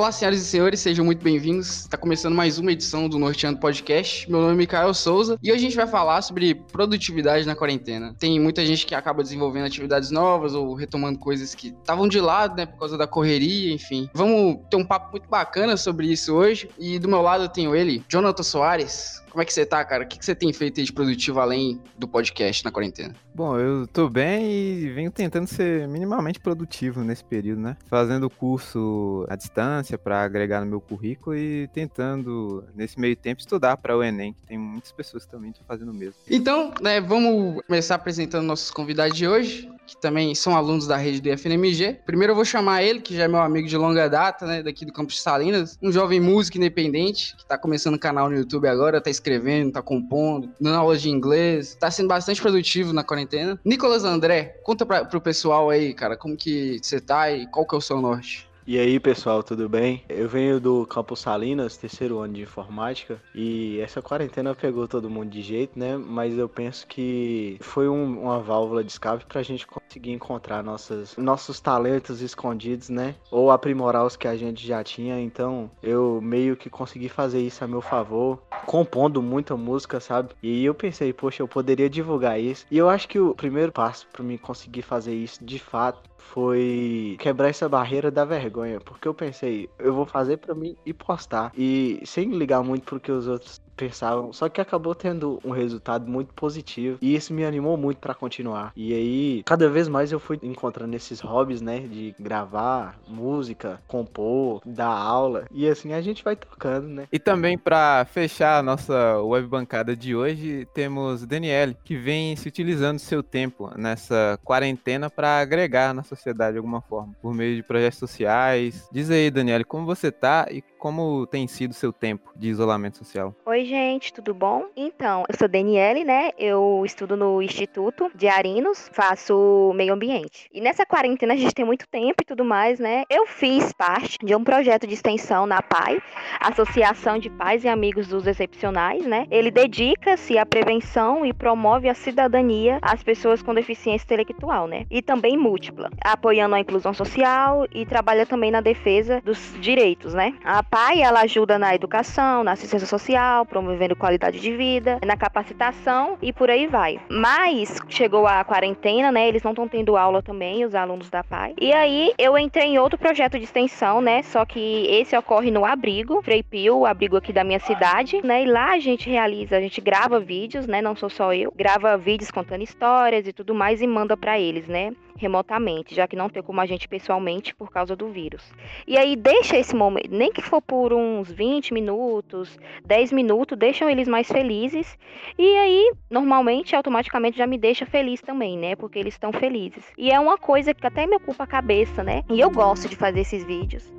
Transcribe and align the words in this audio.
Olá, 0.00 0.10
senhoras 0.10 0.40
e 0.40 0.44
senhores, 0.46 0.80
sejam 0.80 1.04
muito 1.04 1.22
bem-vindos. 1.22 1.80
Está 1.80 1.98
começando 1.98 2.34
mais 2.34 2.58
uma 2.58 2.72
edição 2.72 3.06
do 3.06 3.18
Norteando 3.18 3.60
Podcast. 3.60 4.30
Meu 4.30 4.40
nome 4.40 4.54
é 4.54 4.56
Mikael 4.56 4.94
Souza 4.94 5.38
e 5.42 5.52
hoje 5.52 5.58
a 5.58 5.68
gente 5.68 5.76
vai 5.76 5.86
falar 5.86 6.22
sobre 6.22 6.54
produtividade 6.54 7.46
na 7.46 7.54
quarentena. 7.54 8.16
Tem 8.18 8.40
muita 8.40 8.64
gente 8.64 8.86
que 8.86 8.94
acaba 8.94 9.22
desenvolvendo 9.22 9.66
atividades 9.66 10.10
novas 10.10 10.54
ou 10.54 10.72
retomando 10.72 11.18
coisas 11.18 11.54
que 11.54 11.68
estavam 11.68 12.08
de 12.08 12.18
lado, 12.18 12.56
né, 12.56 12.64
por 12.64 12.78
causa 12.78 12.96
da 12.96 13.06
correria, 13.06 13.74
enfim. 13.74 14.08
Vamos 14.14 14.60
ter 14.70 14.78
um 14.78 14.86
papo 14.86 15.10
muito 15.10 15.28
bacana 15.28 15.76
sobre 15.76 16.10
isso 16.10 16.32
hoje. 16.32 16.70
E 16.78 16.98
do 16.98 17.06
meu 17.06 17.20
lado 17.20 17.44
eu 17.44 17.48
tenho 17.50 17.76
ele, 17.76 18.02
Jonathan 18.08 18.42
Soares. 18.42 19.19
Como 19.30 19.42
é 19.42 19.44
que 19.44 19.52
você 19.52 19.64
tá, 19.64 19.84
cara? 19.84 20.04
O 20.04 20.06
que 20.06 20.24
você 20.24 20.34
tem 20.34 20.52
feito 20.52 20.82
de 20.82 20.92
produtivo 20.92 21.40
além 21.40 21.80
do 21.96 22.08
podcast 22.08 22.64
na 22.64 22.70
quarentena? 22.70 23.14
Bom, 23.34 23.58
eu 23.58 23.86
tô 23.86 24.08
bem 24.08 24.50
e 24.50 24.90
venho 24.90 25.10
tentando 25.10 25.46
ser 25.46 25.86
minimamente 25.86 26.40
produtivo 26.40 27.02
nesse 27.02 27.24
período, 27.24 27.60
né? 27.60 27.76
Fazendo 27.86 28.28
curso 28.28 29.26
à 29.28 29.36
distância 29.36 29.96
para 29.96 30.22
agregar 30.22 30.60
no 30.60 30.66
meu 30.66 30.80
currículo 30.80 31.36
e 31.36 31.68
tentando, 31.68 32.64
nesse 32.74 32.98
meio 32.98 33.16
tempo, 33.16 33.40
estudar 33.40 33.76
para 33.76 33.96
o 33.96 34.02
Enem, 34.02 34.32
que 34.32 34.42
tem 34.42 34.58
muitas 34.58 34.92
pessoas 34.92 35.24
que 35.24 35.30
também 35.30 35.50
estão 35.50 35.64
fazendo 35.66 35.90
o 35.90 35.94
mesmo. 35.94 36.14
Então, 36.28 36.74
né, 36.80 37.00
vamos 37.00 37.62
começar 37.66 37.94
apresentando 37.94 38.44
nossos 38.44 38.70
convidados 38.70 39.16
de 39.16 39.28
hoje 39.28 39.70
que 39.90 40.00
também 40.00 40.34
são 40.36 40.56
alunos 40.56 40.86
da 40.86 40.96
rede 40.96 41.20
do 41.20 41.28
IFNMG. 41.28 42.00
Primeiro 42.06 42.30
eu 42.30 42.36
vou 42.36 42.44
chamar 42.44 42.84
ele, 42.84 43.00
que 43.00 43.16
já 43.16 43.24
é 43.24 43.28
meu 43.28 43.40
amigo 43.40 43.66
de 43.66 43.76
longa 43.76 44.08
data, 44.08 44.46
né, 44.46 44.62
daqui 44.62 44.84
do 44.84 44.92
Campus 44.92 45.20
Salinas, 45.20 45.76
um 45.82 45.90
jovem 45.90 46.20
músico 46.20 46.58
independente, 46.58 47.34
que 47.36 47.44
tá 47.44 47.58
começando 47.58 47.98
canal 47.98 48.30
no 48.30 48.36
YouTube 48.36 48.68
agora, 48.68 49.00
tá 49.00 49.10
escrevendo, 49.10 49.72
tá 49.72 49.82
compondo, 49.82 50.50
dando 50.60 50.76
aulas 50.76 51.02
de 51.02 51.10
inglês, 51.10 51.76
tá 51.78 51.90
sendo 51.90 52.08
bastante 52.08 52.40
produtivo 52.40 52.92
na 52.92 53.02
quarentena. 53.02 53.58
Nicolas 53.64 54.04
André, 54.04 54.60
conta 54.62 54.86
pra, 54.86 55.04
pro 55.04 55.20
pessoal 55.20 55.70
aí, 55.70 55.92
cara, 55.92 56.16
como 56.16 56.36
que 56.36 56.78
você 56.80 57.00
tá 57.00 57.30
e 57.30 57.46
qual 57.48 57.66
que 57.66 57.74
é 57.74 57.78
o 57.78 57.80
seu 57.80 58.00
norte? 58.00 58.49
E 58.66 58.78
aí, 58.78 59.00
pessoal, 59.00 59.42
tudo 59.42 59.68
bem? 59.68 60.04
Eu 60.08 60.28
venho 60.28 60.60
do 60.60 60.86
Campus 60.86 61.20
Salinas, 61.20 61.76
terceiro 61.76 62.18
ano 62.18 62.34
de 62.34 62.42
informática, 62.42 63.20
e 63.34 63.80
essa 63.80 64.02
quarentena 64.02 64.54
pegou 64.54 64.86
todo 64.86 65.08
mundo 65.08 65.30
de 65.30 65.40
jeito, 65.40 65.78
né? 65.78 65.96
Mas 65.96 66.36
eu 66.36 66.48
penso 66.48 66.86
que 66.86 67.56
foi 67.60 67.88
um, 67.88 68.22
uma 68.22 68.38
válvula 68.38 68.84
de 68.84 68.92
escape 68.92 69.24
pra 69.24 69.42
gente 69.42 69.66
conseguir 69.66 70.12
encontrar 70.12 70.62
nossas, 70.62 71.16
nossos 71.16 71.58
talentos 71.58 72.20
escondidos, 72.20 72.90
né? 72.90 73.14
Ou 73.30 73.50
aprimorar 73.50 74.04
os 74.04 74.14
que 74.14 74.28
a 74.28 74.36
gente 74.36 74.66
já 74.66 74.84
tinha. 74.84 75.18
Então, 75.18 75.70
eu 75.82 76.20
meio 76.22 76.54
que 76.56 76.68
consegui 76.68 77.08
fazer 77.08 77.40
isso 77.40 77.64
a 77.64 77.66
meu 77.66 77.80
favor, 77.80 78.42
compondo 78.66 79.22
muita 79.22 79.56
música, 79.56 80.00
sabe? 80.00 80.34
E 80.42 80.64
eu 80.64 80.74
pensei, 80.74 81.12
poxa, 81.12 81.42
eu 81.42 81.48
poderia 81.48 81.88
divulgar 81.88 82.38
isso. 82.38 82.66
E 82.70 82.76
eu 82.76 82.90
acho 82.90 83.08
que 83.08 83.18
o 83.18 83.34
primeiro 83.34 83.72
passo 83.72 84.06
para 84.12 84.22
mim 84.22 84.36
conseguir 84.36 84.82
fazer 84.82 85.14
isso 85.14 85.42
de 85.42 85.58
fato 85.58 86.09
foi 86.20 87.16
quebrar 87.18 87.48
essa 87.48 87.68
barreira 87.68 88.10
da 88.10 88.24
vergonha, 88.24 88.80
porque 88.80 89.08
eu 89.08 89.14
pensei, 89.14 89.68
eu 89.78 89.92
vou 89.92 90.06
fazer 90.06 90.36
para 90.36 90.54
mim 90.54 90.76
e 90.86 90.92
postar 90.92 91.52
e 91.56 92.00
sem 92.04 92.30
ligar 92.30 92.62
muito 92.62 92.84
pro 92.84 93.00
que 93.00 93.10
os 93.10 93.26
outros 93.26 93.60
pensavam, 93.80 94.30
só 94.30 94.46
que 94.50 94.60
acabou 94.60 94.94
tendo 94.94 95.40
um 95.42 95.52
resultado 95.52 96.06
muito 96.06 96.34
positivo 96.34 96.98
e 97.00 97.14
isso 97.14 97.32
me 97.32 97.46
animou 97.46 97.78
muito 97.78 97.96
para 97.96 98.14
continuar. 98.14 98.72
E 98.76 98.92
aí, 98.92 99.42
cada 99.46 99.70
vez 99.70 99.88
mais 99.88 100.12
eu 100.12 100.20
fui 100.20 100.38
encontrando 100.42 100.94
esses 100.94 101.20
hobbies, 101.20 101.62
né, 101.62 101.80
de 101.80 102.14
gravar 102.20 102.98
música, 103.08 103.80
compor, 103.88 104.60
dar 104.66 104.88
aula 104.88 105.46
e 105.50 105.66
assim 105.66 105.94
a 105.94 106.02
gente 106.02 106.22
vai 106.22 106.36
tocando, 106.36 106.88
né? 106.88 107.08
E 107.10 107.18
também 107.18 107.56
para 107.56 108.04
fechar 108.04 108.58
a 108.58 108.62
nossa 108.62 109.18
web 109.22 109.46
bancada 109.46 109.96
de 109.96 110.14
hoje, 110.14 110.68
temos 110.74 111.24
Daniele, 111.24 111.74
que 111.82 111.96
vem 111.96 112.36
se 112.36 112.48
utilizando 112.48 112.98
seu 112.98 113.22
tempo 113.22 113.70
nessa 113.76 114.38
quarentena 114.44 115.08
para 115.08 115.40
agregar 115.40 115.94
na 115.94 116.02
sociedade 116.02 116.52
de 116.52 116.58
alguma 116.58 116.82
forma, 116.82 117.14
por 117.22 117.32
meio 117.32 117.56
de 117.56 117.62
projetos 117.62 117.98
sociais. 117.98 118.86
Diz 118.92 119.10
aí, 119.10 119.30
Daniele, 119.30 119.64
como 119.64 119.86
você 119.86 120.12
tá 120.12 120.46
e 120.50 120.62
como 120.80 121.26
tem 121.26 121.46
sido 121.46 121.74
seu 121.74 121.92
tempo 121.92 122.32
de 122.34 122.48
isolamento 122.48 122.96
social? 122.96 123.34
Oi, 123.44 123.66
gente, 123.66 124.12
tudo 124.14 124.32
bom? 124.32 124.64
Então, 124.74 125.24
eu 125.28 125.38
sou 125.38 125.46
Daniele, 125.46 126.04
né? 126.04 126.30
Eu 126.38 126.82
estudo 126.86 127.16
no 127.16 127.42
Instituto 127.42 128.10
de 128.14 128.26
Arinos, 128.26 128.90
faço 128.90 129.72
meio 129.76 129.92
ambiente. 129.92 130.48
E 130.52 130.60
nessa 130.60 130.86
quarentena 130.86 131.34
a 131.34 131.36
gente 131.36 131.54
tem 131.54 131.66
muito 131.66 131.86
tempo 131.86 132.22
e 132.22 132.24
tudo 132.24 132.44
mais, 132.44 132.80
né? 132.80 133.04
Eu 133.10 133.26
fiz 133.26 133.72
parte 133.74 134.16
de 134.24 134.34
um 134.34 134.42
projeto 134.42 134.86
de 134.86 134.94
extensão 134.94 135.46
na 135.46 135.60
PAI, 135.60 136.00
Associação 136.40 137.18
de 137.18 137.28
Pais 137.28 137.62
e 137.62 137.68
Amigos 137.68 138.08
dos 138.08 138.26
Excepcionais, 138.26 139.04
né? 139.06 139.26
Ele 139.30 139.50
dedica-se 139.50 140.38
à 140.38 140.46
prevenção 140.46 141.26
e 141.26 141.34
promove 141.34 141.90
a 141.90 141.94
cidadania 141.94 142.78
às 142.80 143.02
pessoas 143.02 143.42
com 143.42 143.52
deficiência 143.52 144.06
intelectual, 144.06 144.66
né? 144.66 144.86
E 144.90 145.02
também 145.02 145.36
múltipla, 145.36 145.90
apoiando 146.02 146.54
a 146.54 146.60
inclusão 146.60 146.94
social 146.94 147.66
e 147.70 147.84
trabalha 147.84 148.24
também 148.24 148.50
na 148.50 148.62
defesa 148.62 149.20
dos 149.22 149.52
direitos, 149.60 150.14
né? 150.14 150.34
A 150.42 150.69
PAI, 150.70 151.02
ela 151.02 151.22
ajuda 151.22 151.58
na 151.58 151.74
educação, 151.74 152.44
na 152.44 152.52
assistência 152.52 152.86
social, 152.86 153.44
promovendo 153.44 153.96
qualidade 153.96 154.38
de 154.38 154.56
vida, 154.56 155.00
na 155.04 155.16
capacitação 155.16 156.16
e 156.22 156.32
por 156.32 156.48
aí 156.48 156.68
vai. 156.68 157.00
Mas 157.10 157.76
chegou 157.88 158.24
a 158.24 158.44
quarentena, 158.44 159.10
né? 159.10 159.26
Eles 159.26 159.42
não 159.42 159.50
estão 159.50 159.66
tendo 159.66 159.96
aula 159.96 160.22
também, 160.22 160.64
os 160.64 160.72
alunos 160.72 161.10
da 161.10 161.24
PAI. 161.24 161.54
E 161.60 161.72
aí 161.72 162.12
eu 162.16 162.38
entrei 162.38 162.68
em 162.68 162.78
outro 162.78 162.96
projeto 162.96 163.36
de 163.36 163.44
extensão, 163.44 164.00
né? 164.00 164.22
Só 164.22 164.44
que 164.44 164.86
esse 164.86 165.16
ocorre 165.16 165.50
no 165.50 165.64
abrigo, 165.64 166.22
Frei 166.22 166.40
Pio, 166.40 166.78
o 166.78 166.86
abrigo 166.86 167.16
aqui 167.16 167.32
da 167.32 167.42
minha 167.42 167.58
cidade, 167.58 168.24
né? 168.24 168.44
E 168.44 168.46
lá 168.46 168.74
a 168.74 168.78
gente 168.78 169.10
realiza, 169.10 169.56
a 169.56 169.60
gente 169.60 169.80
grava 169.80 170.20
vídeos, 170.20 170.68
né? 170.68 170.80
Não 170.80 170.94
sou 170.94 171.10
só 171.10 171.34
eu, 171.34 171.52
grava 171.56 171.96
vídeos 171.96 172.30
contando 172.30 172.62
histórias 172.62 173.26
e 173.26 173.32
tudo 173.32 173.52
mais 173.52 173.82
e 173.82 173.88
manda 173.88 174.16
para 174.16 174.38
eles, 174.38 174.68
né? 174.68 174.92
Remotamente, 175.20 175.94
já 175.94 176.08
que 176.08 176.16
não 176.16 176.30
tem 176.30 176.42
como 176.42 176.60
a 176.60 176.66
gente 176.66 176.88
pessoalmente 176.88 177.54
por 177.54 177.70
causa 177.70 177.94
do 177.94 178.08
vírus. 178.08 178.50
E 178.86 178.96
aí 178.96 179.14
deixa 179.14 179.58
esse 179.58 179.76
momento, 179.76 180.08
nem 180.10 180.32
que 180.32 180.40
for 180.40 180.62
por 180.62 180.94
uns 180.94 181.30
20 181.30 181.74
minutos, 181.74 182.58
10 182.86 183.12
minutos, 183.12 183.58
deixam 183.58 183.88
eles 183.90 184.08
mais 184.08 184.26
felizes. 184.26 184.98
E 185.38 185.56
aí, 185.58 185.92
normalmente, 186.08 186.74
automaticamente 186.74 187.36
já 187.36 187.46
me 187.46 187.58
deixa 187.58 187.84
feliz 187.84 188.22
também, 188.22 188.56
né? 188.56 188.74
Porque 188.74 188.98
eles 188.98 189.14
estão 189.14 189.30
felizes. 189.30 189.84
E 189.98 190.10
é 190.10 190.18
uma 190.18 190.38
coisa 190.38 190.72
que 190.72 190.86
até 190.86 191.06
me 191.06 191.16
ocupa 191.16 191.44
a 191.44 191.46
cabeça, 191.46 192.02
né? 192.02 192.22
E 192.30 192.40
eu 192.40 192.50
gosto 192.50 192.88
de 192.88 192.96
fazer 192.96 193.20
esses 193.20 193.44
vídeos. 193.44 193.92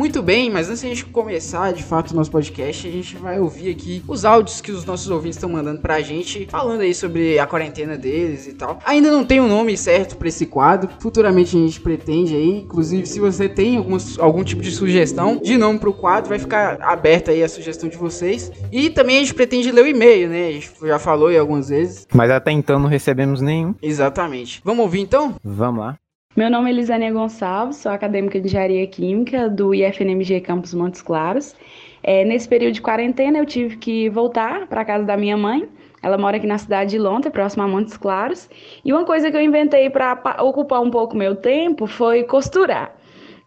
Muito 0.00 0.22
bem, 0.22 0.48
mas 0.48 0.70
antes 0.70 0.80
de 0.80 0.86
a 0.86 0.88
gente 0.88 1.04
começar 1.04 1.74
de 1.74 1.82
fato 1.82 2.12
o 2.12 2.16
nosso 2.16 2.30
podcast, 2.30 2.88
a 2.88 2.90
gente 2.90 3.18
vai 3.18 3.38
ouvir 3.38 3.70
aqui 3.70 4.02
os 4.08 4.24
áudios 4.24 4.62
que 4.62 4.72
os 4.72 4.82
nossos 4.86 5.10
ouvintes 5.10 5.36
estão 5.36 5.50
mandando 5.50 5.82
pra 5.82 6.00
gente, 6.00 6.46
falando 6.50 6.80
aí 6.80 6.94
sobre 6.94 7.38
a 7.38 7.46
quarentena 7.46 7.98
deles 7.98 8.46
e 8.46 8.54
tal. 8.54 8.78
Ainda 8.86 9.10
não 9.10 9.26
tem 9.26 9.42
um 9.42 9.46
nome 9.46 9.76
certo 9.76 10.16
para 10.16 10.28
esse 10.28 10.46
quadro, 10.46 10.88
futuramente 11.00 11.54
a 11.54 11.60
gente 11.60 11.78
pretende 11.82 12.34
aí, 12.34 12.62
inclusive 12.62 13.04
se 13.04 13.20
você 13.20 13.46
tem 13.46 13.76
algumas, 13.76 14.18
algum 14.18 14.42
tipo 14.42 14.62
de 14.62 14.70
sugestão 14.70 15.36
de 15.36 15.58
nome 15.58 15.78
pro 15.78 15.92
quadro, 15.92 16.30
vai 16.30 16.38
ficar 16.38 16.80
aberta 16.80 17.32
aí 17.32 17.42
a 17.42 17.48
sugestão 17.48 17.86
de 17.86 17.98
vocês. 17.98 18.50
E 18.72 18.88
também 18.88 19.18
a 19.18 19.20
gente 19.20 19.34
pretende 19.34 19.70
ler 19.70 19.84
o 19.84 19.86
e-mail, 19.86 20.30
né? 20.30 20.48
A 20.48 20.52
gente 20.52 20.72
já 20.82 20.98
falou 20.98 21.28
aí 21.28 21.36
algumas 21.36 21.68
vezes. 21.68 22.08
Mas 22.14 22.30
até 22.30 22.50
então 22.50 22.78
não 22.78 22.88
recebemos 22.88 23.42
nenhum. 23.42 23.74
Exatamente. 23.82 24.62
Vamos 24.64 24.82
ouvir 24.82 25.00
então? 25.00 25.36
Vamos 25.44 25.80
lá. 25.80 25.98
Meu 26.36 26.48
nome 26.48 26.70
é 26.70 26.72
Elisânia 26.72 27.12
Gonçalves, 27.12 27.78
sou 27.78 27.90
acadêmica 27.90 28.40
de 28.40 28.46
Engenharia 28.46 28.86
Química 28.86 29.50
do 29.50 29.74
IFNMG 29.74 30.40
Campus 30.42 30.72
Montes 30.72 31.02
Claros. 31.02 31.56
É, 32.04 32.24
nesse 32.24 32.48
período 32.48 32.74
de 32.74 32.80
quarentena, 32.80 33.36
eu 33.36 33.44
tive 33.44 33.76
que 33.76 34.08
voltar 34.08 34.68
para 34.68 34.84
casa 34.84 35.04
da 35.04 35.16
minha 35.16 35.36
mãe. 35.36 35.68
Ela 36.00 36.16
mora 36.16 36.36
aqui 36.36 36.46
na 36.46 36.56
cidade 36.56 36.92
de 36.92 36.98
Lonta, 37.00 37.32
próxima 37.32 37.64
a 37.64 37.68
Montes 37.68 37.96
Claros. 37.96 38.48
E 38.84 38.92
uma 38.92 39.04
coisa 39.04 39.28
que 39.28 39.36
eu 39.36 39.40
inventei 39.40 39.90
para 39.90 40.36
ocupar 40.40 40.80
um 40.80 40.88
pouco 40.88 41.16
meu 41.16 41.34
tempo 41.34 41.88
foi 41.88 42.22
costurar. 42.22 42.94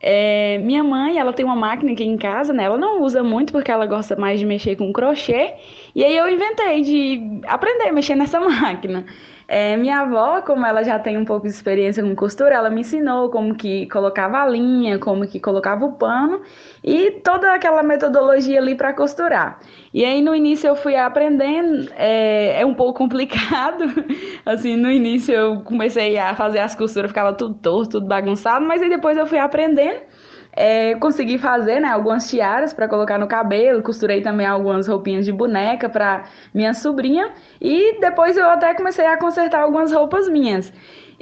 É, 0.02 0.58
minha 0.58 0.84
mãe, 0.84 1.18
ela 1.18 1.32
tem 1.32 1.46
uma 1.46 1.56
máquina 1.56 1.94
aqui 1.94 2.04
em 2.04 2.18
casa, 2.18 2.52
né? 2.52 2.66
Ela 2.66 2.78
não 2.78 3.02
usa 3.02 3.24
muito 3.24 3.54
porque 3.54 3.72
ela 3.72 3.86
gosta 3.86 4.18
mais 4.18 4.42
de 4.42 4.46
mexer 4.46 4.76
com 4.76 4.92
crochê. 4.92 5.54
E 5.96 6.04
aí 6.04 6.18
eu 6.18 6.30
inventei 6.30 6.82
de 6.82 7.42
aprender 7.48 7.88
a 7.88 7.94
mexer 7.94 8.16
nessa 8.16 8.42
máquina. 8.44 9.06
É, 9.56 9.78
minha 9.78 10.00
avó, 10.00 10.42
como 10.42 10.66
ela 10.66 10.82
já 10.84 10.98
tem 10.98 11.16
um 11.16 11.24
pouco 11.24 11.46
de 11.46 11.54
experiência 11.54 12.02
com 12.02 12.16
costura, 12.16 12.56
ela 12.56 12.72
me 12.72 12.82
ensinou 12.82 13.30
como 13.30 13.54
que 13.54 13.86
colocava 13.88 14.40
a 14.40 14.48
linha, 14.48 14.98
como 14.98 15.28
que 15.28 15.40
colocava 15.40 15.86
o 15.86 15.92
pano 15.92 16.42
e 16.84 17.12
toda 17.24 17.54
aquela 17.54 17.84
metodologia 17.84 18.60
ali 18.60 18.74
para 18.74 18.92
costurar. 18.96 19.60
E 19.94 20.04
aí 20.04 20.24
no 20.24 20.34
início 20.34 20.68
eu 20.68 20.76
fui 20.76 20.96
aprendendo, 20.96 21.88
é, 21.96 22.62
é 22.62 22.66
um 22.66 22.74
pouco 22.74 22.98
complicado, 23.04 23.86
assim, 24.44 24.76
no 24.76 24.90
início 24.90 25.36
eu 25.36 25.62
comecei 25.62 26.18
a 26.18 26.36
fazer 26.36 26.58
as 26.58 26.74
costuras, 26.74 27.12
ficava 27.12 27.32
tudo 27.32 27.54
torto, 27.54 27.92
tudo 27.92 28.08
bagunçado, 28.08 28.66
mas 28.66 28.82
aí 28.82 28.90
depois 28.90 29.16
eu 29.20 29.28
fui 29.28 29.38
aprendendo 29.38 30.02
é, 30.56 30.96
consegui 30.96 31.38
fazer 31.38 31.80
né, 31.80 31.90
algumas 31.90 32.30
tiaras 32.30 32.74
para 32.74 32.88
colocar 32.88 33.18
no 33.18 33.28
cabelo, 33.28 33.82
costurei 33.82 34.22
também 34.22 34.46
algumas 34.46 34.88
roupinhas 34.88 35.26
de 35.26 35.32
boneca 35.32 35.90
para 35.90 36.26
minha 36.54 36.74
sobrinha 36.74 37.34
e 37.60 38.00
depois 38.00 38.38
eu 38.38 38.50
até 38.50 38.74
comecei 38.74 39.06
a 39.06 39.18
consertar 39.18 39.62
algumas 39.62 39.92
roupas 39.92 40.30
minhas. 40.30 40.72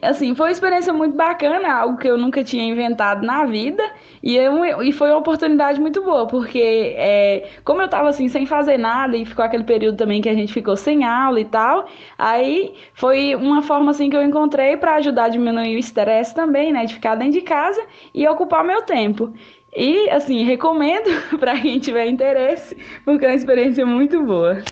Assim, 0.01 0.33
foi 0.33 0.47
uma 0.47 0.51
experiência 0.51 0.91
muito 0.91 1.15
bacana, 1.15 1.71
algo 1.73 1.97
que 1.97 2.07
eu 2.07 2.17
nunca 2.17 2.43
tinha 2.43 2.63
inventado 2.63 3.25
na 3.25 3.45
vida. 3.45 3.83
E, 4.23 4.35
eu, 4.35 4.81
e 4.81 4.91
foi 4.91 5.09
uma 5.09 5.17
oportunidade 5.17 5.79
muito 5.79 6.03
boa, 6.03 6.27
porque 6.27 6.93
é, 6.97 7.49
como 7.63 7.81
eu 7.81 7.87
tava 7.87 8.09
assim, 8.09 8.27
sem 8.27 8.45
fazer 8.45 8.77
nada, 8.77 9.15
e 9.15 9.25
ficou 9.25 9.45
aquele 9.45 9.63
período 9.63 9.97
também 9.97 10.21
que 10.21 10.29
a 10.29 10.33
gente 10.33 10.53
ficou 10.53 10.75
sem 10.75 11.03
aula 11.03 11.39
e 11.39 11.45
tal, 11.45 11.87
aí 12.17 12.73
foi 12.93 13.35
uma 13.35 13.61
forma 13.61 13.91
assim 13.91 14.09
que 14.09 14.15
eu 14.17 14.23
encontrei 14.23 14.77
para 14.77 14.95
ajudar 14.95 15.25
a 15.25 15.29
diminuir 15.29 15.75
o 15.75 15.79
estresse 15.79 16.33
também, 16.33 16.71
né? 16.71 16.85
De 16.85 16.93
ficar 16.95 17.15
dentro 17.15 17.33
de 17.33 17.41
casa 17.41 17.81
e 18.13 18.27
ocupar 18.27 18.63
meu 18.63 18.81
tempo. 18.83 19.33
E 19.75 20.09
assim, 20.09 20.43
recomendo 20.43 21.09
para 21.39 21.59
quem 21.59 21.79
tiver 21.79 22.07
interesse, 22.07 22.75
porque 23.05 23.25
é 23.25 23.29
uma 23.29 23.35
experiência 23.35 23.85
muito 23.85 24.21
boa. 24.23 24.63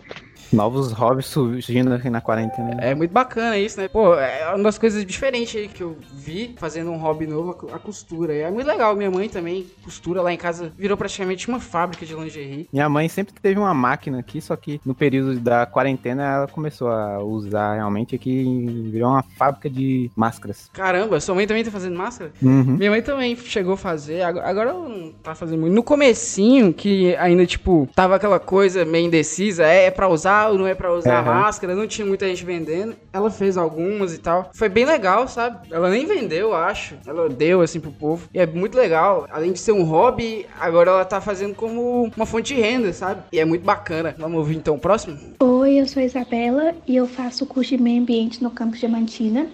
Novos 0.51 0.91
hobbies 0.91 1.27
surgindo 1.27 1.93
aqui 1.93 2.09
na 2.09 2.21
quarentena. 2.21 2.77
É 2.81 2.95
muito 2.95 3.11
bacana 3.11 3.57
isso, 3.57 3.79
né? 3.79 3.87
Pô, 3.87 4.15
é 4.15 4.49
uma 4.49 4.63
das 4.63 4.77
coisas 4.77 5.05
diferentes 5.05 5.55
aí 5.55 5.67
que 5.67 5.81
eu 5.81 5.97
vi 6.11 6.55
fazendo 6.57 6.91
um 6.91 6.97
hobby 6.97 7.27
novo, 7.27 7.69
a 7.71 7.79
costura. 7.79 8.33
É 8.33 8.49
muito 8.49 8.67
legal. 8.67 8.95
Minha 8.95 9.11
mãe 9.11 9.29
também 9.29 9.67
costura 9.83 10.21
lá 10.21 10.33
em 10.33 10.37
casa, 10.37 10.71
virou 10.77 10.97
praticamente 10.97 11.47
uma 11.47 11.59
fábrica 11.59 12.05
de 12.05 12.15
lingerie. 12.15 12.67
Minha 12.73 12.89
mãe 12.89 13.07
sempre 13.07 13.33
teve 13.39 13.59
uma 13.59 13.73
máquina 13.73 14.19
aqui, 14.19 14.41
só 14.41 14.55
que 14.55 14.81
no 14.85 14.95
período 14.95 15.39
da 15.39 15.65
quarentena 15.65 16.23
ela 16.23 16.47
começou 16.47 16.89
a 16.89 17.19
usar 17.23 17.75
realmente 17.75 18.15
aqui, 18.15 18.65
virou 18.91 19.09
uma 19.09 19.23
fábrica 19.37 19.69
de 19.69 20.09
máscaras. 20.15 20.69
Caramba, 20.73 21.19
sua 21.19 21.35
mãe 21.35 21.45
também 21.45 21.63
tá 21.63 21.71
fazendo 21.71 21.97
máscara? 21.97 22.31
Uhum. 22.41 22.75
Minha 22.77 22.91
mãe 22.91 23.01
também 23.01 23.35
chegou 23.35 23.73
a 23.73 23.77
fazer, 23.77 24.21
agora 24.21 24.73
não 24.73 25.11
tá 25.23 25.35
fazendo 25.35 25.61
muito. 25.61 25.73
No 25.73 25.83
comecinho, 25.83 26.73
que 26.73 27.15
ainda, 27.17 27.45
tipo, 27.45 27.87
tava 27.93 28.15
aquela 28.15 28.39
coisa 28.39 28.83
meio 28.85 29.05
indecisa, 29.05 29.65
é, 29.65 29.85
é 29.85 29.91
pra 29.91 30.07
usar 30.07 30.38
ou 30.47 30.57
não 30.57 30.67
é 30.67 30.73
pra 30.73 30.93
usar 30.93 31.19
uhum. 31.19 31.33
máscara, 31.33 31.75
não 31.75 31.87
tinha 31.87 32.05
muita 32.05 32.27
gente 32.27 32.45
vendendo. 32.45 32.95
Ela 33.11 33.29
fez 33.29 33.57
algumas 33.57 34.13
e 34.13 34.17
tal. 34.17 34.49
Foi 34.53 34.69
bem 34.69 34.85
legal, 34.85 35.27
sabe? 35.27 35.67
Ela 35.71 35.89
nem 35.89 36.05
vendeu, 36.05 36.55
acho. 36.55 36.95
Ela 37.05 37.29
deu 37.29 37.61
assim 37.61 37.79
pro 37.79 37.91
povo. 37.91 38.29
E 38.33 38.39
é 38.39 38.45
muito 38.45 38.77
legal. 38.77 39.27
Além 39.31 39.51
de 39.51 39.59
ser 39.59 39.71
um 39.71 39.83
hobby, 39.83 40.45
agora 40.59 40.91
ela 40.91 41.05
tá 41.05 41.19
fazendo 41.19 41.55
como 41.55 42.11
uma 42.15 42.25
fonte 42.25 42.53
de 42.53 42.61
renda, 42.61 42.93
sabe? 42.93 43.21
E 43.31 43.39
é 43.39 43.45
muito 43.45 43.63
bacana. 43.63 44.15
Vamos 44.17 44.37
ouvir 44.37 44.55
então 44.55 44.75
o 44.75 44.79
próximo? 44.79 45.17
Oi, 45.39 45.79
eu 45.79 45.87
sou 45.87 46.01
a 46.01 46.05
Isabela 46.05 46.73
e 46.87 46.95
eu 46.95 47.07
faço 47.07 47.45
curso 47.45 47.75
de 47.75 47.81
meio 47.81 48.01
ambiente 48.01 48.41
no 48.41 48.51
campus 48.51 48.79
Diamantina. 48.79 49.47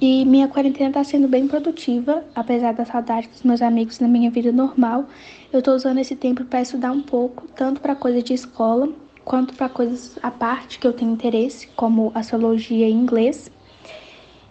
E 0.00 0.24
minha 0.24 0.48
quarentena 0.48 0.88
está 0.88 1.04
sendo 1.04 1.28
bem 1.28 1.46
produtiva, 1.46 2.24
apesar 2.34 2.72
da 2.72 2.86
saudade 2.86 3.28
dos 3.28 3.42
meus 3.42 3.60
amigos 3.60 4.00
na 4.00 4.08
minha 4.08 4.30
vida 4.30 4.50
normal. 4.50 5.04
Eu 5.52 5.58
estou 5.58 5.74
usando 5.74 5.98
esse 5.98 6.16
tempo 6.16 6.42
para 6.44 6.62
estudar 6.62 6.90
um 6.90 7.02
pouco, 7.02 7.46
tanto 7.54 7.82
para 7.82 7.94
coisa 7.94 8.22
de 8.22 8.32
escola 8.32 8.88
quanto 9.30 9.54
para 9.54 9.68
coisas 9.68 10.18
à 10.24 10.28
parte 10.28 10.80
que 10.80 10.84
eu 10.84 10.92
tenho 10.92 11.12
interesse, 11.12 11.68
como 11.76 12.10
astrologia 12.16 12.88
e 12.88 12.90
inglês. 12.90 13.48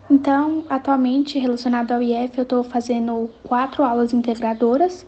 Então, 0.09 0.63
atualmente, 0.69 1.37
relacionado 1.37 1.91
ao 1.91 2.01
IF, 2.01 2.37
eu 2.37 2.43
estou 2.43 2.63
fazendo 2.63 3.29
quatro 3.43 3.83
aulas 3.83 4.13
integradoras 4.13 5.05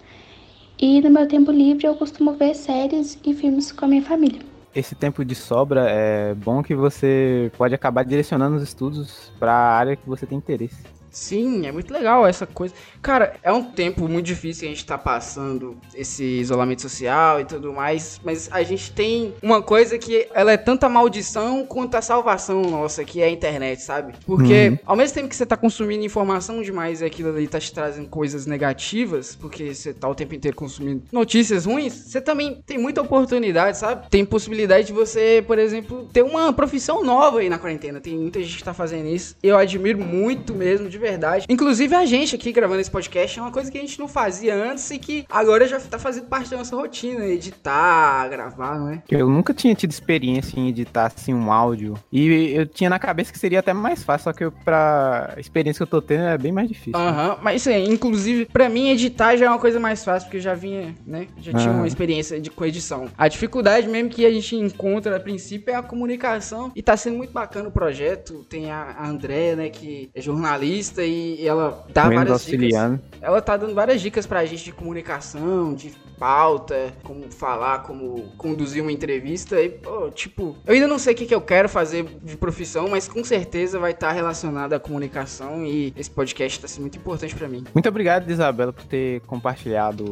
e 0.77 0.99
no 0.99 1.09
meu 1.09 1.25
tempo 1.25 1.53
livre 1.53 1.87
eu 1.87 1.95
costumo 1.95 2.33
ver 2.33 2.53
séries 2.53 3.17
e 3.23 3.33
filmes 3.33 3.71
com 3.71 3.85
a 3.85 3.87
minha 3.87 4.01
família. 4.01 4.41
Esse 4.75 4.93
tempo 4.93 5.23
de 5.23 5.35
sobra 5.35 5.89
é 5.89 6.35
bom 6.35 6.61
que 6.61 6.75
você 6.75 7.49
pode 7.57 7.73
acabar 7.73 8.03
direcionando 8.03 8.57
os 8.57 8.63
estudos 8.63 9.31
para 9.39 9.53
a 9.53 9.77
área 9.77 9.95
que 9.95 10.05
você 10.05 10.25
tem 10.25 10.37
interesse. 10.37 10.83
Sim, 11.11 11.67
é 11.67 11.71
muito 11.71 11.93
legal 11.93 12.25
essa 12.25 12.47
coisa. 12.47 12.73
Cara, 13.01 13.33
é 13.43 13.51
um 13.51 13.63
tempo 13.63 14.07
muito 14.07 14.25
difícil 14.25 14.61
que 14.61 14.67
a 14.67 14.69
gente 14.69 14.85
tá 14.85 14.97
passando 14.97 15.77
esse 15.93 16.23
isolamento 16.23 16.81
social 16.81 17.41
e 17.41 17.45
tudo 17.45 17.73
mais, 17.73 18.19
mas 18.23 18.49
a 18.51 18.63
gente 18.63 18.91
tem 18.93 19.33
uma 19.43 19.61
coisa 19.61 19.97
que 19.97 20.27
ela 20.33 20.53
é 20.53 20.57
tanta 20.57 20.87
maldição 20.87 21.65
quanto 21.65 21.95
a 21.95 22.01
salvação 22.01 22.61
nossa, 22.61 23.03
que 23.03 23.21
é 23.21 23.25
a 23.25 23.29
internet, 23.29 23.81
sabe? 23.81 24.13
Porque 24.25 24.69
uhum. 24.69 24.79
ao 24.85 24.95
mesmo 24.95 25.15
tempo 25.15 25.27
que 25.27 25.35
você 25.35 25.45
tá 25.45 25.57
consumindo 25.57 26.05
informação 26.05 26.61
demais 26.61 27.01
e 27.01 27.05
aquilo 27.05 27.29
ali 27.29 27.47
tá 27.47 27.59
te 27.59 27.73
trazendo 27.73 28.07
coisas 28.07 28.45
negativas, 28.45 29.35
porque 29.35 29.73
você 29.73 29.93
tá 29.93 30.07
o 30.07 30.15
tempo 30.15 30.33
inteiro 30.33 30.55
consumindo 30.55 31.03
notícias 31.11 31.65
ruins, 31.65 31.93
você 31.93 32.21
também 32.21 32.61
tem 32.65 32.77
muita 32.77 33.01
oportunidade, 33.01 33.77
sabe? 33.77 34.07
Tem 34.09 34.23
possibilidade 34.23 34.87
de 34.87 34.93
você, 34.93 35.43
por 35.45 35.59
exemplo, 35.59 36.07
ter 36.13 36.23
uma 36.23 36.53
profissão 36.53 37.03
nova 37.03 37.39
aí 37.39 37.49
na 37.49 37.59
quarentena. 37.59 37.99
Tem 37.99 38.17
muita 38.17 38.39
gente 38.41 38.57
que 38.57 38.63
tá 38.63 38.73
fazendo 38.73 39.07
isso. 39.07 39.35
Eu 39.43 39.57
admiro 39.57 39.99
muito 39.99 40.53
mesmo 40.53 40.87
de 40.87 41.00
verdade. 41.01 41.45
Inclusive 41.49 41.95
a 41.95 42.05
gente 42.05 42.35
aqui 42.35 42.51
gravando 42.51 42.79
esse 42.79 42.91
podcast 42.91 43.37
é 43.37 43.41
uma 43.41 43.51
coisa 43.51 43.71
que 43.71 43.77
a 43.77 43.81
gente 43.81 43.99
não 43.99 44.07
fazia 44.07 44.55
antes 44.55 44.89
e 44.91 44.99
que 44.99 45.25
agora 45.29 45.67
já 45.67 45.79
tá 45.79 45.99
fazendo 45.99 46.27
parte 46.27 46.49
da 46.49 46.57
nossa 46.57 46.75
rotina, 46.75 47.25
editar, 47.25 48.29
gravar, 48.29 48.79
não 48.79 48.89
é? 48.89 49.03
Eu 49.09 49.29
nunca 49.29 49.53
tinha 49.53 49.73
tido 49.75 49.91
experiência 49.91 50.59
em 50.59 50.69
editar 50.69 51.11
assim 51.13 51.33
um 51.33 51.51
áudio 51.51 51.95
e 52.11 52.53
eu 52.53 52.65
tinha 52.65 52.89
na 52.89 52.99
cabeça 52.99 53.31
que 53.31 53.39
seria 53.39 53.59
até 53.59 53.73
mais 53.73 54.03
fácil, 54.03 54.25
só 54.25 54.33
que 54.33 54.45
eu, 54.45 54.51
pra 54.51 55.33
experiência 55.37 55.79
que 55.79 55.83
eu 55.83 55.99
tô 55.99 56.01
tendo 56.01 56.23
é 56.23 56.37
bem 56.37 56.51
mais 56.51 56.67
difícil. 56.67 56.99
Aham, 56.99 57.31
uhum. 57.31 57.37
mas 57.41 57.67
assim, 57.67 57.91
inclusive 57.91 58.45
para 58.45 58.69
mim 58.69 58.89
editar 58.89 59.35
já 59.35 59.47
é 59.47 59.49
uma 59.49 59.59
coisa 59.59 59.79
mais 59.79 60.03
fácil 60.05 60.27
porque 60.27 60.37
eu 60.37 60.41
já 60.41 60.53
vinha, 60.53 60.95
né, 61.05 61.27
já 61.39 61.51
tinha 61.51 61.71
uhum. 61.71 61.77
uma 61.79 61.87
experiência 61.87 62.39
de, 62.39 62.51
com 62.51 62.63
edição. 62.65 63.07
A 63.17 63.27
dificuldade 63.27 63.87
mesmo 63.87 64.09
que 64.09 64.25
a 64.25 64.31
gente 64.31 64.55
encontra 64.55 65.15
a 65.15 65.19
princípio 65.19 65.71
é 65.71 65.75
a 65.75 65.81
comunicação 65.81 66.71
e 66.75 66.81
tá 66.81 66.95
sendo 66.95 67.17
muito 67.17 67.33
bacana 67.33 67.69
o 67.69 67.71
projeto. 67.71 68.45
Tem 68.49 68.69
a, 68.69 68.95
a 68.97 69.07
Andréia, 69.07 69.55
né, 69.55 69.69
que 69.69 70.09
é 70.13 70.21
jornalista 70.21 70.90
jornalista 70.91 71.03
e 71.03 71.47
ela 71.47 71.85
dá 71.93 72.03
Menos 72.03 72.15
várias 72.15 72.33
auxiliando. 72.33 72.95
dicas. 72.97 73.19
Ela 73.21 73.41
tá 73.41 73.57
dando 73.57 73.73
várias 73.73 74.01
dicas 74.01 74.25
pra 74.25 74.45
gente 74.45 74.63
de 74.63 74.71
comunicação, 74.71 75.73
de 75.73 75.91
pauta, 76.19 76.93
como 77.03 77.31
falar, 77.31 77.79
como 77.79 78.31
conduzir 78.37 78.81
uma 78.81 78.91
entrevista. 78.91 79.59
E, 79.59 79.69
pô, 79.69 80.09
tipo, 80.11 80.55
eu 80.65 80.73
ainda 80.73 80.87
não 80.87 80.99
sei 80.99 81.13
o 81.13 81.17
que, 81.17 81.25
que 81.25 81.33
eu 81.33 81.41
quero 81.41 81.67
fazer 81.67 82.05
de 82.21 82.37
profissão, 82.37 82.87
mas 82.87 83.07
com 83.07 83.23
certeza 83.23 83.79
vai 83.79 83.91
estar 83.91 84.09
tá 84.09 84.13
relacionado 84.13 84.73
à 84.73 84.79
comunicação 84.79 85.65
e 85.65 85.93
esse 85.97 86.11
podcast 86.11 86.59
tá 86.59 86.67
sendo 86.67 86.81
muito 86.81 86.97
importante 86.97 87.33
para 87.33 87.47
mim. 87.47 87.63
Muito 87.73 87.89
obrigado, 87.89 88.29
Isabela, 88.29 88.71
por 88.71 88.83
ter 88.85 89.21
compartilhado 89.21 90.05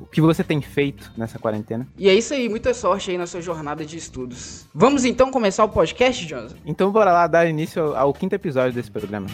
o 0.00 0.06
que 0.06 0.20
você 0.20 0.42
tem 0.42 0.62
feito 0.62 1.12
nessa 1.16 1.38
quarentena. 1.38 1.86
E 1.98 2.08
é 2.08 2.14
isso 2.14 2.32
aí, 2.32 2.48
muita 2.48 2.72
sorte 2.72 3.10
aí 3.10 3.18
na 3.18 3.26
sua 3.26 3.42
jornada 3.42 3.84
de 3.84 3.98
estudos. 3.98 4.66
Vamos 4.74 5.04
então 5.04 5.30
começar 5.30 5.64
o 5.64 5.68
podcast, 5.68 6.26
Jonathan? 6.26 6.56
Então 6.64 6.90
bora 6.90 7.12
lá 7.12 7.26
dar 7.26 7.46
início 7.46 7.82
ao, 7.82 7.96
ao 7.96 8.14
quinto 8.14 8.34
episódio 8.34 8.72
desse 8.72 8.90
programa. 8.90 9.26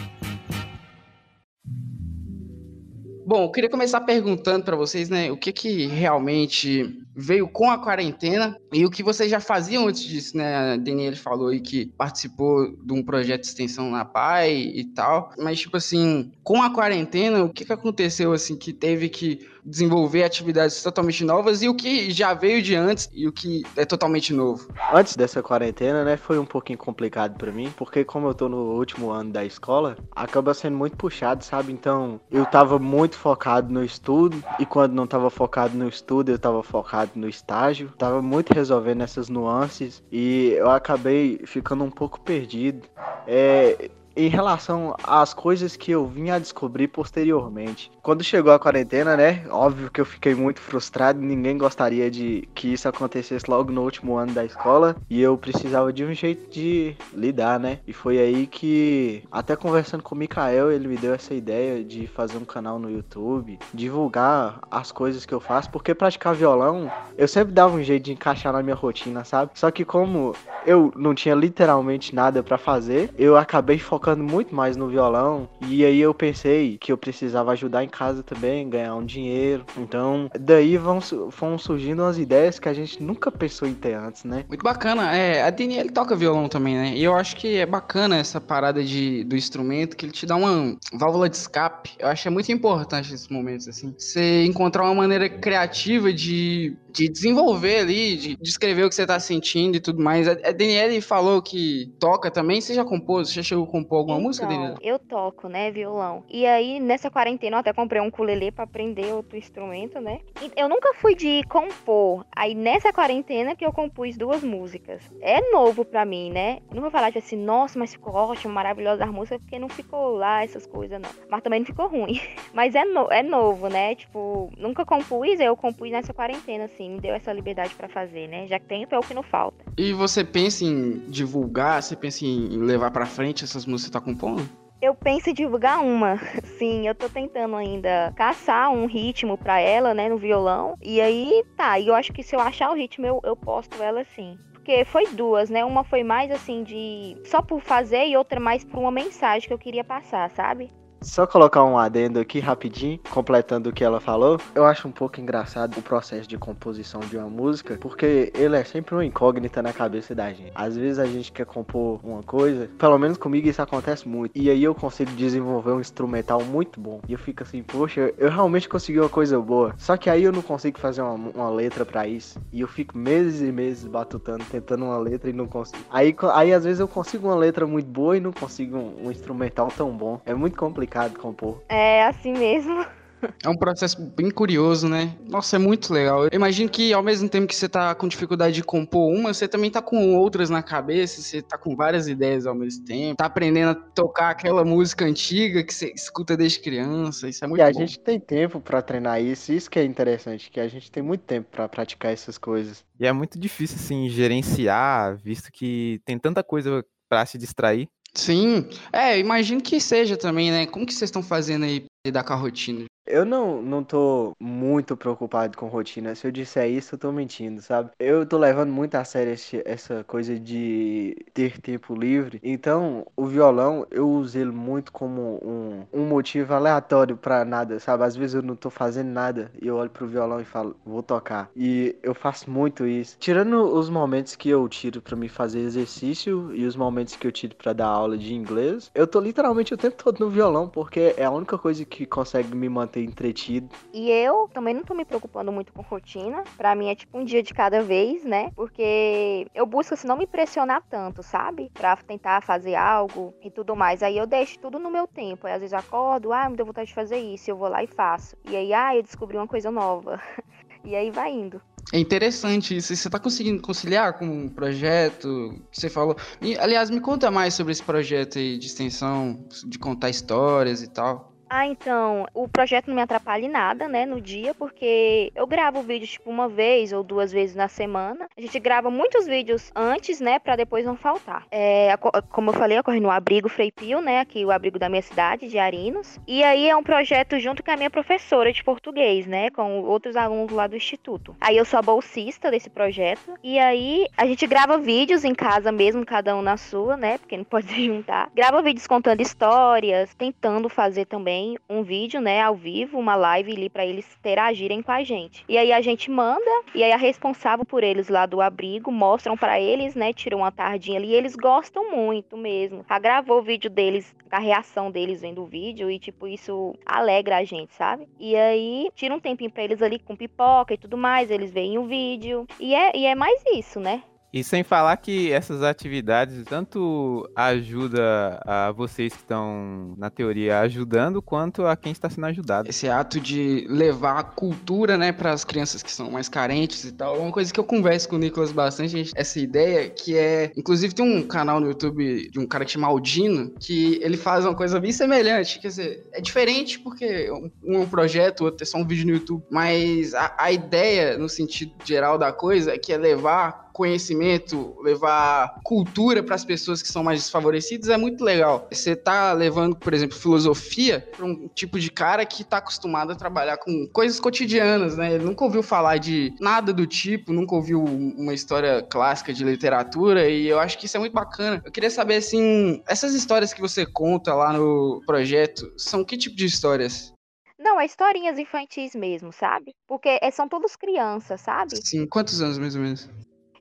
Bom, 3.27 3.43
eu 3.43 3.51
queria 3.51 3.69
começar 3.69 3.99
perguntando 3.99 4.63
para 4.63 4.77
vocês, 4.77 5.09
né, 5.09 5.29
o 5.29 5.35
que 5.35 5.51
que 5.51 5.85
realmente 5.85 6.97
veio 7.13 7.45
com 7.45 7.69
a 7.69 7.77
quarentena 7.77 8.57
e 8.71 8.85
o 8.85 8.89
que 8.89 9.03
vocês 9.03 9.29
já 9.29 9.41
faziam 9.41 9.85
antes 9.85 10.03
disso, 10.03 10.37
né? 10.37 10.55
A 10.55 10.77
Daniela 10.77 11.13
falou 11.17 11.49
aí 11.49 11.59
que 11.59 11.87
participou 11.97 12.71
de 12.71 12.93
um 12.93 13.03
projeto 13.03 13.41
de 13.41 13.47
extensão 13.47 13.91
na 13.91 14.05
PAI 14.05 14.71
e 14.73 14.85
tal, 14.93 15.33
mas 15.39 15.59
tipo 15.59 15.75
assim, 15.75 16.31
com 16.41 16.63
a 16.63 16.73
quarentena, 16.73 17.43
o 17.43 17.49
que 17.49 17.65
que 17.65 17.73
aconteceu 17.73 18.31
assim 18.31 18.55
que 18.55 18.71
teve 18.71 19.09
que 19.09 19.45
desenvolver 19.67 20.23
atividades 20.23 20.81
totalmente 20.81 21.25
novas 21.25 21.61
e 21.61 21.67
o 21.67 21.75
que 21.75 22.09
já 22.09 22.33
veio 22.33 22.61
de 22.61 22.73
antes 22.73 23.09
e 23.13 23.27
o 23.27 23.31
que 23.31 23.63
é 23.75 23.85
totalmente 23.85 24.33
novo. 24.33 24.69
Antes 24.93 25.15
dessa 25.17 25.43
quarentena, 25.43 26.05
né, 26.05 26.15
foi 26.15 26.39
um 26.39 26.45
pouquinho 26.45 26.79
complicado 26.79 27.37
para 27.37 27.51
mim, 27.51 27.71
porque 27.75 28.05
como 28.05 28.27
eu 28.27 28.33
tô 28.33 28.47
no 28.47 28.77
último 28.77 29.11
ano 29.11 29.31
da 29.31 29.43
escola, 29.43 29.97
acaba 30.15 30.53
sendo 30.53 30.77
muito 30.77 30.95
puxado, 30.95 31.43
sabe? 31.43 31.73
Então, 31.73 32.19
eu 32.31 32.45
tava 32.45 32.79
muito 32.79 33.17
focado 33.17 33.71
no 33.71 33.83
estudo 33.83 34.41
e 34.57 34.65
quando 34.65 34.93
não 34.93 35.05
tava 35.05 35.29
focado 35.29 35.77
no 35.77 35.87
estudo, 35.87 36.31
eu 36.31 36.39
tava 36.39 36.63
focado 36.63 37.11
no 37.15 37.27
estágio, 37.27 37.91
tava 37.97 38.21
muito 38.21 38.53
resolvendo 38.53 39.01
essas 39.01 39.27
nuances 39.27 40.01
e 40.11 40.53
eu 40.55 40.69
acabei 40.69 41.41
ficando 41.45 41.83
um 41.83 41.91
pouco 41.91 42.21
perdido. 42.21 42.87
É, 43.27 43.89
em 44.17 44.29
relação 44.29 44.95
às 45.03 45.31
coisas 45.31 45.77
que 45.77 45.91
eu 45.91 46.07
vim 46.07 46.31
a 46.31 46.39
descobrir 46.39 46.87
posteriormente. 46.87 47.91
Quando 48.01 48.23
chegou 48.23 48.51
a 48.51 48.57
quarentena, 48.57 49.15
né? 49.15 49.45
Óbvio 49.51 49.91
que 49.91 50.01
eu 50.01 50.05
fiquei 50.05 50.33
muito 50.33 50.59
frustrado, 50.59 51.21
ninguém 51.21 51.55
gostaria 51.55 52.09
de 52.09 52.49
que 52.55 52.73
isso 52.73 52.89
acontecesse 52.89 53.45
logo 53.47 53.71
no 53.71 53.83
último 53.83 54.15
ano 54.17 54.33
da 54.33 54.43
escola, 54.43 54.95
e 55.07 55.21
eu 55.21 55.37
precisava 55.37 55.93
de 55.93 56.03
um 56.03 56.13
jeito 56.13 56.49
de 56.49 56.95
lidar, 57.13 57.59
né? 57.59 57.79
E 57.85 57.93
foi 57.93 58.17
aí 58.17 58.47
que, 58.47 59.23
até 59.31 59.55
conversando 59.55 60.01
com 60.01 60.15
o 60.15 60.17
Mikael, 60.17 60.71
ele 60.71 60.87
me 60.87 60.97
deu 60.97 61.13
essa 61.13 61.35
ideia 61.35 61.83
de 61.83 62.07
fazer 62.07 62.37
um 62.37 62.45
canal 62.45 62.79
no 62.79 62.89
YouTube, 62.89 63.59
divulgar 63.71 64.59
as 64.71 64.91
coisas 64.91 65.25
que 65.25 65.33
eu 65.33 65.39
faço, 65.39 65.69
porque 65.69 65.93
praticar 65.93 66.33
violão, 66.33 66.91
eu 67.15 67.27
sempre 67.27 67.53
dava 67.53 67.75
um 67.75 67.83
jeito 67.83 68.05
de 68.05 68.13
encaixar 68.13 68.51
na 68.51 68.63
minha 68.63 68.75
rotina, 68.75 69.23
sabe? 69.23 69.51
Só 69.53 69.69
que 69.69 69.85
como 69.85 70.33
eu 70.65 70.91
não 70.95 71.13
tinha 71.13 71.35
literalmente 71.35 72.15
nada 72.15 72.41
para 72.41 72.57
fazer, 72.57 73.11
eu 73.17 73.37
acabei 73.37 73.77
focando 73.77 74.06
focando 74.07 74.23
muito 74.23 74.55
mais 74.55 74.77
no 74.77 74.87
violão. 74.87 75.49
E 75.67 75.83
aí 75.83 75.99
eu 75.99 76.13
pensei 76.13 76.77
que 76.77 76.91
eu 76.91 76.97
precisava 76.97 77.51
ajudar 77.51 77.83
em 77.83 77.89
casa 77.89 78.23
também, 78.23 78.69
ganhar 78.69 78.95
um 78.95 79.05
dinheiro. 79.05 79.65
Então, 79.77 80.29
daí 80.39 80.77
vão, 80.77 80.99
vão 81.37 81.57
surgindo 81.57 82.01
umas 82.03 82.17
ideias 82.17 82.57
que 82.57 82.69
a 82.69 82.73
gente 82.73 83.03
nunca 83.03 83.29
pensou 83.29 83.67
em 83.67 83.73
ter 83.73 83.95
antes, 83.95 84.23
né? 84.23 84.45
Muito 84.47 84.63
bacana. 84.63 85.13
É, 85.13 85.43
a 85.43 85.49
Daniela 85.49 85.91
toca 85.91 86.15
violão 86.15 86.47
também, 86.47 86.75
né? 86.75 86.93
E 86.95 87.03
eu 87.03 87.15
acho 87.15 87.35
que 87.35 87.57
é 87.57 87.65
bacana 87.65 88.15
essa 88.15 88.39
parada 88.39 88.81
de, 88.81 89.25
do 89.25 89.35
instrumento, 89.35 89.97
que 89.97 90.05
ele 90.05 90.13
te 90.13 90.25
dá 90.25 90.37
uma 90.37 90.77
válvula 90.93 91.27
de 91.27 91.35
escape. 91.35 91.91
Eu 91.99 92.07
acho 92.07 92.21
que 92.21 92.27
é 92.29 92.31
muito 92.31 92.49
importante 92.49 93.11
nesses 93.11 93.27
momentos, 93.27 93.67
assim. 93.67 93.93
Você 93.97 94.45
encontrar 94.45 94.83
uma 94.83 94.95
maneira 94.95 95.27
criativa 95.27 96.13
de, 96.13 96.77
de 96.97 97.07
de 97.07 97.09
desenvolver 97.09 97.79
ali, 97.79 98.17
de 98.17 98.35
descrever 98.35 98.83
o 98.83 98.89
que 98.89 98.95
você 98.95 99.05
tá 99.05 99.19
sentindo 99.19 99.77
e 99.77 99.79
tudo 99.79 100.01
mais. 100.03 100.27
A 100.27 100.33
Daniele 100.33 101.01
falou 101.01 101.41
que 101.41 101.91
toca 101.99 102.29
também. 102.29 102.59
Você 102.59 102.73
já 102.73 102.83
compôs? 102.83 103.29
Você 103.29 103.35
já 103.35 103.43
chegou 103.43 103.63
a 103.63 103.67
compor 103.67 103.99
alguma 103.99 104.17
então, 104.17 104.27
música, 104.27 104.45
Daniele? 104.45 104.75
Eu 104.81 104.99
toco, 104.99 105.47
né, 105.47 105.71
violão. 105.71 106.23
E 106.29 106.45
aí, 106.45 106.79
nessa 106.79 107.09
quarentena, 107.09 107.55
eu 107.55 107.59
até 107.59 107.73
comprei 107.73 108.01
um 108.01 108.07
ukulele 108.07 108.51
pra 108.51 108.65
aprender 108.65 109.13
outro 109.13 109.37
instrumento, 109.37 109.99
né? 109.99 110.19
E 110.41 110.51
eu 110.59 110.67
nunca 110.67 110.93
fui 110.95 111.15
de 111.15 111.43
compor. 111.47 112.25
Aí, 112.35 112.53
nessa 112.53 112.91
quarentena 112.91 113.55
que 113.55 113.65
eu 113.65 113.71
compus 113.71 114.17
duas 114.17 114.43
músicas. 114.43 115.01
É 115.21 115.51
novo 115.51 115.85
pra 115.85 116.05
mim, 116.05 116.29
né? 116.29 116.59
não 116.73 116.81
vou 116.81 116.91
falar 116.91 117.09
de 117.09 117.17
assim, 117.17 117.35
nossa, 117.35 117.79
mas 117.79 117.93
ficou 117.93 118.13
ótimo, 118.13 118.53
maravilhosa 118.53 119.03
a 119.03 119.07
música, 119.07 119.39
porque 119.39 119.57
não 119.57 119.69
ficou 119.69 120.11
lá 120.11 120.43
essas 120.43 120.65
coisas, 120.65 120.99
não. 120.99 121.09
Mas 121.29 121.41
também 121.41 121.59
não 121.59 121.65
ficou 121.65 121.87
ruim. 121.87 122.19
Mas 122.53 122.75
é, 122.75 122.83
no, 122.85 123.11
é 123.11 123.21
novo, 123.21 123.67
né? 123.67 123.95
Tipo, 123.95 124.51
nunca 124.57 124.85
compus, 124.85 125.39
eu 125.39 125.55
compus 125.55 125.91
nessa 125.91 126.13
quarentena, 126.13 126.65
assim, 126.65 126.86
me 126.89 126.99
deu 126.99 127.13
essa 127.13 127.31
liberdade 127.31 127.73
para 127.75 127.87
fazer, 127.87 128.27
né? 128.27 128.47
Já 128.47 128.59
que 128.59 128.65
tempo 128.65 128.93
é 128.93 128.97
o 128.97 129.01
que 129.01 129.13
não 129.13 129.23
falta. 129.23 129.65
E 129.77 129.93
você 129.93 130.23
pensa 130.23 130.63
em 130.63 130.99
divulgar, 131.09 131.81
você 131.81 131.95
pensa 131.95 132.25
em 132.25 132.57
levar 132.57 132.91
para 132.91 133.05
frente 133.05 133.43
essas 133.43 133.65
músicas 133.65 133.89
que 133.89 133.93
você 133.93 133.99
tá 133.99 134.01
compondo? 134.01 134.47
Eu 134.79 134.93
penso 134.93 135.29
em 135.29 135.33
divulgar 135.33 135.79
uma. 135.79 136.19
Sim, 136.57 136.87
eu 136.87 136.93
tô 136.93 137.09
tentando 137.09 137.55
ainda 137.55 138.13
caçar 138.15 138.69
um 138.71 138.85
ritmo 138.85 139.37
para 139.37 139.59
ela, 139.59 139.93
né, 139.93 140.07
no 140.07 140.17
violão. 140.17 140.75
E 140.83 141.01
aí, 141.01 141.43
tá, 141.55 141.79
e 141.79 141.87
eu 141.87 141.95
acho 141.95 142.13
que 142.13 142.21
se 142.21 142.35
eu 142.35 142.39
achar 142.39 142.69
o 142.69 142.75
ritmo, 142.75 143.05
eu, 143.05 143.19
eu 143.23 143.35
posto 143.35 143.81
ela 143.81 144.03
sim 144.03 144.37
porque 144.67 144.83
foi 144.83 145.07
duas, 145.07 145.49
né? 145.49 145.63
Uma 145.63 145.81
foi 145.81 146.03
mais 146.03 146.29
assim 146.29 146.61
de 146.61 147.15
só 147.23 147.41
por 147.41 147.61
fazer 147.61 148.05
e 148.05 148.17
outra 148.17 148.37
mais 148.37 148.65
por 148.65 148.79
uma 148.79 148.91
mensagem 148.91 149.47
que 149.47 149.53
eu 149.53 149.57
queria 149.57 149.81
passar, 149.81 150.29
sabe? 150.31 150.69
Só 151.01 151.27
colocar 151.27 151.63
um 151.63 151.77
adendo 151.77 152.19
aqui 152.19 152.39
rapidinho, 152.39 152.99
completando 153.11 153.69
o 153.69 153.73
que 153.73 153.83
ela 153.83 153.99
falou. 153.99 154.39
Eu 154.55 154.65
acho 154.65 154.87
um 154.87 154.91
pouco 154.91 155.21
engraçado 155.21 155.77
o 155.77 155.81
processo 155.81 156.27
de 156.27 156.37
composição 156.37 157.01
de 157.01 157.17
uma 157.17 157.29
música, 157.29 157.77
porque 157.79 158.31
ele 158.35 158.55
é 158.55 158.63
sempre 158.63 158.95
uma 158.95 159.05
incógnita 159.05 159.61
na 159.61 159.71
cabeça 159.71 160.15
da 160.15 160.33
gente. 160.33 160.51
Às 160.55 160.75
vezes 160.75 160.97
a 160.97 161.05
gente 161.05 161.31
quer 161.31 161.45
compor 161.45 161.99
uma 162.03 162.23
coisa, 162.23 162.67
pelo 162.79 162.97
menos 162.97 163.17
comigo 163.17 163.47
isso 163.47 163.61
acontece 163.61 164.07
muito, 164.07 164.31
e 164.35 164.49
aí 164.49 164.63
eu 164.63 164.73
consigo 164.73 165.11
desenvolver 165.11 165.71
um 165.71 165.79
instrumental 165.79 166.43
muito 166.43 166.79
bom. 166.79 166.99
E 167.07 167.13
eu 167.13 167.19
fico 167.19 167.43
assim, 167.43 167.61
poxa, 167.61 168.13
eu 168.17 168.29
realmente 168.29 168.67
consegui 168.67 168.99
uma 168.99 169.09
coisa 169.09 169.39
boa. 169.39 169.75
Só 169.77 169.95
que 169.97 170.09
aí 170.09 170.23
eu 170.23 170.31
não 170.31 170.41
consigo 170.41 170.79
fazer 170.79 171.01
uma, 171.03 171.13
uma 171.13 171.49
letra 171.49 171.85
para 171.85 172.07
isso. 172.07 172.39
E 172.51 172.61
eu 172.61 172.67
fico 172.67 172.97
meses 172.97 173.41
e 173.41 173.51
meses 173.51 173.85
batutando, 173.85 174.43
tentando 174.45 174.85
uma 174.85 174.97
letra 174.97 175.29
e 175.29 175.33
não 175.33 175.45
consigo. 175.45 175.83
Aí, 175.91 176.15
aí 176.33 176.53
às 176.53 176.63
vezes 176.63 176.79
eu 176.79 176.87
consigo 176.87 177.27
uma 177.27 177.35
letra 177.35 177.67
muito 177.67 177.87
boa 177.87 178.17
e 178.17 178.19
não 178.19 178.31
consigo 178.31 178.77
um, 178.77 179.07
um 179.07 179.11
instrumental 179.11 179.71
tão 179.75 179.95
bom. 179.95 180.19
É 180.25 180.33
muito 180.33 180.57
complicado 180.57 180.86
complicado 180.87 181.19
compor. 181.19 181.63
É 181.69 182.05
assim 182.05 182.33
mesmo. 182.33 182.85
É 183.43 183.49
um 183.49 183.57
processo 183.57 183.99
bem 184.15 184.29
curioso, 184.29 184.87
né? 184.87 185.17
Nossa, 185.27 185.55
é 185.55 185.59
muito 185.59 185.91
legal. 185.91 186.25
Eu 186.25 186.29
imagino 186.31 186.69
que 186.69 186.93
ao 186.93 187.01
mesmo 187.01 187.27
tempo 187.27 187.47
que 187.47 187.55
você 187.55 187.67
tá 187.67 187.95
com 187.95 188.07
dificuldade 188.07 188.53
de 188.53 188.63
compor 188.63 189.11
uma, 189.11 189.33
você 189.33 189.47
também 189.47 189.71
tá 189.71 189.81
com 189.81 190.15
outras 190.15 190.51
na 190.51 190.61
cabeça, 190.61 191.19
você 191.23 191.41
tá 191.41 191.57
com 191.57 191.75
várias 191.75 192.07
ideias 192.07 192.45
ao 192.45 192.53
mesmo 192.53 192.85
tempo, 192.85 193.17
tá 193.17 193.25
aprendendo 193.25 193.71
a 193.71 193.73
tocar 193.73 194.29
aquela 194.29 194.63
música 194.63 195.03
antiga 195.03 195.63
que 195.63 195.73
você 195.73 195.91
escuta 195.95 196.37
desde 196.37 196.59
criança. 196.59 197.27
Isso 197.27 197.43
é 197.43 197.47
muito 197.47 197.59
e 197.59 197.63
bom. 197.63 197.67
a 197.67 197.73
gente 197.73 197.99
tem 197.99 198.19
tempo 198.19 198.61
para 198.61 198.83
treinar 198.83 199.19
isso, 199.19 199.51
isso 199.51 199.67
que 199.67 199.79
é 199.79 199.83
interessante, 199.83 200.51
que 200.51 200.59
a 200.59 200.67
gente 200.67 200.91
tem 200.91 201.01
muito 201.01 201.21
tempo 201.21 201.47
para 201.49 201.67
praticar 201.67 202.13
essas 202.13 202.37
coisas. 202.37 202.85
E 202.99 203.07
é 203.07 203.11
muito 203.11 203.39
difícil 203.39 203.77
assim 203.77 204.07
gerenciar, 204.09 205.17
visto 205.17 205.51
que 205.51 205.99
tem 206.05 206.19
tanta 206.19 206.43
coisa 206.43 206.85
para 207.09 207.25
se 207.25 207.37
distrair. 207.37 207.89
Sim, 208.17 208.67
é, 208.91 209.19
imagino 209.19 209.61
que 209.61 209.79
seja 209.79 210.17
também, 210.17 210.49
né? 210.51 210.65
Como 210.65 210.85
que 210.85 210.93
vocês 210.93 211.07
estão 211.07 211.21
fazendo 211.21 211.65
aí 211.65 211.81
pra 211.81 211.87
lidar 212.07 212.23
com 212.23 212.33
a 212.33 212.35
rotina? 212.35 212.85
Eu 213.07 213.25
não, 213.25 213.61
não 213.61 213.83
tô 213.83 214.35
muito 214.39 214.95
preocupado 214.97 215.57
com 215.57 215.67
rotina. 215.67 216.13
Se 216.15 216.27
eu 216.27 216.31
disser 216.31 216.69
isso, 216.69 216.95
eu 216.95 216.99
tô 216.99 217.11
mentindo, 217.11 217.61
sabe? 217.61 217.91
Eu 217.99 218.25
tô 218.25 218.37
levando 218.37 218.71
muito 218.71 218.95
a 218.95 219.03
sério 219.03 219.33
esse, 219.33 219.61
essa 219.65 220.03
coisa 220.03 220.39
de 220.39 221.15
ter 221.33 221.59
tempo 221.59 221.95
livre. 221.95 222.39
Então, 222.43 223.05
o 223.15 223.25
violão, 223.25 223.85
eu 223.89 224.09
uso 224.09 224.37
ele 224.37 224.51
muito 224.51 224.91
como 224.91 225.39
um, 225.43 225.85
um 225.93 226.05
motivo 226.05 226.53
aleatório 226.53 227.15
para 227.17 227.45
nada, 227.45 227.79
sabe? 227.79 228.03
Às 228.03 228.15
vezes 228.15 228.35
eu 228.35 228.41
não 228.41 228.55
tô 228.55 228.69
fazendo 228.69 229.09
nada 229.09 229.51
e 229.61 229.67
eu 229.67 229.75
olho 229.77 229.89
pro 229.89 230.07
violão 230.07 230.41
e 230.41 230.45
falo, 230.45 230.75
vou 230.85 231.01
tocar. 231.01 231.49
E 231.55 231.95
eu 232.03 232.13
faço 232.13 232.49
muito 232.49 232.85
isso. 232.85 233.17
Tirando 233.19 233.73
os 233.73 233.89
momentos 233.89 234.35
que 234.35 234.49
eu 234.49 234.67
tiro 234.67 235.01
para 235.01 235.15
me 235.15 235.29
fazer 235.29 235.59
exercício 235.59 236.53
e 236.53 236.65
os 236.65 236.75
momentos 236.75 237.15
que 237.15 237.25
eu 237.27 237.31
tiro 237.31 237.55
para 237.55 237.73
dar 237.73 237.87
aula 237.87 238.17
de 238.17 238.33
inglês, 238.33 238.91
eu 238.93 239.07
tô 239.07 239.19
literalmente 239.19 239.73
o 239.73 239.77
tempo 239.77 240.03
todo 240.03 240.19
no 240.19 240.29
violão, 240.29 240.67
porque 240.67 241.13
é 241.17 241.23
a 241.25 241.31
única 241.31 241.57
coisa 241.57 241.85
que 241.85 242.05
consegue 242.05 242.55
me 242.55 242.67
manter 242.69 242.96
ter 242.97 243.03
entretido. 243.03 243.69
E 243.93 244.09
eu 244.09 244.49
também 244.53 244.73
não 244.73 244.83
tô 244.83 244.93
me 244.93 245.05
preocupando 245.05 245.51
muito 245.51 245.71
com 245.71 245.81
rotina. 245.81 246.43
Para 246.57 246.73
mim 246.73 246.89
é 246.89 246.95
tipo 246.95 247.17
um 247.17 247.23
dia 247.23 247.43
de 247.43 247.53
cada 247.53 247.81
vez, 247.81 248.23
né? 248.23 248.51
Porque 248.55 249.47
eu 249.53 249.65
busco 249.65 249.93
assim 249.93 250.07
não 250.07 250.17
me 250.17 250.25
pressionar 250.25 250.83
tanto, 250.89 251.21
sabe? 251.21 251.69
Para 251.73 251.95
tentar 251.97 252.41
fazer 252.41 252.75
algo 252.75 253.33
e 253.43 253.51
tudo 253.51 253.75
mais. 253.75 254.01
Aí 254.01 254.17
eu 254.17 254.25
deixo 254.25 254.59
tudo 254.59 254.79
no 254.79 254.89
meu 254.89 255.07
tempo. 255.07 255.45
Aí 255.45 255.53
às 255.53 255.59
vezes 255.59 255.73
eu 255.73 255.79
acordo, 255.79 256.33
ah, 256.33 256.49
me 256.49 256.57
deu 256.57 256.65
vontade 256.65 256.87
de 256.87 256.93
fazer 256.93 257.17
isso, 257.17 257.49
eu 257.51 257.55
vou 257.55 257.69
lá 257.69 257.83
e 257.83 257.87
faço. 257.87 258.35
E 258.49 258.55
aí, 258.55 258.73
ah, 258.73 258.95
eu 258.95 259.03
descobri 259.03 259.37
uma 259.37 259.47
coisa 259.47 259.69
nova. 259.69 260.19
e 260.83 260.95
aí 260.95 261.11
vai 261.11 261.31
indo. 261.31 261.61
É 261.93 261.99
interessante 261.99 262.75
isso. 262.75 262.93
Você 262.93 263.07
está 263.07 263.19
conseguindo 263.19 263.61
conciliar 263.61 264.17
com 264.17 264.27
o 264.27 264.45
um 264.45 264.49
projeto 264.49 265.61
que 265.71 265.79
você 265.79 265.89
falou? 265.89 266.17
E, 266.41 266.57
aliás, 266.57 266.89
me 266.89 266.99
conta 266.99 267.31
mais 267.31 267.53
sobre 267.53 267.71
esse 267.71 267.83
projeto 267.83 268.37
aí 268.37 268.57
de 268.57 268.65
extensão, 268.65 269.47
de 269.65 269.79
contar 269.79 270.09
histórias 270.09 270.81
e 270.81 270.89
tal. 270.89 271.36
Ah, 271.49 271.65
então, 271.65 272.27
o 272.33 272.47
projeto 272.47 272.87
não 272.87 272.95
me 272.95 273.01
atrapalha 273.01 273.45
em 273.45 273.49
nada, 273.49 273.87
né, 273.87 274.05
no 274.05 274.19
dia, 274.19 274.53
porque 274.53 275.31
eu 275.33 275.47
gravo 275.47 275.81
vídeo, 275.81 276.07
tipo, 276.07 276.29
uma 276.29 276.49
vez 276.49 276.91
ou 276.91 277.03
duas 277.03 277.31
vezes 277.31 277.55
na 277.55 277.67
semana. 277.67 278.27
A 278.37 278.41
gente 278.41 278.59
grava 278.59 278.91
muitos 278.91 279.25
vídeos 279.25 279.71
antes, 279.75 280.19
né, 280.19 280.39
para 280.39 280.55
depois 280.57 280.85
não 280.85 280.95
faltar. 280.95 281.45
É, 281.49 281.95
como 282.29 282.49
eu 282.49 282.53
falei, 282.53 282.77
ocorre 282.79 282.99
no 282.99 283.09
abrigo 283.09 283.47
Frei 283.47 283.71
Pio, 283.71 284.01
né, 284.01 284.19
aqui 284.19 284.43
o 284.43 284.51
abrigo 284.51 284.77
da 284.77 284.89
minha 284.89 285.01
cidade, 285.01 285.47
de 285.47 285.57
Arinos. 285.57 286.19
E 286.27 286.43
aí 286.43 286.69
é 286.69 286.75
um 286.75 286.83
projeto 286.83 287.39
junto 287.39 287.63
com 287.63 287.71
a 287.71 287.77
minha 287.77 287.89
professora 287.89 288.51
de 288.51 288.63
português, 288.63 289.25
né, 289.25 289.49
com 289.49 289.81
outros 289.83 290.15
alunos 290.15 290.51
lá 290.51 290.67
do 290.67 290.75
instituto. 290.75 291.35
Aí 291.39 291.55
eu 291.55 291.65
sou 291.65 291.79
a 291.79 291.81
bolsista 291.81 292.51
desse 292.51 292.69
projeto. 292.69 293.37
E 293.41 293.57
aí 293.57 294.07
a 294.17 294.25
gente 294.25 294.45
grava 294.45 294.77
vídeos 294.77 295.23
em 295.23 295.33
casa 295.33 295.71
mesmo, 295.71 296.05
cada 296.05 296.35
um 296.35 296.41
na 296.41 296.57
sua, 296.57 296.97
né, 296.97 297.17
porque 297.17 297.37
não 297.37 297.45
pode 297.45 297.67
se 297.71 297.85
juntar. 297.85 298.29
Grava 298.35 298.61
vídeos 298.61 298.85
contando 298.85 299.21
histórias, 299.21 300.13
tentando 300.13 300.67
fazer 300.67 301.05
também 301.05 301.36
também 301.37 301.57
um 301.69 301.83
vídeo, 301.83 302.19
né, 302.19 302.41
ao 302.41 302.55
vivo, 302.55 302.97
uma 302.97 303.15
live 303.15 303.51
ali 303.51 303.69
para 303.69 303.85
eles 303.85 304.17
interagirem 304.19 304.81
com 304.81 304.91
a 304.91 305.03
gente. 305.03 305.45
E 305.47 305.57
aí 305.57 305.71
a 305.71 305.81
gente 305.81 306.09
manda 306.09 306.49
e 306.73 306.83
aí 306.83 306.91
a 306.91 306.97
responsável 306.97 307.63
por 307.63 307.83
eles 307.83 308.09
lá 308.09 308.25
do 308.25 308.41
abrigo 308.41 308.91
mostram 308.91 309.37
para 309.37 309.59
eles, 309.59 309.95
né, 309.95 310.11
tiram 310.13 310.39
uma 310.39 310.51
tardinha 310.51 310.97
ali, 310.97 311.09
e 311.09 311.15
eles 311.15 311.35
gostam 311.35 311.91
muito 311.91 312.35
mesmo. 312.35 312.83
A 312.89 312.97
gravou 312.97 313.39
o 313.39 313.43
vídeo 313.43 313.69
deles, 313.69 314.15
a 314.31 314.39
reação 314.39 314.89
deles 314.89 315.21
vendo 315.21 315.43
o 315.43 315.45
vídeo 315.45 315.91
e 315.91 315.99
tipo 315.99 316.27
isso 316.27 316.75
alegra 316.85 317.37
a 317.37 317.43
gente, 317.43 317.73
sabe? 317.73 318.07
E 318.19 318.35
aí 318.35 318.89
tira 318.95 319.13
um 319.13 319.19
tempinho 319.19 319.51
para 319.51 319.63
eles 319.63 319.81
ali 319.81 319.99
com 319.99 320.15
pipoca 320.15 320.73
e 320.73 320.77
tudo 320.77 320.97
mais, 320.97 321.29
eles 321.29 321.51
veem 321.51 321.77
o 321.77 321.85
vídeo. 321.85 322.47
E 322.59 322.73
é, 322.73 322.95
e 322.95 323.05
é 323.05 323.13
mais 323.13 323.43
isso, 323.53 323.79
né? 323.79 324.01
E 324.37 324.43
sem 324.43 324.63
falar 324.63 324.95
que 324.97 325.31
essas 325.31 325.63
atividades 325.63 326.43
tanto 326.45 327.27
ajuda 327.35 328.39
a 328.45 328.71
vocês 328.71 329.11
que 329.11 329.19
estão, 329.19 329.95
na 329.97 330.11
teoria, 330.11 330.59
ajudando, 330.59 331.23
quanto 331.23 331.65
a 331.65 331.75
quem 331.75 331.91
está 331.91 332.07
sendo 332.07 332.27
ajudado. 332.27 332.69
Esse 332.69 332.87
ato 332.87 333.19
de 333.19 333.65
levar 333.67 334.19
a 334.19 334.23
cultura, 334.23 334.95
né, 334.95 335.11
para 335.11 335.31
as 335.31 335.43
crianças 335.43 335.81
que 335.81 335.91
são 335.91 336.11
mais 336.11 336.29
carentes 336.29 336.83
e 336.83 336.91
tal, 336.91 337.15
é 337.15 337.19
uma 337.19 337.31
coisa 337.31 337.51
que 337.51 337.59
eu 337.59 337.63
converso 337.63 338.07
com 338.09 338.15
o 338.15 338.19
Nicolas 338.19 338.51
bastante, 338.51 338.89
gente, 338.89 339.11
essa 339.15 339.39
ideia 339.39 339.89
que 339.89 340.15
é, 340.15 340.51
inclusive 340.55 340.93
tem 340.93 341.03
um 341.03 341.23
canal 341.23 341.59
no 341.59 341.69
YouTube 341.69 342.29
de 342.29 342.39
um 342.39 342.45
cara 342.45 342.63
que 342.63 342.71
chama 342.71 342.87
Aldino, 342.87 343.55
que 343.59 343.99
ele 344.03 344.17
faz 344.17 344.45
uma 344.45 344.55
coisa 344.55 344.79
bem 344.79 344.91
semelhante, 344.91 345.59
quer 345.59 345.69
dizer, 345.69 346.07
é 346.13 346.21
diferente 346.21 346.79
porque 346.79 347.31
um 347.31 347.75
é 347.75 347.79
um 347.79 347.89
projeto, 347.89 348.43
outro 348.43 348.63
é 348.63 348.67
só 348.67 348.77
um 348.77 348.85
vídeo 348.85 349.07
no 349.07 349.13
YouTube, 349.13 349.43
mas 349.49 350.13
a, 350.13 350.35
a 350.37 350.51
ideia, 350.51 351.17
no 351.17 351.27
sentido 351.27 351.73
geral 351.83 352.19
da 352.19 352.31
coisa, 352.31 352.73
é 352.73 352.77
que 352.77 352.93
é 352.93 352.97
levar 352.97 353.66
conhecimento, 353.77 354.75
levar 354.81 355.59
cultura 355.63 356.23
para 356.23 356.33
as 356.33 356.43
pessoas 356.43 356.81
que 356.81 356.87
são 356.87 357.03
mais 357.03 357.21
desfavorecidas 357.21 357.89
é 357.89 357.95
muito 357.95 358.23
legal. 358.23 358.67
Você 358.71 358.95
tá 358.95 359.31
levando, 359.33 359.75
por 359.75 359.93
exemplo, 359.93 360.17
filosofia 360.17 361.07
para 361.15 361.23
um 361.23 361.47
tipo 361.53 361.79
de 361.79 361.91
cara 361.91 362.25
que 362.25 362.43
tá 362.43 362.57
acostumado 362.57 363.11
a 363.11 363.15
trabalhar 363.15 363.57
com 363.57 363.87
coisas 363.93 364.19
cotidianas, 364.19 364.97
né? 364.97 365.13
Ele 365.13 365.23
nunca 365.23 365.45
ouviu 365.45 365.61
falar 365.61 365.97
de 365.97 366.33
nada 366.39 366.73
do 366.73 366.87
tipo, 366.87 367.31
nunca 367.31 367.53
ouviu 367.53 367.83
uma 367.83 368.33
história 368.33 368.81
clássica 368.81 369.31
de 369.31 369.43
literatura 369.43 370.27
e 370.27 370.47
eu 370.47 370.59
acho 370.59 370.77
que 370.79 370.87
isso 370.87 370.97
é 370.97 370.99
muito 370.99 371.13
bacana. 371.13 371.61
Eu 371.63 371.71
queria 371.71 371.91
saber 371.91 372.15
assim, 372.15 372.81
essas 372.87 373.13
histórias 373.13 373.53
que 373.53 373.61
você 373.61 373.85
conta 373.85 374.33
lá 374.33 374.51
no 374.51 375.03
projeto 375.05 375.71
são 375.77 376.03
que 376.03 376.17
tipo 376.17 376.35
de 376.35 376.45
histórias? 376.45 377.13
Não, 377.59 377.79
é 377.79 377.85
historinhas 377.85 378.37
infantis 378.39 378.95
mesmo, 378.95 379.31
sabe? 379.31 379.75
Porque 379.87 380.19
é, 380.21 380.31
são 380.31 380.47
todos 380.47 380.75
crianças, 380.75 381.41
sabe? 381.41 381.75
Sim, 381.77 382.07
quantos 382.07 382.41
anos 382.41 382.57
mais 382.57 382.75
ou 382.75 382.81
menos? 382.81 383.09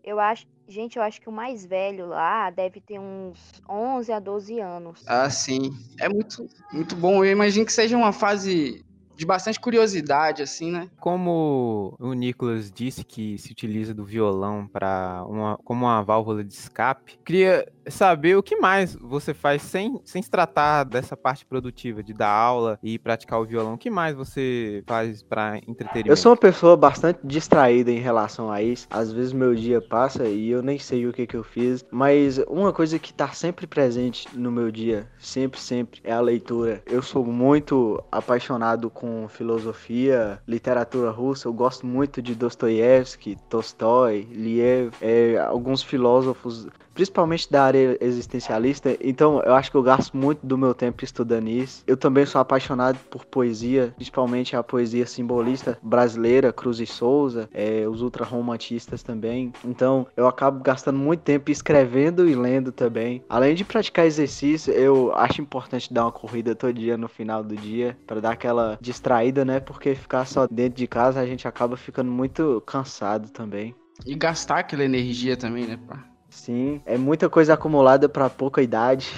Eu 0.07 0.21
acho, 0.21 0.47
gente, 0.69 0.97
eu 0.97 1.03
acho 1.03 1.21
que 1.21 1.29
o 1.29 1.33
mais 1.33 1.67
velho 1.67 2.07
lá 2.07 2.49
deve 2.49 2.81
ter 2.81 2.97
uns 2.97 3.39
11 3.69 4.13
a 4.13 4.21
12 4.21 4.61
anos. 4.61 5.03
Ah, 5.05 5.29
sim. 5.29 5.73
É 5.99 6.09
muito, 6.09 6.49
muito 6.73 6.95
bom. 6.95 7.25
Eu 7.25 7.33
imagino 7.33 7.67
que 7.67 7.73
seja 7.73 7.97
uma 7.97 8.13
fase 8.13 8.86
de 9.17 9.25
bastante 9.25 9.59
curiosidade, 9.59 10.43
assim, 10.43 10.71
né? 10.71 10.89
Como 11.01 11.97
o 11.99 12.13
Nicolas 12.13 12.71
disse 12.71 13.05
que 13.05 13.39
se 13.39 13.51
utiliza 13.51 13.95
do 13.95 14.05
violão 14.05 14.69
para 14.69 15.25
uma, 15.27 15.59
como 15.65 15.87
uma 15.87 16.03
válvula 16.03 16.45
de 16.45 16.53
escape, 16.53 17.19
queria 17.25 17.67
saber 17.89 18.37
o 18.37 18.43
que 18.43 18.57
mais 18.57 18.95
você 18.95 19.33
faz 19.33 19.63
sem, 19.63 20.01
sem 20.05 20.21
se 20.23 20.31
tratar 20.31 20.85
dessa 20.85 21.17
parte 21.17 21.45
produtiva, 21.45 22.03
de 22.03 22.13
dar 22.13 22.31
aula 22.31 22.79
e 22.83 22.99
praticar 22.99 23.41
o 23.41 23.45
violão. 23.45 23.75
O 23.75 23.79
que 23.79 23.91
mais 23.91 24.15
você 24.15 24.83
faz 24.87 25.23
para 25.23 25.59
entretenimento? 25.59 26.09
Eu 26.09 26.17
sou 26.17 26.33
uma 26.33 26.39
pessoa 26.39 26.77
bastante 26.77 27.21
distraída 27.25 27.91
em 27.91 28.01
relação 28.01 28.51
a 28.51 28.63
isso. 28.63 28.87
Às 28.91 29.13
vezes 29.13 29.33
meu 29.33 29.55
dia 29.55 29.81
passa 29.81 30.25
e 30.27 30.51
eu 30.51 30.63
nem 30.63 30.79
sei 30.79 31.07
o 31.07 31.13
que, 31.13 31.27
que 31.27 31.37
eu 31.37 31.45
fiz, 31.45 31.85
mas 31.91 32.39
uma 32.49 32.73
coisa 32.73 32.99
que 32.99 33.15
tá 33.15 33.29
sempre 33.29 33.67
presente 33.67 34.29
no 34.35 34.51
meu 34.51 34.71
dia, 34.71 35.09
sempre, 35.19 35.61
sempre, 35.61 36.01
é 36.05 36.13
a 36.13 36.21
leitura. 36.21 36.83
Eu 36.87 37.03
sou 37.03 37.25
muito 37.25 38.03
apaixonado 38.11 38.91
com 39.07 39.29
filosofia, 39.29 40.43
literatura 40.49 41.11
russa. 41.13 41.47
Eu 41.47 41.53
gosto 41.53 41.87
muito 41.87 42.21
de 42.21 42.35
Dostoiévski, 42.35 43.39
Tolstói, 43.49 44.27
Liev, 44.33 44.93
é, 45.01 45.39
alguns 45.39 45.81
filósofos 45.81 46.67
principalmente 46.97 47.53
da 47.53 47.63
área 47.63 47.99
existencialista, 48.01 48.97
então 49.03 49.43
eu 49.43 49.55
acho 49.55 49.71
que 49.71 49.77
eu 49.77 49.83
gasto 49.83 50.17
muito 50.17 50.45
do 50.45 50.57
meu 50.57 50.75
tempo 50.75 51.05
estudando 51.05 51.49
isso. 51.49 51.85
Eu 51.87 51.97
também 51.97 52.25
sou 52.25 52.41
apaixonado 52.41 52.99
por 53.11 53.27
poesia, 53.27 53.93
principalmente 53.97 54.57
a 54.57 54.63
poesia 54.63 55.07
simbolista 55.07 55.79
brasileira, 55.83 56.55
Cruz 56.55 56.81
e 56.81 56.87
Souza, 56.87 57.51
é, 57.53 57.87
os 57.87 58.01
ultrarromantistas 58.01 59.03
também. 59.03 59.53
Então 59.63 60.07
eu 60.17 60.27
acabo 60.27 60.63
gastando 60.63 60.99
muito 60.99 61.21
tempo 61.21 61.51
escrevendo 61.51 62.27
e 62.27 62.35
lendo 62.35 62.73
também. 62.73 63.23
Além 63.29 63.55
de 63.55 63.63
praticar 63.63 64.07
exercício, 64.07 64.73
eu 64.73 65.15
acho 65.15 65.43
importante 65.43 65.93
dar 65.93 66.05
uma 66.05 66.13
corrida 66.13 66.55
todo 66.55 66.73
dia 66.73 66.97
no 66.97 67.09
final 67.09 67.45
do 67.45 67.55
dia 67.55 67.97
para 68.07 68.21
dar 68.21 68.31
aquela 68.33 68.79
distraída, 68.81 69.45
né? 69.45 69.61
Porque 69.61 69.95
ficar 69.95 70.25
só 70.25 70.47
dentro 70.47 70.79
de 70.79 70.87
casa 70.87 71.21
a 71.21 71.27
gente 71.27 71.47
acaba 71.47 71.77
ficando 71.77 72.11
muito 72.11 72.63
cansado 72.67 73.29
também. 73.29 73.75
E 74.07 74.15
gastar 74.15 74.61
aquela 74.61 74.85
energia 74.85 75.37
também, 75.37 75.67
né, 75.67 75.77
pá? 75.77 76.16
Sim, 76.37 76.83
é 76.85 76.99
muita 76.99 77.31
coisa 77.31 77.55
acumulada 77.55 78.11
para 78.11 78.29
pouca 78.29 78.63
idade. 78.63 79.11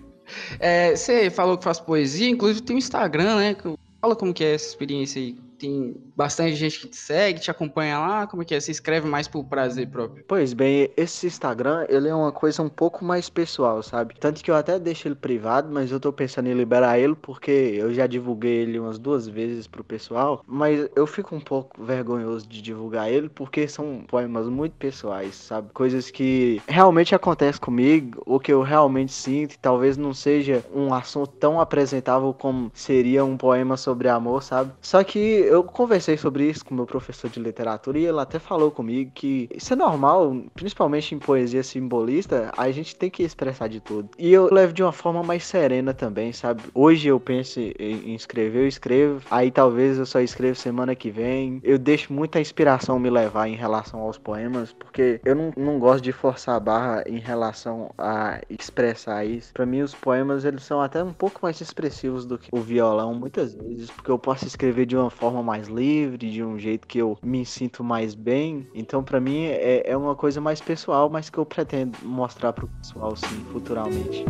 é, 0.58 0.96
você 0.96 1.28
falou 1.28 1.58
que 1.58 1.62
faz 1.62 1.78
poesia, 1.78 2.28
inclusive 2.28 2.62
tem 2.62 2.74
um 2.74 2.78
Instagram, 2.78 3.36
né? 3.36 3.56
Fala 4.00 4.16
como 4.16 4.32
que 4.32 4.42
é 4.42 4.54
essa 4.54 4.68
experiência 4.68 5.20
aí 5.20 5.36
tem 5.64 5.96
bastante 6.14 6.54
gente 6.54 6.80
que 6.80 6.88
te 6.88 6.96
segue, 6.96 7.40
te 7.40 7.50
acompanha 7.50 7.98
lá? 7.98 8.26
Como 8.26 8.42
é 8.42 8.44
que 8.44 8.54
é? 8.54 8.60
Você 8.60 8.70
escreve 8.70 9.08
mais 9.08 9.26
por 9.26 9.44
prazer 9.44 9.88
próprio? 9.88 10.22
Pois 10.28 10.52
bem, 10.52 10.90
esse 10.94 11.26
Instagram, 11.26 11.86
ele 11.88 12.08
é 12.08 12.14
uma 12.14 12.30
coisa 12.30 12.62
um 12.62 12.68
pouco 12.68 13.02
mais 13.02 13.30
pessoal, 13.30 13.82
sabe? 13.82 14.14
Tanto 14.20 14.44
que 14.44 14.50
eu 14.50 14.54
até 14.54 14.78
deixo 14.78 15.08
ele 15.08 15.14
privado, 15.14 15.72
mas 15.72 15.90
eu 15.90 15.98
tô 15.98 16.12
pensando 16.12 16.48
em 16.48 16.54
liberar 16.54 16.98
ele 16.98 17.14
porque 17.14 17.50
eu 17.50 17.94
já 17.94 18.06
divulguei 18.06 18.62
ele 18.62 18.78
umas 18.78 18.98
duas 18.98 19.26
vezes 19.26 19.66
pro 19.66 19.82
pessoal, 19.82 20.44
mas 20.46 20.86
eu 20.94 21.06
fico 21.06 21.34
um 21.34 21.40
pouco 21.40 21.82
vergonhoso 21.82 22.46
de 22.46 22.60
divulgar 22.60 23.10
ele 23.10 23.30
porque 23.30 23.66
são 23.66 24.04
poemas 24.06 24.46
muito 24.46 24.74
pessoais, 24.74 25.34
sabe? 25.34 25.68
Coisas 25.72 26.10
que 26.10 26.60
realmente 26.68 27.14
acontecem 27.14 27.60
comigo, 27.60 28.22
ou 28.26 28.38
que 28.38 28.52
eu 28.52 28.60
realmente 28.62 29.12
sinto, 29.12 29.54
e 29.54 29.58
talvez 29.58 29.96
não 29.96 30.12
seja 30.12 30.62
um 30.74 30.92
assunto 30.92 31.32
tão 31.32 31.58
apresentável 31.58 32.34
como 32.34 32.70
seria 32.74 33.24
um 33.24 33.36
poema 33.36 33.76
sobre 33.76 34.08
amor, 34.08 34.42
sabe? 34.42 34.72
Só 34.82 35.02
que 35.02 35.53
eu 35.54 35.62
conversei 35.62 36.16
sobre 36.16 36.48
isso 36.48 36.64
com 36.64 36.74
meu 36.74 36.86
professor 36.86 37.30
de 37.30 37.40
literatura 37.40 37.98
e 37.98 38.06
ele 38.06 38.18
até 38.18 38.38
falou 38.38 38.70
comigo 38.70 39.10
que 39.14 39.48
isso 39.54 39.72
é 39.72 39.76
normal, 39.76 40.36
principalmente 40.52 41.14
em 41.14 41.18
poesia 41.18 41.62
simbolista, 41.62 42.50
a 42.56 42.70
gente 42.70 42.96
tem 42.96 43.08
que 43.08 43.22
expressar 43.22 43.68
de 43.68 43.80
tudo. 43.80 44.08
E 44.18 44.32
eu 44.32 44.52
levo 44.52 44.72
de 44.72 44.82
uma 44.82 44.92
forma 44.92 45.22
mais 45.22 45.44
serena 45.44 45.94
também, 45.94 46.32
sabe? 46.32 46.62
Hoje 46.74 47.08
eu 47.08 47.20
penso 47.20 47.60
em 47.60 48.14
escrever, 48.14 48.62
eu 48.62 48.68
escrevo, 48.68 49.22
aí 49.30 49.50
talvez 49.50 49.98
eu 49.98 50.06
só 50.06 50.20
escrevo 50.20 50.56
semana 50.56 50.94
que 50.94 51.10
vem. 51.10 51.60
Eu 51.62 51.78
deixo 51.78 52.12
muita 52.12 52.40
inspiração 52.40 52.98
me 52.98 53.08
levar 53.08 53.48
em 53.48 53.54
relação 53.54 54.00
aos 54.00 54.18
poemas, 54.18 54.72
porque 54.72 55.20
eu 55.24 55.34
não, 55.34 55.52
não 55.56 55.78
gosto 55.78 56.02
de 56.02 56.12
forçar 56.12 56.56
a 56.56 56.60
barra 56.60 57.04
em 57.06 57.18
relação 57.18 57.90
a 57.96 58.40
expressar 58.50 59.24
isso. 59.24 59.52
Para 59.52 59.66
mim, 59.66 59.82
os 59.82 59.94
poemas 59.94 60.44
eles 60.44 60.64
são 60.64 60.80
até 60.80 61.02
um 61.02 61.12
pouco 61.12 61.40
mais 61.42 61.60
expressivos 61.60 62.26
do 62.26 62.38
que 62.38 62.48
o 62.52 62.60
violão, 62.60 63.14
muitas 63.14 63.54
vezes, 63.54 63.90
porque 63.90 64.10
eu 64.10 64.18
posso 64.18 64.46
escrever 64.46 64.86
de 64.86 64.96
uma 64.96 65.10
forma 65.10 65.43
mais 65.44 65.68
livre, 65.68 66.30
de 66.30 66.42
um 66.42 66.58
jeito 66.58 66.86
que 66.86 66.98
eu 66.98 67.18
me 67.22 67.44
sinto 67.44 67.84
mais 67.84 68.14
bem. 68.14 68.66
Então, 68.74 69.04
para 69.04 69.20
mim, 69.20 69.44
é, 69.44 69.82
é 69.84 69.96
uma 69.96 70.16
coisa 70.16 70.40
mais 70.40 70.60
pessoal, 70.60 71.08
mas 71.10 71.30
que 71.30 71.38
eu 71.38 71.44
pretendo 71.44 71.96
mostrar 72.02 72.52
pro 72.52 72.66
pessoal, 72.66 73.14
sim, 73.14 73.44
futuramente. 73.52 74.24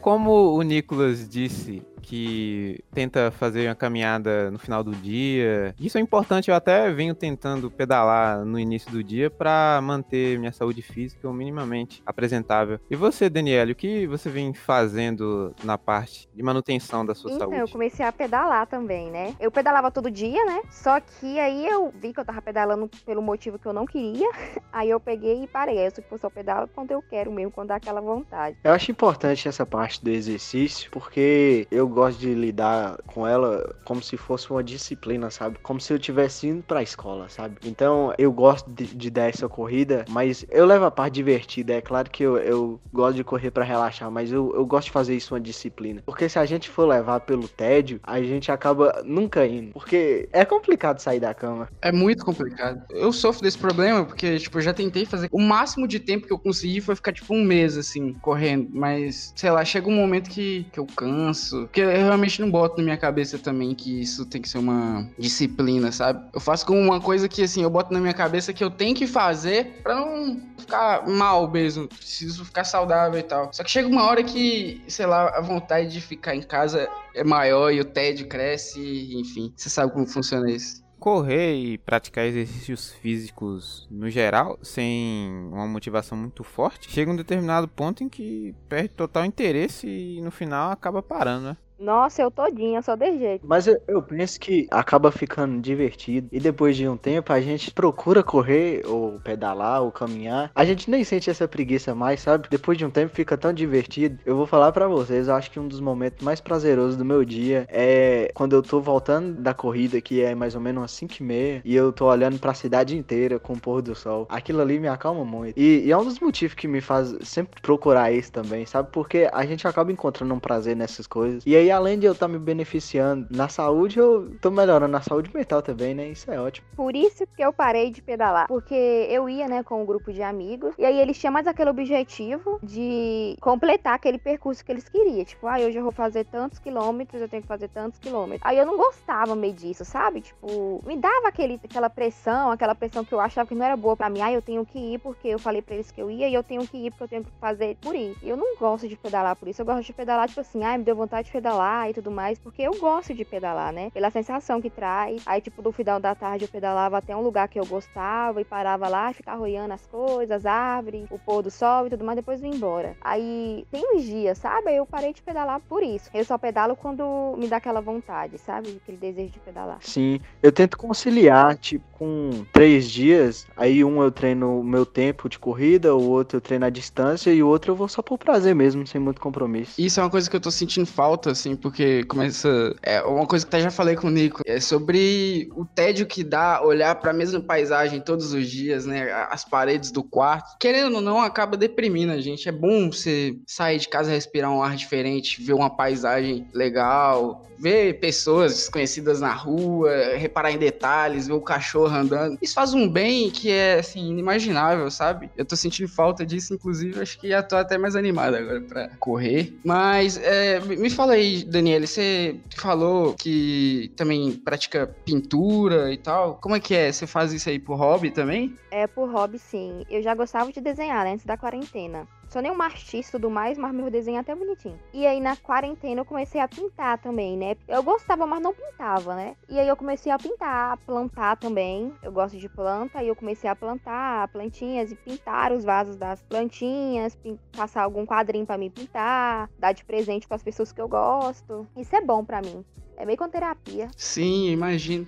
Como 0.00 0.54
o 0.54 0.62
Nicolas 0.62 1.28
disse, 1.28 1.82
que 2.06 2.78
tenta 2.94 3.32
fazer 3.32 3.68
uma 3.68 3.74
caminhada 3.74 4.50
no 4.50 4.58
final 4.58 4.84
do 4.84 4.92
dia. 4.92 5.74
Isso 5.78 5.98
é 5.98 6.00
importante, 6.00 6.50
eu 6.50 6.54
até 6.54 6.90
venho 6.92 7.14
tentando 7.14 7.70
pedalar 7.70 8.44
no 8.44 8.58
início 8.58 8.90
do 8.90 9.02
dia 9.02 9.28
para 9.28 9.80
manter 9.82 10.38
minha 10.38 10.52
saúde 10.52 10.82
física 10.82 11.30
minimamente 11.32 12.02
apresentável. 12.06 12.78
E 12.88 12.94
você, 12.94 13.28
Daniela, 13.28 13.72
o 13.72 13.74
que 13.74 14.06
você 14.06 14.30
vem 14.30 14.54
fazendo 14.54 15.54
na 15.64 15.76
parte 15.76 16.28
de 16.32 16.42
manutenção 16.42 17.04
da 17.04 17.14
sua 17.14 17.32
então, 17.32 17.50
saúde? 17.50 17.60
eu 17.60 17.68
comecei 17.68 18.06
a 18.06 18.12
pedalar 18.12 18.66
também, 18.68 19.10
né? 19.10 19.34
Eu 19.40 19.50
pedalava 19.50 19.90
todo 19.90 20.10
dia, 20.10 20.44
né? 20.44 20.62
Só 20.70 21.00
que 21.00 21.40
aí 21.40 21.66
eu 21.66 21.92
vi 22.00 22.12
que 22.12 22.20
eu 22.20 22.24
tava 22.24 22.40
pedalando 22.40 22.88
pelo 23.04 23.20
motivo 23.20 23.58
que 23.58 23.66
eu 23.66 23.72
não 23.72 23.84
queria. 23.84 24.28
Aí 24.72 24.90
eu 24.90 25.00
peguei 25.00 25.42
e 25.42 25.46
parei. 25.46 25.78
Aí 25.78 25.86
eu 26.10 26.18
só 26.18 26.28
pedalo 26.28 26.68
quando 26.74 26.90
eu 26.90 27.00
quero 27.00 27.32
mesmo, 27.32 27.50
quando 27.50 27.68
dá 27.68 27.76
aquela 27.76 28.00
vontade. 28.00 28.58
Eu 28.62 28.72
acho 28.72 28.90
importante 28.90 29.48
essa 29.48 29.64
parte 29.64 30.04
do 30.04 30.10
exercício, 30.10 30.90
porque 30.90 31.66
eu 31.70 31.88
gosto 31.96 32.18
de 32.20 32.34
lidar 32.34 32.98
com 33.06 33.26
ela 33.26 33.74
como 33.82 34.02
se 34.02 34.18
fosse 34.18 34.50
uma 34.50 34.62
disciplina, 34.62 35.30
sabe? 35.30 35.58
Como 35.62 35.80
se 35.80 35.90
eu 35.92 35.98
tivesse 35.98 36.46
indo 36.46 36.62
pra 36.62 36.82
escola, 36.82 37.26
sabe? 37.30 37.56
Então 37.64 38.12
eu 38.18 38.30
gosto 38.30 38.70
de, 38.70 38.84
de 38.84 39.10
dar 39.10 39.30
essa 39.30 39.48
corrida, 39.48 40.04
mas 40.10 40.44
eu 40.50 40.66
levo 40.66 40.84
a 40.84 40.90
parte 40.90 41.14
divertida. 41.14 41.72
É 41.72 41.80
claro 41.80 42.10
que 42.10 42.22
eu, 42.22 42.36
eu 42.36 42.78
gosto 42.92 43.16
de 43.16 43.24
correr 43.24 43.50
para 43.50 43.64
relaxar, 43.64 44.10
mas 44.10 44.30
eu, 44.30 44.54
eu 44.54 44.66
gosto 44.66 44.86
de 44.86 44.92
fazer 44.92 45.16
isso 45.16 45.32
uma 45.32 45.40
disciplina. 45.40 46.02
Porque 46.04 46.28
se 46.28 46.38
a 46.38 46.44
gente 46.44 46.68
for 46.68 46.86
levar 46.86 47.20
pelo 47.20 47.48
tédio, 47.48 47.98
a 48.02 48.20
gente 48.20 48.52
acaba 48.52 49.02
nunca 49.02 49.46
indo. 49.46 49.72
Porque 49.72 50.28
é 50.32 50.44
complicado 50.44 50.98
sair 50.98 51.20
da 51.20 51.32
cama. 51.32 51.66
É 51.80 51.90
muito 51.90 52.24
complicado. 52.26 52.82
Eu 52.90 53.10
sofro 53.12 53.42
desse 53.42 53.56
problema 53.56 54.04
porque, 54.04 54.38
tipo, 54.38 54.58
eu 54.58 54.62
já 54.62 54.74
tentei 54.74 55.06
fazer. 55.06 55.28
O 55.32 55.40
máximo 55.40 55.88
de 55.88 55.98
tempo 55.98 56.26
que 56.26 56.32
eu 56.32 56.38
consegui 56.38 56.82
foi 56.82 56.94
ficar, 56.94 57.12
tipo, 57.12 57.34
um 57.34 57.42
mês, 57.42 57.78
assim, 57.78 58.12
correndo. 58.20 58.68
Mas, 58.70 59.32
sei 59.34 59.50
lá, 59.50 59.64
chega 59.64 59.88
um 59.88 59.96
momento 59.96 60.28
que, 60.28 60.66
que 60.72 60.78
eu 60.78 60.86
canso. 60.86 61.62
Porque 61.62 61.85
eu 61.90 62.04
realmente 62.04 62.40
não 62.40 62.50
boto 62.50 62.78
na 62.78 62.84
minha 62.84 62.96
cabeça 62.96 63.38
também 63.38 63.74
que 63.74 64.00
isso 64.02 64.26
tem 64.26 64.40
que 64.40 64.48
ser 64.48 64.58
uma 64.58 65.08
disciplina, 65.18 65.90
sabe? 65.92 66.28
Eu 66.32 66.40
faço 66.40 66.66
como 66.66 66.80
uma 66.80 67.00
coisa 67.00 67.28
que, 67.28 67.42
assim, 67.42 67.62
eu 67.62 67.70
boto 67.70 67.92
na 67.92 68.00
minha 68.00 68.14
cabeça 68.14 68.52
que 68.52 68.62
eu 68.62 68.70
tenho 68.70 68.94
que 68.94 69.06
fazer 69.06 69.80
pra 69.82 69.94
não 69.94 70.40
ficar 70.58 71.06
mal 71.06 71.50
mesmo. 71.50 71.88
Preciso 71.88 72.44
ficar 72.44 72.64
saudável 72.64 73.18
e 73.18 73.22
tal. 73.22 73.50
Só 73.52 73.62
que 73.62 73.70
chega 73.70 73.88
uma 73.88 74.04
hora 74.04 74.22
que, 74.22 74.82
sei 74.88 75.06
lá, 75.06 75.28
a 75.36 75.40
vontade 75.40 75.88
de 75.88 76.00
ficar 76.00 76.34
em 76.34 76.42
casa 76.42 76.88
é 77.14 77.24
maior 77.24 77.72
e 77.72 77.80
o 77.80 77.84
tédio 77.84 78.28
cresce, 78.28 79.14
enfim. 79.14 79.52
Você 79.56 79.70
sabe 79.70 79.92
como 79.92 80.06
funciona 80.06 80.50
isso 80.50 80.86
correr 80.98 81.54
e 81.54 81.78
praticar 81.78 82.24
exercícios 82.24 82.92
físicos 82.94 83.86
no 83.90 84.10
geral, 84.10 84.58
sem 84.62 85.30
uma 85.52 85.66
motivação 85.66 86.16
muito 86.18 86.42
forte, 86.42 86.90
chega 86.90 87.10
um 87.10 87.16
determinado 87.16 87.68
ponto 87.68 88.02
em 88.02 88.08
que 88.08 88.54
perde 88.68 88.88
total 88.88 89.24
interesse 89.24 89.86
e 89.86 90.20
no 90.20 90.30
final 90.30 90.72
acaba 90.72 91.02
parando, 91.02 91.48
né? 91.48 91.56
Nossa, 91.78 92.22
eu 92.22 92.30
todinha, 92.30 92.80
só 92.80 92.96
de 92.96 93.18
jeito. 93.18 93.46
Mas 93.46 93.66
eu, 93.66 93.80
eu, 93.86 94.02
penso 94.02 94.40
que 94.40 94.66
acaba 94.70 95.12
ficando 95.12 95.60
divertido. 95.60 96.28
E 96.32 96.40
depois 96.40 96.76
de 96.76 96.88
um 96.88 96.96
tempo, 96.96 97.32
a 97.32 97.40
gente 97.40 97.70
procura 97.70 98.22
correr, 98.22 98.82
ou 98.86 99.20
pedalar, 99.20 99.82
ou 99.82 99.92
caminhar. 99.92 100.50
A 100.54 100.64
gente 100.64 100.90
nem 100.90 101.04
sente 101.04 101.28
essa 101.28 101.46
preguiça 101.46 101.94
mais, 101.94 102.20
sabe? 102.20 102.48
Depois 102.50 102.78
de 102.78 102.84
um 102.84 102.90
tempo 102.90 103.14
fica 103.14 103.36
tão 103.36 103.52
divertido. 103.52 104.18
Eu 104.24 104.36
vou 104.36 104.46
falar 104.46 104.72
para 104.72 104.88
vocês, 104.88 105.28
eu 105.28 105.34
acho 105.34 105.50
que 105.50 105.60
um 105.60 105.68
dos 105.68 105.80
momentos 105.80 106.24
mais 106.24 106.40
prazerosos 106.40 106.96
do 106.96 107.04
meu 107.04 107.24
dia 107.24 107.66
é 107.70 108.30
quando 108.34 108.54
eu 108.54 108.62
tô 108.62 108.80
voltando 108.80 109.40
da 109.40 109.52
corrida, 109.52 110.00
que 110.00 110.22
é 110.22 110.34
mais 110.34 110.54
ou 110.54 110.60
menos 110.60 110.80
umas 110.80 110.92
5 110.92 111.14
e 111.20 111.22
meia, 111.22 111.62
e 111.64 111.74
eu 111.74 111.92
tô 111.92 112.06
olhando 112.06 112.38
para 112.38 112.52
a 112.52 112.54
cidade 112.54 112.96
inteira 112.96 113.38
com 113.38 113.52
o 113.52 113.60
pôr 113.60 113.82
do 113.82 113.94
sol. 113.94 114.26
Aquilo 114.30 114.60
ali 114.60 114.78
me 114.78 114.88
acalma 114.88 115.24
muito. 115.24 115.58
E, 115.58 115.84
e 115.84 115.92
é 115.92 115.96
um 115.96 116.04
dos 116.04 116.20
motivos 116.20 116.54
que 116.54 116.66
me 116.66 116.80
faz 116.80 117.14
sempre 117.22 117.60
procurar 117.60 118.12
isso 118.12 118.32
também, 118.32 118.64
sabe? 118.64 118.88
Porque 118.90 119.28
a 119.32 119.44
gente 119.44 119.66
acaba 119.68 119.92
encontrando 119.92 120.32
um 120.32 120.40
prazer 120.40 120.74
nessas 120.74 121.06
coisas. 121.06 121.42
E 121.44 121.54
aí 121.54 121.65
aí, 121.66 121.70
além 121.70 121.98
de 121.98 122.06
eu 122.06 122.12
estar 122.12 122.26
tá 122.26 122.32
me 122.32 122.38
beneficiando 122.38 123.26
na 123.30 123.48
saúde, 123.48 123.98
eu 123.98 124.36
tô 124.40 124.50
melhorando 124.50 124.92
na 124.92 125.00
saúde 125.00 125.30
mental 125.34 125.62
também, 125.62 125.94
né? 125.94 126.08
Isso 126.08 126.30
é 126.30 126.40
ótimo. 126.40 126.66
Por 126.76 126.94
isso 126.94 127.26
que 127.26 127.42
eu 127.42 127.52
parei 127.52 127.90
de 127.90 128.00
pedalar. 128.02 128.46
Porque 128.46 128.74
eu 128.74 129.28
ia, 129.28 129.48
né, 129.48 129.62
com 129.62 129.82
um 129.82 129.86
grupo 129.86 130.12
de 130.12 130.22
amigos. 130.22 130.74
E 130.78 130.84
aí 130.84 130.98
eles 130.98 131.18
tinham 131.18 131.32
mais 131.32 131.46
aquele 131.46 131.70
objetivo 131.70 132.58
de 132.62 133.36
completar 133.40 133.94
aquele 133.94 134.18
percurso 134.18 134.64
que 134.64 134.72
eles 134.72 134.88
queriam. 134.88 135.24
Tipo, 135.24 135.46
ah, 135.46 135.56
hoje 135.56 135.76
eu 135.76 135.82
vou 135.82 135.92
fazer 135.92 136.24
tantos 136.24 136.58
quilômetros, 136.58 137.20
eu 137.20 137.28
tenho 137.28 137.42
que 137.42 137.48
fazer 137.48 137.68
tantos 137.68 137.98
quilômetros. 137.98 138.42
Aí 138.44 138.58
eu 138.58 138.66
não 138.66 138.76
gostava 138.76 139.34
meio 139.34 139.52
disso, 139.52 139.84
sabe? 139.84 140.20
Tipo, 140.20 140.82
me 140.86 140.96
dava 140.96 141.28
aquele, 141.28 141.60
aquela 141.62 141.90
pressão, 141.90 142.50
aquela 142.50 142.74
pressão 142.74 143.04
que 143.04 143.12
eu 143.12 143.20
achava 143.20 143.48
que 143.48 143.54
não 143.54 143.64
era 143.64 143.76
boa 143.76 143.96
para 143.96 144.10
mim. 144.10 144.20
Ah, 144.20 144.32
eu 144.32 144.42
tenho 144.42 144.64
que 144.64 144.78
ir 144.78 144.98
porque 144.98 145.28
eu 145.28 145.38
falei 145.38 145.62
para 145.62 145.74
eles 145.74 145.90
que 145.90 146.00
eu 146.00 146.10
ia 146.10 146.28
e 146.28 146.34
eu 146.34 146.42
tenho 146.42 146.66
que 146.66 146.76
ir 146.76 146.90
porque 146.90 147.04
eu 147.04 147.08
tenho 147.08 147.24
que 147.24 147.30
fazer 147.40 147.76
por. 147.80 147.94
E 147.94 148.16
eu 148.22 148.36
não 148.36 148.56
gosto 148.56 148.88
de 148.88 148.96
pedalar 148.96 149.36
por 149.36 149.48
isso. 149.48 149.62
Eu 149.62 149.66
gosto 149.66 149.82
de 149.82 149.92
pedalar, 149.92 150.28
tipo 150.28 150.40
assim, 150.40 150.62
ah, 150.64 150.76
me 150.76 150.84
deu 150.84 150.94
vontade 150.94 151.26
de 151.26 151.32
pedalar 151.32 151.55
pedalar 151.56 151.90
e 151.90 151.94
tudo 151.94 152.10
mais, 152.10 152.38
porque 152.38 152.62
eu 152.62 152.72
gosto 152.78 153.14
de 153.14 153.24
pedalar, 153.24 153.72
né? 153.72 153.90
Pela 153.90 154.10
sensação 154.10 154.60
que 154.60 154.68
traz. 154.68 155.22
Aí, 155.24 155.40
tipo, 155.40 155.62
no 155.62 155.72
final 155.72 155.98
da 155.98 156.14
tarde 156.14 156.44
eu 156.44 156.48
pedalava 156.48 156.98
até 156.98 157.16
um 157.16 157.22
lugar 157.22 157.48
que 157.48 157.58
eu 157.58 157.64
gostava 157.64 158.40
e 158.40 158.44
parava 158.44 158.88
lá, 158.88 159.12
ficava 159.12 159.42
olhando 159.42 159.72
as 159.72 159.86
coisas, 159.86 160.30
as 160.30 160.46
árvores, 160.46 161.06
o 161.10 161.18
pôr 161.18 161.42
do 161.42 161.50
sol 161.50 161.86
e 161.86 161.90
tudo 161.90 162.04
mais, 162.04 162.16
depois 162.16 162.40
vim 162.40 162.54
embora. 162.54 162.94
Aí 163.00 163.66
tem 163.70 163.82
uns 163.94 164.04
dias, 164.04 164.38
sabe? 164.38 164.74
Eu 164.74 164.86
parei 164.86 165.12
de 165.12 165.22
pedalar 165.22 165.60
por 165.60 165.82
isso. 165.82 166.10
Eu 166.12 166.24
só 166.24 166.36
pedalo 166.36 166.76
quando 166.76 167.34
me 167.38 167.48
dá 167.48 167.56
aquela 167.56 167.80
vontade, 167.80 168.38
sabe? 168.38 168.78
Aquele 168.82 168.98
desejo 168.98 169.32
de 169.32 169.40
pedalar. 169.40 169.78
Sim, 169.80 170.20
eu 170.42 170.52
tento 170.52 170.76
conciliar, 170.76 171.56
tipo, 171.56 171.84
com 171.92 172.44
três 172.52 172.90
dias, 172.90 173.46
aí 173.56 173.82
um 173.82 174.02
eu 174.02 174.10
treino 174.10 174.60
o 174.60 174.64
meu 174.64 174.84
tempo 174.84 175.28
de 175.28 175.38
corrida, 175.38 175.94
o 175.94 176.10
outro 176.10 176.36
eu 176.36 176.40
treino 176.40 176.66
a 176.66 176.70
distância 176.70 177.32
e 177.32 177.42
o 177.42 177.48
outro 177.48 177.72
eu 177.72 177.76
vou 177.76 177.88
só 177.88 178.02
por 178.02 178.18
prazer 178.18 178.54
mesmo, 178.54 178.86
sem 178.86 179.00
muito 179.00 179.20
compromisso. 179.20 179.80
Isso 179.80 179.98
é 179.98 180.02
uma 180.02 180.10
coisa 180.10 180.28
que 180.28 180.36
eu 180.36 180.40
tô 180.40 180.50
sentindo 180.50 180.86
falta, 180.86 181.30
assim, 181.30 181.45
porque 181.54 182.02
começa. 182.04 182.74
É 182.82 183.02
uma 183.02 183.26
coisa 183.26 183.44
que 183.44 183.54
até 183.54 183.62
já 183.62 183.70
falei 183.70 183.94
com 183.94 184.08
o 184.08 184.10
Nico. 184.10 184.42
É 184.46 184.58
sobre 184.58 185.48
o 185.54 185.64
tédio 185.64 186.06
que 186.06 186.24
dá 186.24 186.62
olhar 186.62 186.94
pra 186.96 187.12
mesma 187.12 187.40
paisagem 187.40 188.00
todos 188.00 188.32
os 188.32 188.48
dias, 188.48 188.86
né? 188.86 189.12
As 189.30 189.44
paredes 189.44 189.90
do 189.90 190.02
quarto. 190.02 190.56
Querendo 190.58 190.96
ou 190.96 191.00
não, 191.00 191.20
acaba 191.20 191.56
deprimindo 191.56 192.12
a 192.12 192.20
gente. 192.20 192.48
É 192.48 192.52
bom 192.52 192.90
você 192.90 193.36
sair 193.46 193.78
de 193.78 193.88
casa, 193.88 194.10
respirar 194.10 194.50
um 194.50 194.62
ar 194.62 194.74
diferente, 194.74 195.42
ver 195.42 195.52
uma 195.52 195.70
paisagem 195.70 196.48
legal, 196.52 197.46
ver 197.58 197.94
pessoas 198.00 198.54
desconhecidas 198.54 199.20
na 199.20 199.32
rua, 199.32 199.90
reparar 200.16 200.52
em 200.52 200.58
detalhes, 200.58 201.26
ver 201.26 201.34
o 201.34 201.40
cachorro 201.40 201.94
andando. 201.94 202.38
Isso 202.40 202.54
faz 202.54 202.74
um 202.74 202.88
bem 202.88 203.30
que 203.30 203.50
é, 203.50 203.78
assim, 203.78 204.10
inimaginável, 204.10 204.90
sabe? 204.90 205.30
Eu 205.36 205.44
tô 205.44 205.56
sentindo 205.56 205.88
falta 205.88 206.24
disso, 206.24 206.54
inclusive, 206.54 207.00
acho 207.00 207.18
que 207.18 207.28
já 207.28 207.42
tô 207.42 207.56
até 207.56 207.78
mais 207.78 207.96
animado 207.96 208.34
agora 208.34 208.60
pra 208.60 208.88
correr. 208.98 209.54
Mas, 209.64 210.18
é, 210.18 210.60
me 210.60 210.90
fala 210.90 211.14
aí, 211.14 211.35
Daniela, 211.44 211.86
você 211.86 212.40
falou 212.56 213.14
que 213.14 213.92
também 213.96 214.32
pratica 214.32 214.86
pintura 215.04 215.92
e 215.92 215.96
tal. 215.96 216.36
Como 216.36 216.56
é 216.56 216.60
que 216.60 216.74
é? 216.74 216.90
Você 216.90 217.06
faz 217.06 217.32
isso 217.32 217.48
aí 217.48 217.58
por 217.58 217.76
hobby 217.76 218.10
também? 218.10 218.56
É, 218.70 218.86
por 218.86 219.10
hobby, 219.10 219.38
sim. 219.38 219.84
Eu 219.88 220.02
já 220.02 220.14
gostava 220.14 220.52
de 220.52 220.60
desenhar 220.60 221.04
né, 221.04 221.12
antes 221.12 221.26
da 221.26 221.36
quarentena. 221.36 222.06
Sou 222.28 222.42
nem 222.42 222.50
um 222.50 222.60
artista 222.60 223.16
e 223.16 223.20
tudo 223.20 223.30
mais, 223.30 223.56
mas 223.56 223.72
meu 223.72 223.90
desenho 223.90 224.16
é 224.16 224.20
até 224.20 224.34
bonitinho. 224.34 224.78
E 224.92 225.06
aí 225.06 225.20
na 225.20 225.36
quarentena 225.36 226.00
eu 226.00 226.04
comecei 226.04 226.40
a 226.40 226.48
pintar 226.48 226.98
também, 226.98 227.36
né? 227.36 227.56
Eu 227.68 227.82
gostava, 227.82 228.26
mas 228.26 228.42
não 228.42 228.52
pintava, 228.52 229.14
né? 229.14 229.36
E 229.48 229.58
aí 229.58 229.68
eu 229.68 229.76
comecei 229.76 230.10
a 230.10 230.18
pintar, 230.18 230.72
a 230.72 230.76
plantar 230.76 231.36
também. 231.36 231.92
Eu 232.02 232.12
gosto 232.12 232.36
de 232.36 232.48
planta 232.48 233.02
e 233.02 233.08
eu 233.08 233.16
comecei 233.16 233.48
a 233.48 233.56
plantar 233.56 234.28
plantinhas 234.28 234.90
e 234.90 234.96
pintar 234.96 235.52
os 235.52 235.64
vasos 235.64 235.96
das 235.96 236.22
plantinhas, 236.22 237.16
passar 237.56 237.82
algum 237.82 238.04
quadrinho 238.04 238.44
para 238.44 238.58
mim 238.58 238.70
pintar, 238.70 239.48
dar 239.58 239.72
de 239.72 239.84
presente 239.84 240.26
para 240.26 240.36
as 240.36 240.42
pessoas 240.42 240.72
que 240.72 240.80
eu 240.80 240.88
gosto. 240.88 241.66
Isso 241.76 241.94
é 241.94 242.00
bom 242.00 242.24
para 242.24 242.42
mim. 242.42 242.64
É 242.96 243.04
meio 243.04 243.18
com 243.18 243.28
terapia. 243.28 243.90
Sim, 243.96 244.50
imagino. 244.50 245.06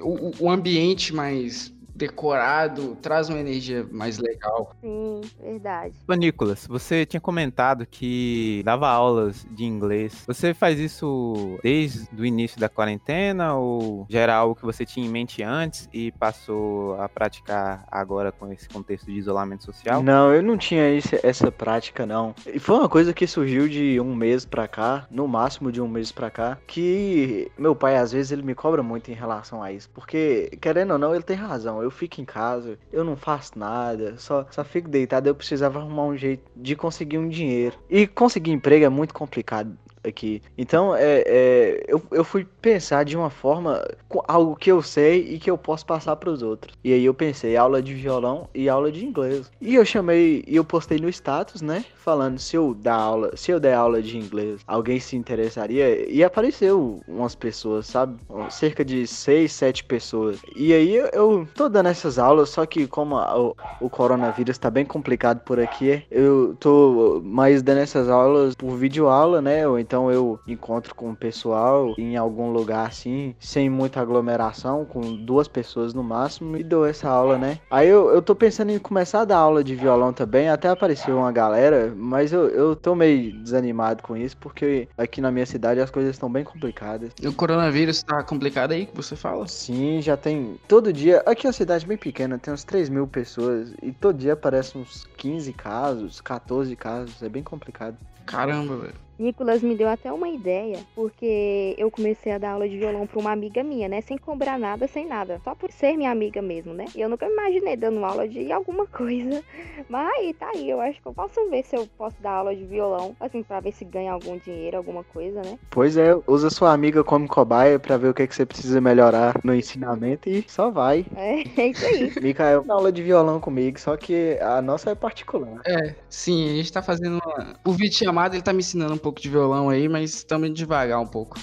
O, 0.00 0.44
o 0.44 0.50
ambiente 0.50 1.12
mais 1.12 1.74
decorado, 1.98 2.96
traz 3.02 3.28
uma 3.28 3.38
energia 3.38 3.86
mais 3.90 4.18
legal. 4.18 4.74
Sim, 4.80 5.20
verdade. 5.40 5.94
Ô, 6.06 6.14
Nicolas, 6.14 6.66
você 6.66 7.04
tinha 7.04 7.20
comentado 7.20 7.84
que 7.84 8.62
dava 8.64 8.88
aulas 8.88 9.44
de 9.50 9.64
inglês. 9.64 10.24
Você 10.26 10.54
faz 10.54 10.78
isso 10.78 11.58
desde 11.62 12.08
o 12.16 12.24
início 12.24 12.60
da 12.60 12.68
quarentena 12.68 13.56
ou 13.56 14.06
já 14.08 14.20
era 14.20 14.34
algo 14.36 14.54
que 14.54 14.64
você 14.64 14.86
tinha 14.86 15.04
em 15.04 15.10
mente 15.10 15.42
antes 15.42 15.88
e 15.92 16.12
passou 16.12 17.00
a 17.00 17.08
praticar 17.08 17.84
agora 17.90 18.30
com 18.30 18.50
esse 18.52 18.68
contexto 18.68 19.06
de 19.06 19.18
isolamento 19.18 19.64
social? 19.64 20.02
Não, 20.02 20.32
eu 20.32 20.42
não 20.42 20.56
tinha 20.56 20.88
esse, 20.90 21.18
essa 21.24 21.50
prática, 21.50 22.06
não. 22.06 22.34
E 22.46 22.60
foi 22.60 22.76
uma 22.76 22.88
coisa 22.88 23.12
que 23.12 23.26
surgiu 23.26 23.68
de 23.68 24.00
um 24.00 24.14
mês 24.14 24.44
pra 24.44 24.68
cá, 24.68 25.06
no 25.10 25.26
máximo 25.26 25.72
de 25.72 25.80
um 25.80 25.88
mês 25.88 26.12
pra 26.12 26.30
cá, 26.30 26.58
que 26.66 27.50
meu 27.58 27.74
pai, 27.74 27.96
às 27.96 28.12
vezes, 28.12 28.30
ele 28.30 28.42
me 28.42 28.54
cobra 28.54 28.82
muito 28.82 29.10
em 29.10 29.14
relação 29.14 29.62
a 29.62 29.72
isso. 29.72 29.90
Porque, 29.90 30.56
querendo 30.60 30.92
ou 30.92 30.98
não, 30.98 31.14
ele 31.14 31.24
tem 31.24 31.36
razão. 31.36 31.82
Eu 31.82 31.87
eu 31.88 31.90
fico 31.90 32.20
em 32.20 32.24
casa, 32.24 32.78
eu 32.92 33.02
não 33.02 33.16
faço 33.16 33.58
nada, 33.58 34.16
só, 34.18 34.46
só 34.50 34.62
fico 34.62 34.88
deitado. 34.88 35.26
Eu 35.26 35.34
precisava 35.34 35.80
arrumar 35.80 36.04
um 36.04 36.16
jeito 36.16 36.44
de 36.54 36.76
conseguir 36.76 37.18
um 37.18 37.28
dinheiro. 37.28 37.76
E 37.88 38.06
conseguir 38.06 38.52
emprego 38.52 38.84
é 38.84 38.88
muito 38.88 39.14
complicado 39.14 39.76
aqui. 40.04 40.42
Então, 40.56 40.94
é, 40.94 41.22
é, 41.26 41.84
eu, 41.88 42.02
eu 42.10 42.24
fui 42.24 42.46
pensar 42.60 43.04
de 43.04 43.16
uma 43.16 43.30
forma, 43.30 43.84
algo 44.26 44.56
que 44.56 44.70
eu 44.70 44.82
sei 44.82 45.34
e 45.34 45.38
que 45.38 45.50
eu 45.50 45.58
posso 45.58 45.84
passar 45.86 46.16
para 46.16 46.30
os 46.30 46.42
outros. 46.42 46.74
E 46.82 46.92
aí 46.92 47.04
eu 47.04 47.14
pensei, 47.14 47.56
aula 47.56 47.82
de 47.82 47.94
violão 47.94 48.48
e 48.54 48.68
aula 48.68 48.90
de 48.90 49.04
inglês. 49.04 49.50
E 49.60 49.74
eu 49.74 49.84
chamei, 49.84 50.44
e 50.46 50.56
eu 50.56 50.64
postei 50.64 50.98
no 50.98 51.08
status, 51.08 51.62
né, 51.62 51.84
falando 51.96 52.38
se 52.38 52.56
eu 52.56 52.74
dar 52.74 52.94
aula, 52.94 53.36
se 53.36 53.50
eu 53.50 53.60
der 53.60 53.74
aula 53.74 54.00
de 54.00 54.16
inglês, 54.16 54.60
alguém 54.66 55.00
se 55.00 55.16
interessaria. 55.16 56.10
E 56.10 56.24
apareceu 56.24 57.00
umas 57.06 57.34
pessoas, 57.34 57.86
sabe? 57.86 58.16
Cerca 58.50 58.84
de 58.84 59.06
seis, 59.06 59.52
sete 59.52 59.84
pessoas. 59.84 60.38
E 60.56 60.72
aí 60.72 60.94
eu, 60.94 61.06
eu 61.12 61.48
tô 61.54 61.68
dando 61.68 61.88
essas 61.88 62.18
aulas, 62.18 62.50
só 62.50 62.64
que 62.64 62.86
como 62.86 63.16
a, 63.16 63.38
o, 63.38 63.56
o 63.80 63.90
coronavírus 63.90 64.58
tá 64.58 64.70
bem 64.70 64.84
complicado 64.84 65.40
por 65.40 65.60
aqui, 65.60 66.02
eu 66.10 66.56
tô 66.58 67.20
mais 67.24 67.62
dando 67.62 67.78
essas 67.78 68.08
aulas 68.08 68.54
por 68.54 68.76
vídeo 68.76 69.08
aula, 69.08 69.40
né? 69.40 69.66
Ou 69.66 69.78
então 69.78 69.97
eu 70.10 70.38
encontro 70.46 70.94
com 70.94 71.10
o 71.10 71.16
pessoal 71.16 71.94
em 71.98 72.16
algum 72.16 72.50
lugar 72.50 72.86
assim, 72.86 73.34
sem 73.40 73.68
muita 73.68 74.00
aglomeração, 74.00 74.84
com 74.84 75.00
duas 75.16 75.48
pessoas 75.48 75.92
no 75.92 76.04
máximo, 76.04 76.56
e 76.56 76.62
dou 76.62 76.86
essa 76.86 77.08
aula, 77.08 77.36
né? 77.36 77.58
Aí 77.70 77.88
eu, 77.88 78.10
eu 78.10 78.22
tô 78.22 78.34
pensando 78.34 78.70
em 78.70 78.78
começar 78.78 79.22
a 79.22 79.24
dar 79.24 79.38
aula 79.38 79.64
de 79.64 79.74
violão 79.74 80.12
também, 80.12 80.48
até 80.48 80.68
apareceu 80.68 81.18
uma 81.18 81.32
galera, 81.32 81.92
mas 81.96 82.32
eu, 82.32 82.48
eu 82.48 82.76
tô 82.76 82.94
meio 82.94 83.32
desanimado 83.42 84.02
com 84.02 84.16
isso, 84.16 84.36
porque 84.36 84.88
aqui 84.96 85.20
na 85.20 85.30
minha 85.30 85.46
cidade 85.46 85.80
as 85.80 85.90
coisas 85.90 86.14
estão 86.14 86.30
bem 86.30 86.44
complicadas. 86.44 87.12
O 87.24 87.32
coronavírus 87.32 88.02
tá 88.02 88.22
complicado 88.22 88.72
aí 88.72 88.86
que 88.86 88.96
você 88.96 89.16
fala? 89.16 89.46
Sim, 89.48 90.00
já 90.00 90.16
tem. 90.16 90.58
Todo 90.68 90.92
dia. 90.92 91.22
Aqui 91.26 91.46
é 91.46 91.48
uma 91.48 91.52
cidade 91.52 91.86
bem 91.86 91.96
pequena, 91.96 92.38
tem 92.38 92.52
uns 92.52 92.64
3 92.64 92.88
mil 92.88 93.06
pessoas, 93.06 93.72
e 93.82 93.92
todo 93.92 94.18
dia 94.18 94.34
aparece 94.34 94.76
uns 94.76 95.06
15 95.16 95.52
casos, 95.52 96.20
14 96.20 96.74
casos, 96.76 97.22
é 97.22 97.28
bem 97.28 97.42
complicado. 97.42 97.96
Caramba, 98.26 98.76
velho. 98.76 99.07
Nicolas 99.18 99.62
me 99.62 99.74
deu 99.74 99.88
até 99.88 100.12
uma 100.12 100.28
ideia, 100.28 100.78
porque 100.94 101.74
eu 101.76 101.90
comecei 101.90 102.32
a 102.32 102.38
dar 102.38 102.52
aula 102.52 102.68
de 102.68 102.78
violão 102.78 103.06
para 103.06 103.18
uma 103.18 103.32
amiga 103.32 103.64
minha, 103.64 103.88
né? 103.88 104.00
Sem 104.00 104.16
cobrar 104.16 104.58
nada, 104.58 104.86
sem 104.86 105.06
nada. 105.06 105.40
Só 105.42 105.54
por 105.54 105.72
ser 105.72 105.96
minha 105.96 106.10
amiga 106.10 106.40
mesmo, 106.40 106.72
né? 106.72 106.84
E 106.94 107.00
eu 107.00 107.08
nunca 107.08 107.26
imaginei 107.26 107.76
dando 107.76 108.04
aula 108.04 108.28
de 108.28 108.52
alguma 108.52 108.86
coisa. 108.88 109.42
Mas 109.88 110.08
aí, 110.18 110.34
tá 110.34 110.50
aí. 110.54 110.70
Eu 110.70 110.80
acho 110.80 111.02
que 111.02 111.08
eu 111.08 111.12
posso 111.12 111.50
ver 111.50 111.64
se 111.64 111.76
eu 111.76 111.88
posso 111.98 112.16
dar 112.22 112.32
aula 112.32 112.54
de 112.54 112.64
violão, 112.64 113.16
assim, 113.18 113.42
para 113.42 113.60
ver 113.60 113.72
se 113.72 113.84
ganha 113.84 114.12
algum 114.12 114.38
dinheiro, 114.38 114.76
alguma 114.76 115.02
coisa, 115.02 115.42
né? 115.42 115.58
Pois 115.68 115.96
é, 115.96 116.16
usa 116.26 116.48
sua 116.48 116.72
amiga 116.72 117.02
como 117.02 117.26
cobaia 117.26 117.78
para 117.78 117.96
ver 117.96 118.08
o 118.08 118.14
que, 118.14 118.22
é 118.22 118.26
que 118.26 118.34
você 118.34 118.46
precisa 118.46 118.80
melhorar 118.80 119.34
no 119.42 119.54
ensinamento 119.54 120.28
e 120.28 120.44
só 120.46 120.70
vai. 120.70 121.04
É, 121.16 121.40
é 121.60 121.66
isso 121.66 121.84
aí. 121.84 122.12
Micael, 122.22 122.64
aula 122.68 122.92
de 122.92 123.02
violão 123.02 123.40
comigo, 123.40 123.80
só 123.80 123.96
que 123.96 124.38
a 124.40 124.62
nossa 124.62 124.90
é 124.90 124.94
particular. 124.94 125.60
É, 125.66 125.94
sim, 126.08 126.50
a 126.50 126.54
gente 126.54 126.72
tá 126.72 126.82
fazendo 126.82 127.18
uma. 127.24 127.54
O 127.64 127.72
vídeo 127.72 127.96
chamado, 127.96 128.34
ele 128.34 128.42
tá 128.42 128.52
me 128.52 128.60
ensinando 128.60 128.94
um 128.94 128.98
pouco 128.98 129.07
pouco 129.08 129.20
de 129.22 129.28
violão 129.30 129.70
aí, 129.70 129.88
mas 129.88 130.14
estamos 130.14 130.52
devagar 130.52 131.00
um 131.00 131.06
pouco. 131.06 131.38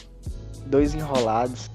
Dois 0.67 0.93
enrolados. 0.93 1.71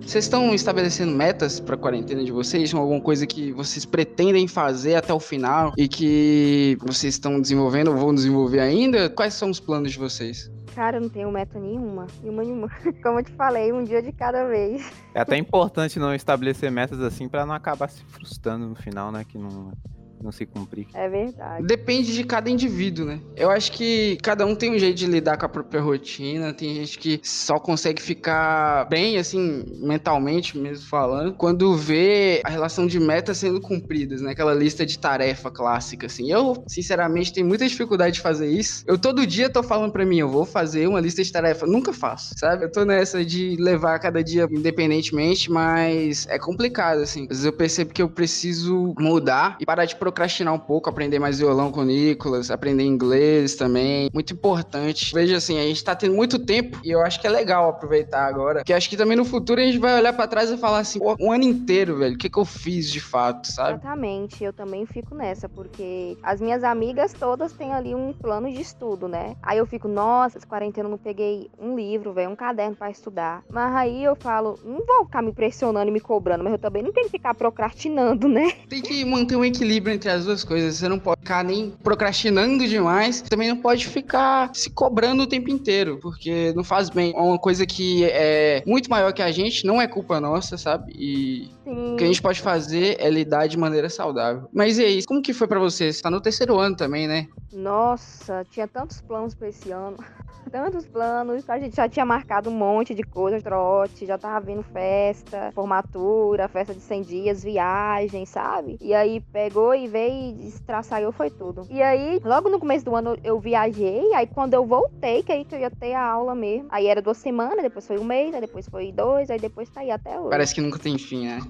Vocês 0.00 0.24
estão 0.24 0.54
estabelecendo 0.54 1.12
metas 1.12 1.60
para 1.60 1.74
a 1.74 1.78
quarentena 1.78 2.24
de 2.24 2.32
vocês? 2.32 2.72
Alguma 2.72 3.00
coisa 3.00 3.26
que 3.26 3.52
vocês 3.52 3.84
pretendem 3.84 4.48
fazer 4.48 4.94
até 4.94 5.12
o 5.12 5.20
final 5.20 5.74
e 5.76 5.88
que 5.88 6.78
vocês 6.80 7.14
estão 7.14 7.40
desenvolvendo 7.40 7.88
ou 7.88 7.96
vão 7.96 8.14
desenvolver 8.14 8.60
ainda? 8.60 9.10
Quais 9.10 9.34
são 9.34 9.50
os 9.50 9.60
planos 9.60 9.92
de 9.92 9.98
vocês? 9.98 10.50
Cara, 10.74 10.98
eu 10.98 11.02
não 11.02 11.08
tenho 11.08 11.30
meta 11.30 11.58
nenhuma. 11.58 12.06
Nenhuma, 12.22 12.44
nenhuma. 12.44 12.68
Como 13.02 13.18
eu 13.18 13.24
te 13.24 13.32
falei, 13.32 13.72
um 13.72 13.82
dia 13.82 14.00
de 14.00 14.12
cada 14.12 14.46
vez. 14.46 14.90
É 15.12 15.20
até 15.20 15.36
importante 15.36 15.98
não 15.98 16.14
estabelecer 16.14 16.70
metas 16.70 17.00
assim 17.00 17.28
para 17.28 17.44
não 17.44 17.54
acabar 17.54 17.90
se 17.90 18.02
frustrando 18.04 18.66
no 18.66 18.74
final, 18.74 19.10
né? 19.10 19.24
Que 19.24 19.36
não 19.36 19.72
não 20.22 20.32
se 20.32 20.46
cumprir. 20.46 20.86
É 20.94 21.08
verdade. 21.08 21.66
Depende 21.66 22.14
de 22.14 22.24
cada 22.24 22.50
indivíduo, 22.50 23.06
né? 23.06 23.20
Eu 23.36 23.50
acho 23.50 23.72
que 23.72 24.16
cada 24.22 24.46
um 24.46 24.54
tem 24.54 24.74
um 24.74 24.78
jeito 24.78 24.96
de 24.96 25.06
lidar 25.06 25.36
com 25.36 25.46
a 25.46 25.48
própria 25.48 25.80
rotina. 25.80 26.52
Tem 26.52 26.74
gente 26.74 26.98
que 26.98 27.20
só 27.22 27.58
consegue 27.58 28.00
ficar 28.00 28.88
bem, 28.88 29.18
assim, 29.18 29.64
mentalmente 29.80 30.56
mesmo 30.58 30.86
falando, 30.86 31.34
quando 31.34 31.76
vê 31.76 32.40
a 32.44 32.50
relação 32.50 32.86
de 32.86 32.98
metas 32.98 33.38
sendo 33.38 33.60
cumpridas, 33.60 34.20
né? 34.20 34.32
Aquela 34.32 34.54
lista 34.54 34.84
de 34.84 34.98
tarefa 34.98 35.50
clássica, 35.50 36.06
assim. 36.06 36.30
Eu, 36.30 36.62
sinceramente, 36.66 37.32
tenho 37.32 37.46
muita 37.46 37.66
dificuldade 37.66 38.16
de 38.16 38.20
fazer 38.20 38.48
isso. 38.48 38.84
Eu 38.86 38.98
todo 38.98 39.26
dia 39.26 39.50
tô 39.50 39.62
falando 39.62 39.92
pra 39.92 40.04
mim, 40.04 40.18
eu 40.18 40.28
vou 40.28 40.44
fazer 40.44 40.86
uma 40.86 41.00
lista 41.00 41.22
de 41.22 41.32
tarefa. 41.32 41.66
Nunca 41.66 41.92
faço, 41.92 42.34
sabe? 42.36 42.64
Eu 42.64 42.72
tô 42.72 42.84
nessa 42.84 43.24
de 43.24 43.56
levar 43.58 43.98
cada 43.98 44.22
dia 44.22 44.46
independentemente, 44.50 45.50
mas 45.50 46.26
é 46.28 46.38
complicado, 46.38 47.00
assim. 47.00 47.22
Às 47.24 47.28
vezes 47.28 47.44
eu 47.44 47.52
percebo 47.52 47.92
que 47.92 48.02
eu 48.02 48.08
preciso 48.08 48.94
mudar 48.98 49.56
e 49.60 49.66
parar 49.66 49.84
de 49.84 49.96
procrastinar 50.06 50.54
um 50.54 50.58
pouco, 50.58 50.88
aprender 50.88 51.18
mais 51.18 51.40
violão 51.40 51.72
com 51.72 51.80
o 51.80 51.84
Nicolas, 51.84 52.48
aprender 52.48 52.84
inglês 52.84 53.56
também. 53.56 54.08
Muito 54.14 54.32
importante. 54.32 55.12
Veja 55.12 55.38
assim, 55.38 55.58
a 55.58 55.62
gente 55.62 55.82
tá 55.82 55.96
tendo 55.96 56.14
muito 56.14 56.38
tempo 56.38 56.78
e 56.84 56.92
eu 56.92 57.00
acho 57.00 57.20
que 57.20 57.26
é 57.26 57.30
legal 57.30 57.68
aproveitar 57.68 58.24
agora. 58.24 58.62
Que 58.62 58.72
acho 58.72 58.88
que 58.88 58.96
também 58.96 59.16
no 59.16 59.24
futuro 59.24 59.60
a 59.60 59.64
gente 59.64 59.78
vai 59.78 59.98
olhar 59.98 60.12
para 60.12 60.28
trás 60.28 60.48
e 60.48 60.56
falar 60.56 60.78
assim, 60.78 61.00
um 61.18 61.32
ano 61.32 61.42
inteiro, 61.42 61.98
velho, 61.98 62.14
o 62.14 62.18
que, 62.18 62.30
que 62.30 62.38
eu 62.38 62.44
fiz 62.44 62.88
de 62.88 63.00
fato, 63.00 63.50
sabe? 63.50 63.80
Exatamente, 63.80 64.44
eu 64.44 64.52
também 64.52 64.86
fico 64.86 65.12
nessa, 65.12 65.48
porque 65.48 66.16
as 66.22 66.40
minhas 66.40 66.62
amigas 66.62 67.12
todas 67.12 67.52
têm 67.52 67.72
ali 67.72 67.92
um 67.92 68.12
plano 68.12 68.48
de 68.48 68.60
estudo, 68.60 69.08
né? 69.08 69.34
Aí 69.42 69.58
eu 69.58 69.66
fico, 69.66 69.88
nossa, 69.88 70.38
essa 70.38 70.46
quarentena 70.46 70.86
eu 70.86 70.92
não 70.92 70.98
peguei 70.98 71.50
um 71.58 71.74
livro, 71.74 72.12
velho, 72.12 72.30
um 72.30 72.36
caderno 72.36 72.76
para 72.76 72.92
estudar. 72.92 73.42
Mas 73.50 73.74
aí 73.74 74.04
eu 74.04 74.14
falo, 74.14 74.56
não 74.64 74.86
vou 74.86 75.04
ficar 75.06 75.20
me 75.20 75.32
pressionando 75.32 75.88
e 75.88 75.92
me 75.92 76.00
cobrando, 76.00 76.44
mas 76.44 76.52
eu 76.52 76.58
também 76.60 76.84
não 76.84 76.92
tenho 76.92 77.06
que 77.06 77.12
ficar 77.12 77.34
procrastinando, 77.34 78.28
né? 78.28 78.52
Tem 78.68 78.80
que 78.80 79.04
manter 79.04 79.34
um 79.34 79.44
equilíbrio 79.44 79.95
entre 79.96 80.10
as 80.10 80.24
duas 80.24 80.44
coisas. 80.44 80.76
Você 80.76 80.88
não 80.88 80.98
pode 80.98 81.20
ficar 81.20 81.42
nem 81.44 81.70
procrastinando 81.82 82.66
demais, 82.66 83.20
também 83.22 83.48
não 83.48 83.56
pode 83.56 83.86
ficar 83.86 84.50
se 84.54 84.70
cobrando 84.70 85.24
o 85.24 85.26
tempo 85.26 85.50
inteiro, 85.50 85.98
porque 86.00 86.52
não 86.54 86.62
faz 86.62 86.88
bem. 86.88 87.12
É 87.14 87.20
uma 87.20 87.38
coisa 87.38 87.66
que 87.66 88.04
é 88.04 88.62
muito 88.66 88.88
maior 88.88 89.12
que 89.12 89.22
a 89.22 89.32
gente, 89.32 89.66
não 89.66 89.80
é 89.80 89.88
culpa 89.88 90.20
nossa, 90.20 90.56
sabe? 90.56 90.92
E 90.96 91.50
Sim. 91.66 91.94
o 91.94 91.96
que 91.96 92.04
a 92.04 92.06
gente 92.06 92.22
pode 92.22 92.40
fazer 92.40 92.96
é 93.00 93.10
lidar 93.10 93.48
de 93.48 93.58
maneira 93.58 93.90
saudável. 93.90 94.48
Mas 94.52 94.78
e 94.78 94.84
aí, 94.84 95.04
como 95.04 95.20
que 95.20 95.32
foi 95.32 95.48
para 95.48 95.58
você? 95.58 95.92
Você 95.92 96.00
tá 96.00 96.08
no 96.08 96.20
terceiro 96.20 96.56
ano 96.58 96.76
também, 96.76 97.08
né? 97.08 97.26
Nossa, 97.52 98.46
tinha 98.50 98.68
tantos 98.68 99.00
planos 99.00 99.34
para 99.34 99.48
esse 99.48 99.72
ano. 99.72 99.96
Tantos 100.50 100.86
planos. 100.86 101.44
A 101.48 101.58
gente 101.58 101.74
já 101.74 101.88
tinha 101.88 102.06
marcado 102.06 102.50
um 102.50 102.52
monte 102.52 102.94
de 102.94 103.02
coisa, 103.02 103.40
trote, 103.42 104.06
já 104.06 104.16
tava 104.16 104.46
vindo 104.46 104.62
festa, 104.62 105.50
formatura, 105.52 106.46
festa 106.46 106.72
de 106.72 106.80
100 106.80 107.02
dias, 107.02 107.42
viagem, 107.42 108.24
sabe? 108.24 108.78
E 108.80 108.94
aí 108.94 109.20
pegou 109.32 109.74
e 109.74 109.88
veio 109.88 110.36
e 110.40 110.46
estraçaiou 110.46 111.10
foi 111.10 111.30
tudo. 111.30 111.66
E 111.68 111.82
aí, 111.82 112.20
logo 112.24 112.48
no 112.48 112.60
começo 112.60 112.84
do 112.84 112.94
ano 112.94 113.16
eu 113.24 113.40
viajei, 113.40 114.14
aí 114.14 114.26
quando 114.26 114.54
eu 114.54 114.64
voltei, 114.64 115.22
que 115.24 115.32
aí 115.32 115.44
que 115.44 115.54
eu 115.54 115.58
ia 115.58 115.70
ter 115.70 115.94
a 115.94 116.02
aula 116.06 116.34
mesmo. 116.34 116.68
Aí 116.70 116.86
era 116.86 117.02
duas 117.02 117.18
semanas, 117.18 117.62
depois 117.62 117.84
foi 117.84 117.98
um 117.98 118.04
mês, 118.04 118.32
aí 118.32 118.40
depois 118.40 118.68
foi 118.68 118.92
dois, 118.92 119.30
aí 119.30 119.40
depois 119.40 119.68
tá 119.68 119.80
aí 119.80 119.90
até 119.90 120.18
hoje. 120.18 120.30
Parece 120.30 120.54
que 120.54 120.60
nunca 120.60 120.78
tem 120.78 120.96
fim, 120.96 121.26
né? 121.26 121.40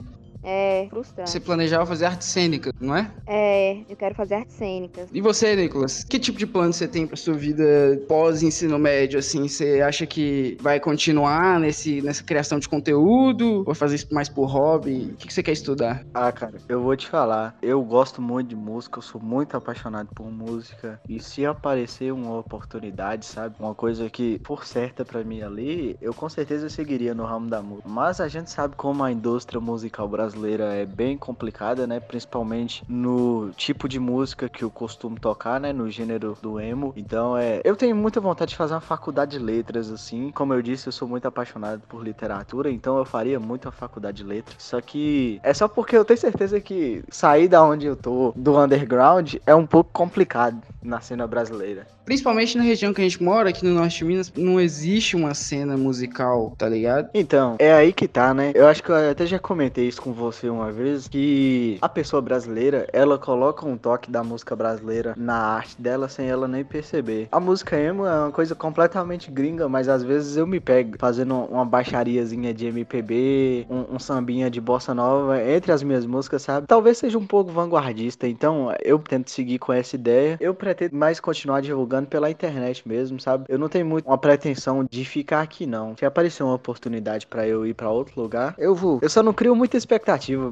É 0.48 0.86
frustrante. 0.88 1.28
Você 1.28 1.40
planejava 1.40 1.84
fazer 1.84 2.04
artes 2.04 2.28
cênicas, 2.28 2.72
não 2.80 2.94
é? 2.94 3.10
É, 3.26 3.78
eu 3.88 3.96
quero 3.96 4.14
fazer 4.14 4.36
artes 4.36 4.54
cênicas. 4.54 5.08
E 5.12 5.20
você, 5.20 5.56
Nicolas? 5.56 6.04
Que 6.04 6.20
tipo 6.20 6.38
de 6.38 6.46
plano 6.46 6.72
você 6.72 6.86
tem 6.86 7.04
pra 7.04 7.16
sua 7.16 7.34
vida 7.34 7.64
pós-ensino 8.06 8.78
médio, 8.78 9.18
assim? 9.18 9.48
Você 9.48 9.80
acha 9.80 10.06
que 10.06 10.56
vai 10.60 10.78
continuar 10.78 11.58
nesse, 11.58 12.00
nessa 12.00 12.22
criação 12.22 12.60
de 12.60 12.68
conteúdo? 12.68 13.64
Ou 13.66 13.74
fazer 13.74 13.96
isso 13.96 14.06
mais 14.12 14.28
por 14.28 14.44
hobby? 14.46 15.10
O 15.14 15.16
que, 15.16 15.26
que 15.26 15.34
você 15.34 15.42
quer 15.42 15.50
estudar? 15.50 16.06
Ah, 16.14 16.30
cara, 16.30 16.58
eu 16.68 16.80
vou 16.80 16.96
te 16.96 17.08
falar. 17.08 17.56
Eu 17.60 17.82
gosto 17.82 18.22
muito 18.22 18.50
de 18.50 18.56
música, 18.56 18.98
eu 18.98 19.02
sou 19.02 19.20
muito 19.20 19.56
apaixonado 19.56 20.10
por 20.14 20.30
música. 20.30 21.00
E 21.08 21.18
se 21.18 21.44
aparecer 21.44 22.12
uma 22.12 22.38
oportunidade, 22.38 23.26
sabe? 23.26 23.56
Uma 23.58 23.74
coisa 23.74 24.08
que, 24.08 24.38
por 24.44 24.64
certa 24.64 25.04
pra 25.04 25.24
mim 25.24 25.42
ali, 25.42 25.96
eu 26.00 26.14
com 26.14 26.28
certeza 26.28 26.68
seguiria 26.68 27.14
no 27.14 27.24
ramo 27.24 27.50
da 27.50 27.60
música. 27.60 27.88
Mas 27.88 28.20
a 28.20 28.28
gente 28.28 28.48
sabe 28.48 28.76
como 28.76 29.02
a 29.02 29.10
indústria 29.10 29.60
musical 29.60 30.06
brasileira 30.08 30.35
brasileira 30.36 30.74
é 30.74 30.84
bem 30.84 31.16
complicada, 31.16 31.86
né? 31.86 31.98
Principalmente 31.98 32.84
no 32.88 33.50
tipo 33.56 33.88
de 33.88 33.98
música 33.98 34.48
que 34.48 34.62
eu 34.62 34.70
costumo 34.70 35.18
tocar, 35.18 35.58
né? 35.58 35.72
No 35.72 35.90
gênero 35.90 36.36
do 36.40 36.60
emo. 36.60 36.92
Então 36.96 37.36
é. 37.36 37.60
Eu 37.64 37.74
tenho 37.74 37.96
muita 37.96 38.20
vontade 38.20 38.50
de 38.50 38.56
fazer 38.56 38.74
uma 38.74 38.80
faculdade 38.80 39.38
de 39.38 39.44
letras, 39.44 39.90
assim. 39.90 40.30
Como 40.32 40.52
eu 40.52 40.62
disse, 40.62 40.86
eu 40.86 40.92
sou 40.92 41.08
muito 41.08 41.26
apaixonado 41.26 41.82
por 41.88 42.04
literatura, 42.04 42.70
então 42.70 42.98
eu 42.98 43.04
faria 43.04 43.40
muito 43.40 43.68
a 43.68 43.72
faculdade 43.72 44.18
de 44.18 44.24
letras. 44.24 44.62
Só 44.62 44.80
que 44.80 45.40
é 45.42 45.54
só 45.54 45.66
porque 45.66 45.96
eu 45.96 46.04
tenho 46.04 46.18
certeza 46.18 46.60
que 46.60 47.02
sair 47.08 47.48
da 47.48 47.62
onde 47.62 47.86
eu 47.86 47.96
tô, 47.96 48.32
do 48.36 48.58
underground, 48.58 49.34
é 49.46 49.54
um 49.54 49.66
pouco 49.66 49.90
complicado 49.92 50.60
na 50.82 51.00
cena 51.00 51.26
brasileira. 51.26 51.86
Principalmente 52.04 52.56
na 52.56 52.62
região 52.62 52.94
que 52.94 53.00
a 53.00 53.04
gente 53.04 53.20
mora, 53.20 53.48
aqui 53.48 53.64
no 53.64 53.74
norte 53.74 53.98
de 53.98 54.04
Minas, 54.04 54.32
não 54.36 54.60
existe 54.60 55.16
uma 55.16 55.34
cena 55.34 55.76
musical, 55.76 56.54
tá 56.56 56.68
ligado? 56.68 57.10
Então, 57.12 57.56
é 57.58 57.72
aí 57.72 57.92
que 57.92 58.06
tá, 58.06 58.32
né? 58.32 58.52
Eu 58.54 58.68
acho 58.68 58.80
que 58.80 58.90
eu 58.90 59.10
até 59.10 59.26
já 59.26 59.40
comentei 59.40 59.88
isso 59.88 60.00
com 60.00 60.12
você 60.12 60.25
uma 60.48 60.70
vez, 60.72 61.08
que 61.08 61.78
a 61.80 61.88
pessoa 61.88 62.22
brasileira, 62.22 62.86
ela 62.92 63.18
coloca 63.18 63.66
um 63.66 63.76
toque 63.76 64.10
da 64.10 64.22
música 64.22 64.54
brasileira 64.56 65.14
na 65.16 65.36
arte 65.36 65.80
dela 65.80 66.08
sem 66.08 66.28
ela 66.28 66.48
nem 66.48 66.64
perceber. 66.64 67.28
A 67.30 67.40
música 67.40 67.76
emo 67.76 68.06
é 68.06 68.20
uma 68.20 68.32
coisa 68.32 68.54
completamente 68.54 69.30
gringa, 69.30 69.68
mas 69.68 69.88
às 69.88 70.02
vezes 70.02 70.36
eu 70.36 70.46
me 70.46 70.60
pego 70.60 70.96
fazendo 70.98 71.34
uma 71.34 71.64
baixariazinha 71.64 72.52
de 72.52 72.66
MPB, 72.66 73.66
um, 73.68 73.96
um 73.96 73.98
sambinha 73.98 74.50
de 74.50 74.60
bossa 74.60 74.94
nova 74.94 75.42
entre 75.42 75.72
as 75.72 75.82
minhas 75.82 76.06
músicas, 76.06 76.42
sabe? 76.42 76.66
Talvez 76.66 76.98
seja 76.98 77.18
um 77.18 77.26
pouco 77.26 77.50
vanguardista, 77.50 78.26
então 78.26 78.72
eu 78.82 78.98
tento 78.98 79.30
seguir 79.30 79.58
com 79.58 79.72
essa 79.72 79.96
ideia. 79.96 80.36
Eu 80.40 80.54
pretendo 80.54 80.96
mais 80.96 81.20
continuar 81.20 81.60
divulgando 81.60 82.08
pela 82.08 82.30
internet 82.30 82.86
mesmo, 82.86 83.20
sabe? 83.20 83.44
Eu 83.48 83.58
não 83.58 83.68
tenho 83.68 83.86
muito 83.86 84.06
uma 84.06 84.18
pretensão 84.18 84.86
de 84.88 85.04
ficar 85.04 85.42
aqui, 85.42 85.66
não. 85.66 85.96
Se 85.96 86.04
aparecer 86.04 86.42
uma 86.42 86.54
oportunidade 86.54 87.26
para 87.26 87.46
eu 87.46 87.66
ir 87.66 87.74
para 87.74 87.90
outro 87.90 88.20
lugar, 88.20 88.54
eu 88.58 88.74
vou. 88.74 88.98
Eu 89.02 89.10
só 89.10 89.22
não 89.22 89.32
crio 89.32 89.54
muita 89.54 89.76
expectativa. 89.76 90.05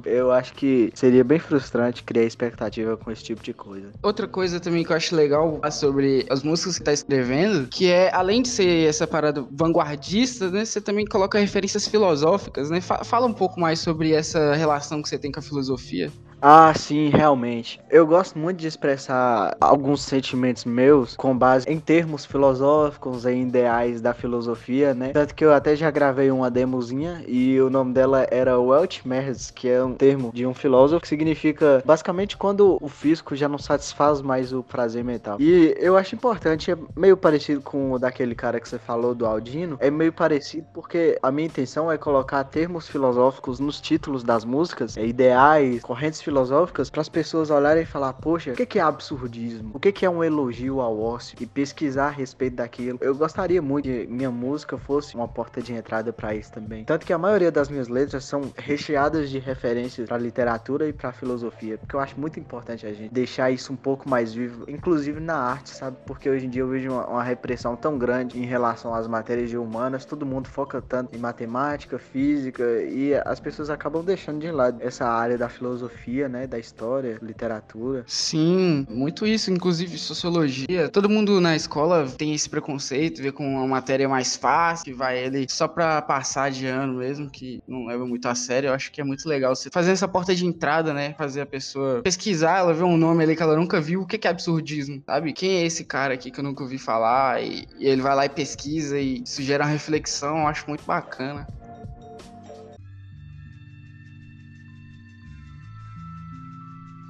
Eu 0.04 0.32
acho 0.32 0.52
que 0.54 0.90
seria 0.94 1.22
bem 1.22 1.38
frustrante 1.38 2.02
criar 2.02 2.24
expectativa 2.24 2.96
com 2.96 3.10
esse 3.10 3.22
tipo 3.22 3.42
de 3.42 3.52
coisa. 3.52 3.90
Outra 4.02 4.26
coisa 4.26 4.58
também 4.58 4.84
que 4.84 4.92
eu 4.92 4.96
acho 4.96 5.14
legal 5.14 5.60
sobre 5.70 6.26
as 6.30 6.42
músicas 6.42 6.78
que 6.78 6.84
tá 6.84 6.92
escrevendo, 6.92 7.68
que 7.68 7.90
é, 7.90 8.12
além 8.14 8.42
de 8.42 8.48
ser 8.48 8.88
essa 8.88 9.06
parada 9.06 9.44
vanguardista, 9.50 10.50
né? 10.50 10.64
Você 10.64 10.80
também 10.80 11.04
coloca 11.04 11.38
referências 11.38 11.86
filosóficas, 11.86 12.70
né? 12.70 12.80
Fala 12.80 13.26
um 13.26 13.32
pouco 13.32 13.60
mais 13.60 13.78
sobre 13.78 14.12
essa 14.12 14.54
relação 14.54 15.02
que 15.02 15.08
você 15.08 15.18
tem 15.18 15.30
com 15.30 15.40
a 15.40 15.42
filosofia. 15.42 16.10
Ah, 16.46 16.74
sim, 16.74 17.08
realmente. 17.08 17.80
Eu 17.88 18.06
gosto 18.06 18.38
muito 18.38 18.58
de 18.58 18.66
expressar 18.66 19.56
alguns 19.58 20.02
sentimentos 20.02 20.66
meus 20.66 21.16
com 21.16 21.34
base 21.34 21.64
em 21.66 21.80
termos 21.80 22.26
filosóficos, 22.26 23.24
em 23.24 23.44
ideais 23.44 24.02
da 24.02 24.12
filosofia, 24.12 24.92
né? 24.92 25.08
Tanto 25.14 25.34
que 25.34 25.42
eu 25.42 25.54
até 25.54 25.74
já 25.74 25.90
gravei 25.90 26.30
uma 26.30 26.50
demozinha 26.50 27.24
e 27.26 27.58
o 27.62 27.70
nome 27.70 27.94
dela 27.94 28.26
era 28.30 28.60
Weltschmerz, 28.60 29.50
que 29.52 29.70
é 29.70 29.82
um 29.82 29.94
termo 29.94 30.30
de 30.34 30.46
um 30.46 30.52
filósofo 30.52 31.00
que 31.00 31.08
significa 31.08 31.82
basicamente 31.82 32.36
quando 32.36 32.76
o 32.78 32.88
físico 32.90 33.34
já 33.34 33.48
não 33.48 33.56
satisfaz 33.56 34.20
mais 34.20 34.52
o 34.52 34.62
prazer 34.62 35.02
mental. 35.02 35.38
E 35.40 35.74
eu 35.78 35.96
acho 35.96 36.14
importante, 36.14 36.70
é 36.70 36.76
meio 36.94 37.16
parecido 37.16 37.62
com 37.62 37.92
o 37.92 37.98
daquele 37.98 38.34
cara 38.34 38.60
que 38.60 38.68
você 38.68 38.78
falou 38.78 39.14
do 39.14 39.24
Aldino, 39.24 39.78
é 39.80 39.90
meio 39.90 40.12
parecido 40.12 40.66
porque 40.74 41.18
a 41.22 41.30
minha 41.30 41.46
intenção 41.46 41.90
é 41.90 41.96
colocar 41.96 42.44
termos 42.44 42.86
filosóficos 42.86 43.58
nos 43.58 43.80
títulos 43.80 44.22
das 44.22 44.44
músicas, 44.44 44.98
é 44.98 45.06
ideais, 45.06 45.80
correntes 45.80 46.20
filosóficas 46.20 46.33
filosóficas 46.34 46.90
para 46.90 47.00
as 47.00 47.08
pessoas 47.08 47.48
olharem 47.48 47.84
e 47.84 47.86
falar, 47.86 48.12
poxa, 48.14 48.52
o 48.52 48.54
que 48.54 48.76
é 48.76 48.82
absurdismo? 48.82 49.70
O 49.72 49.78
que 49.78 50.04
é 50.04 50.10
um 50.10 50.24
elogio 50.24 50.80
ao 50.80 51.00
ócio? 51.00 51.36
E 51.40 51.46
pesquisar 51.46 52.08
a 52.08 52.10
respeito 52.10 52.56
daquilo. 52.56 52.98
Eu 53.00 53.14
gostaria 53.14 53.62
muito 53.62 53.84
que 53.84 54.06
minha 54.08 54.32
música 54.32 54.76
fosse 54.76 55.14
uma 55.14 55.28
porta 55.28 55.62
de 55.62 55.72
entrada 55.72 56.12
para 56.12 56.34
isso 56.34 56.50
também. 56.50 56.84
Tanto 56.84 57.06
que 57.06 57.12
a 57.12 57.18
maioria 57.18 57.52
das 57.52 57.68
minhas 57.68 57.86
letras 57.86 58.24
são 58.24 58.52
recheadas 58.56 59.30
de 59.30 59.38
referências 59.38 60.08
para 60.08 60.18
literatura 60.18 60.88
e 60.88 60.92
para 60.92 61.12
filosofia, 61.12 61.78
porque 61.78 61.94
eu 61.94 62.00
acho 62.00 62.18
muito 62.18 62.40
importante 62.40 62.84
a 62.84 62.92
gente 62.92 63.14
deixar 63.14 63.52
isso 63.52 63.72
um 63.72 63.76
pouco 63.76 64.08
mais 64.08 64.34
vivo, 64.34 64.64
inclusive 64.68 65.20
na 65.20 65.36
arte, 65.36 65.70
sabe? 65.70 65.96
Porque 66.04 66.28
hoje 66.28 66.46
em 66.46 66.50
dia 66.50 66.62
eu 66.62 66.68
vejo 66.68 66.90
uma, 66.90 67.06
uma 67.06 67.22
repressão 67.22 67.76
tão 67.76 67.96
grande 67.96 68.40
em 68.40 68.44
relação 68.44 68.92
às 68.92 69.06
matérias 69.06 69.52
humanas, 69.52 70.04
todo 70.04 70.26
mundo 70.26 70.48
foca 70.48 70.82
tanto 70.82 71.14
em 71.14 71.18
matemática, 71.20 71.96
física 71.96 72.64
e 72.82 73.14
as 73.24 73.38
pessoas 73.38 73.70
acabam 73.70 74.04
deixando 74.04 74.40
de 74.40 74.50
lado 74.50 74.78
essa 74.80 75.06
área 75.06 75.38
da 75.38 75.48
filosofia 75.48 76.23
né, 76.28 76.46
da 76.46 76.58
história, 76.58 77.18
literatura. 77.22 78.04
Sim, 78.06 78.86
muito 78.88 79.26
isso, 79.26 79.50
inclusive 79.50 79.96
sociologia. 79.98 80.88
Todo 80.88 81.08
mundo 81.08 81.40
na 81.40 81.56
escola 81.56 82.06
tem 82.06 82.34
esse 82.34 82.48
preconceito, 82.48 83.22
vê 83.22 83.32
com 83.32 83.46
uma 83.46 83.66
matéria 83.66 84.08
mais 84.08 84.36
fácil, 84.36 84.84
que 84.84 84.92
vai 84.92 85.18
ele 85.18 85.46
só 85.48 85.68
pra 85.68 86.02
passar 86.02 86.50
de 86.50 86.66
ano 86.66 86.94
mesmo, 86.94 87.30
que 87.30 87.60
não 87.66 87.86
leva 87.86 88.06
muito 88.06 88.26
a 88.26 88.34
sério. 88.34 88.68
Eu 88.68 88.74
acho 88.74 88.90
que 88.92 89.00
é 89.00 89.04
muito 89.04 89.28
legal 89.28 89.54
você 89.54 89.70
fazer 89.70 89.92
essa 89.92 90.08
porta 90.08 90.34
de 90.34 90.46
entrada, 90.46 90.92
né, 90.92 91.14
fazer 91.18 91.40
a 91.40 91.46
pessoa 91.46 92.02
pesquisar, 92.02 92.58
ela 92.58 92.74
ver 92.74 92.84
um 92.84 92.96
nome 92.96 93.24
ali 93.24 93.36
que 93.36 93.42
ela 93.42 93.56
nunca 93.56 93.80
viu, 93.80 94.02
o 94.02 94.06
que 94.06 94.26
é 94.26 94.30
absurdismo, 94.30 95.02
sabe? 95.06 95.32
Quem 95.32 95.56
é 95.56 95.66
esse 95.66 95.84
cara 95.84 96.14
aqui 96.14 96.30
que 96.30 96.40
eu 96.40 96.44
nunca 96.44 96.62
ouvi 96.62 96.78
falar? 96.78 97.42
E, 97.42 97.66
e 97.78 97.86
ele 97.86 98.02
vai 98.02 98.14
lá 98.14 98.24
e 98.26 98.28
pesquisa 98.28 98.98
e 98.98 99.22
isso 99.22 99.42
gera 99.42 99.64
uma 99.64 99.70
reflexão, 99.70 100.38
eu 100.38 100.46
acho 100.46 100.64
muito 100.68 100.84
bacana. 100.84 101.46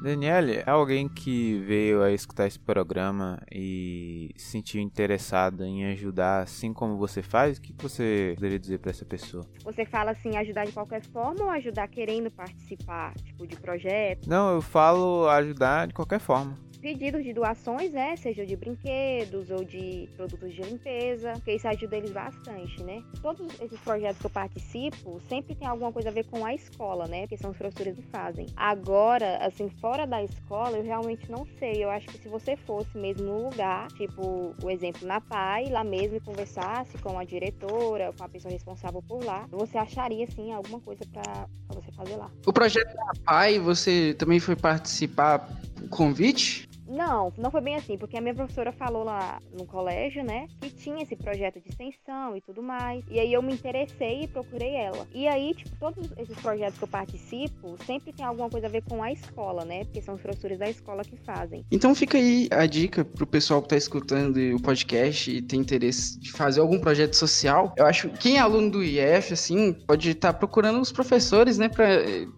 Daniele, 0.05 0.63
é 0.67 0.71
alguém 0.71 1.09
que 1.09 1.59
veio 1.61 2.03
a 2.03 2.13
escutar 2.13 2.47
esse 2.47 2.59
programa 2.59 3.41
e 3.51 4.31
se 4.37 4.51
sentiu 4.51 4.81
interessado 4.81 5.65
em 5.65 5.87
ajudar 5.87 6.43
assim 6.43 6.73
como 6.73 6.99
você 6.99 7.23
faz, 7.23 7.57
o 7.57 7.63
que 7.63 7.75
você 7.79 8.33
poderia 8.37 8.59
dizer 8.59 8.79
para 8.79 8.91
essa 8.91 9.05
pessoa? 9.05 9.45
Você 9.65 9.87
fala 9.87 10.11
assim, 10.11 10.37
ajudar 10.37 10.67
de 10.67 10.73
qualquer 10.73 11.03
forma 11.07 11.45
ou 11.45 11.51
ajudar 11.51 11.89
querendo 11.89 12.31
participar, 12.31 13.15
tipo, 13.15 13.47
de 13.47 13.57
projeto? 13.57 14.29
Não, 14.29 14.55
eu 14.55 14.61
falo 14.61 15.27
ajudar 15.29 15.87
de 15.87 15.95
qualquer 15.95 16.21
forma. 16.21 16.57
Pedidos 16.85 17.25
de 17.25 17.33
doações, 17.33 17.91
né? 17.93 18.15
Seja 18.15 18.45
de 18.45 18.55
brinquedos 18.55 19.51
ou 19.51 19.65
de 19.65 20.07
produtos 20.17 20.53
de 20.53 20.61
limpeza, 20.61 21.33
porque 21.33 21.53
isso 21.53 21.67
ajuda 21.67 21.97
eles 21.97 22.11
bastante, 22.11 22.83
né? 22.83 23.03
Todos 23.23 23.59
esses 23.59 23.81
projetos 23.81 24.19
que 24.19 24.27
eu 24.27 24.31
participo 24.31 25.19
sempre 25.27 25.55
tem 25.55 25.67
alguma 25.67 25.91
coisa 25.91 26.11
a 26.11 26.13
ver 26.13 26.27
com 26.27 26.45
a 26.45 26.53
escola, 26.55 27.09
né? 27.09 27.23
Porque 27.23 27.39
são 27.39 27.53
os 27.53 27.57
professores 27.57 27.97
que 27.97 28.03
fazem. 28.11 28.45
Agora, 28.55 29.39
assim, 29.39 29.71
fora 29.81 30.07
da 30.07 30.23
escola, 30.23 30.77
eu 30.77 30.85
realmente 30.85 31.31
não 31.31 31.47
sei. 31.59 31.83
Eu 31.83 31.89
acho 31.89 32.07
que 32.07 32.19
se 32.19 32.29
você 32.29 32.55
fosse 32.55 32.99
mesmo 32.99 33.25
no 33.25 33.45
lugar, 33.49 33.89
tipo, 33.93 34.55
o 34.63 34.71
exemplo 34.71 35.09
na 35.09 35.23
PAI, 35.23 35.71
lá 35.71 35.83
mesmo, 35.83 36.19
e 36.19 36.21
conversasse 36.21 36.99
com 36.99 37.19
a 37.19 37.25
diretora, 37.25 38.13
com 38.13 38.25
a 38.25 38.29
pessoa 38.29 38.53
responsável 38.53 39.01
por 39.01 39.25
lá, 39.25 39.47
você 39.51 39.79
acharia, 39.79 40.27
assim, 40.27 40.53
alguma 40.53 40.81
coisa 40.81 41.03
para 41.11 41.49
você 41.69 41.91
fazer 41.93 42.17
lá. 42.17 42.31
O 42.47 42.53
projeto 42.53 42.95
da 42.95 43.13
PAI, 43.25 43.59
você 43.59 44.13
também 44.19 44.39
foi 44.39 44.55
participar 44.55 45.49
convite? 45.89 46.69
Não, 46.87 47.33
não 47.37 47.51
foi 47.51 47.61
bem 47.61 47.77
assim, 47.77 47.97
porque 47.97 48.17
a 48.17 48.21
minha 48.21 48.35
professora 48.35 48.73
falou 48.73 49.05
lá 49.05 49.41
no 49.57 49.67
colégio, 49.67 50.23
né, 50.23 50.47
que 50.61 50.71
tinha 50.71 51.03
esse 51.03 51.17
projeto 51.17 51.61
de 51.61 51.69
extensão 51.69 52.37
e 52.37 52.41
tudo 52.41 52.63
mais. 52.63 53.05
E 53.11 53.19
aí 53.19 53.33
eu 53.33 53.43
me 53.43 53.53
interessei 53.53 54.23
e 54.23 54.29
procurei 54.29 54.75
ela. 54.75 55.07
E 55.13 55.27
aí, 55.27 55.55
tipo, 55.55 55.71
todos 55.79 56.11
esses 56.19 56.37
projetos 56.41 56.79
que 56.79 56.85
eu 56.85 56.89
participo 56.89 57.77
sempre 57.87 58.13
tem 58.13 58.25
alguma 58.25 58.51
coisa 58.51 58.67
a 58.67 58.71
ver 58.71 58.83
com 58.83 59.03
a 59.03 59.13
escola, 59.13 59.65
né? 59.65 59.85
Porque 59.85 60.03
são 60.03 60.15
os 60.15 60.21
professores 60.21 60.59
da 60.59 60.69
escola 60.69 61.03
que 61.03 61.17
fazem. 61.17 61.65
Então 61.71 61.95
fica 61.95 62.19
aí 62.19 62.49
a 62.51 62.67
dica 62.67 63.05
pro 63.05 63.27
pessoal 63.27 63.63
que 63.63 63.69
tá 63.69 63.77
escutando 63.77 64.37
o 64.55 64.61
podcast 64.61 65.31
e 65.31 65.43
tem 65.43 65.61
interesse 65.61 66.19
de 66.19 66.33
fazer 66.33 66.61
algum 66.61 66.79
projeto 66.79 67.15
social. 67.15 67.73
Eu 67.77 67.87
acho 67.87 68.09
que 68.11 68.19
quem 68.19 68.37
é 68.37 68.41
aluno 68.41 68.71
do 68.71 68.85
IF, 68.85 69.33
assim, 69.33 69.73
pode 69.73 70.11
estar 70.11 70.33
tá 70.33 70.39
procurando 70.39 70.81
os 70.81 70.93
professores, 70.93 71.59
né, 71.59 71.69
para 71.69 71.87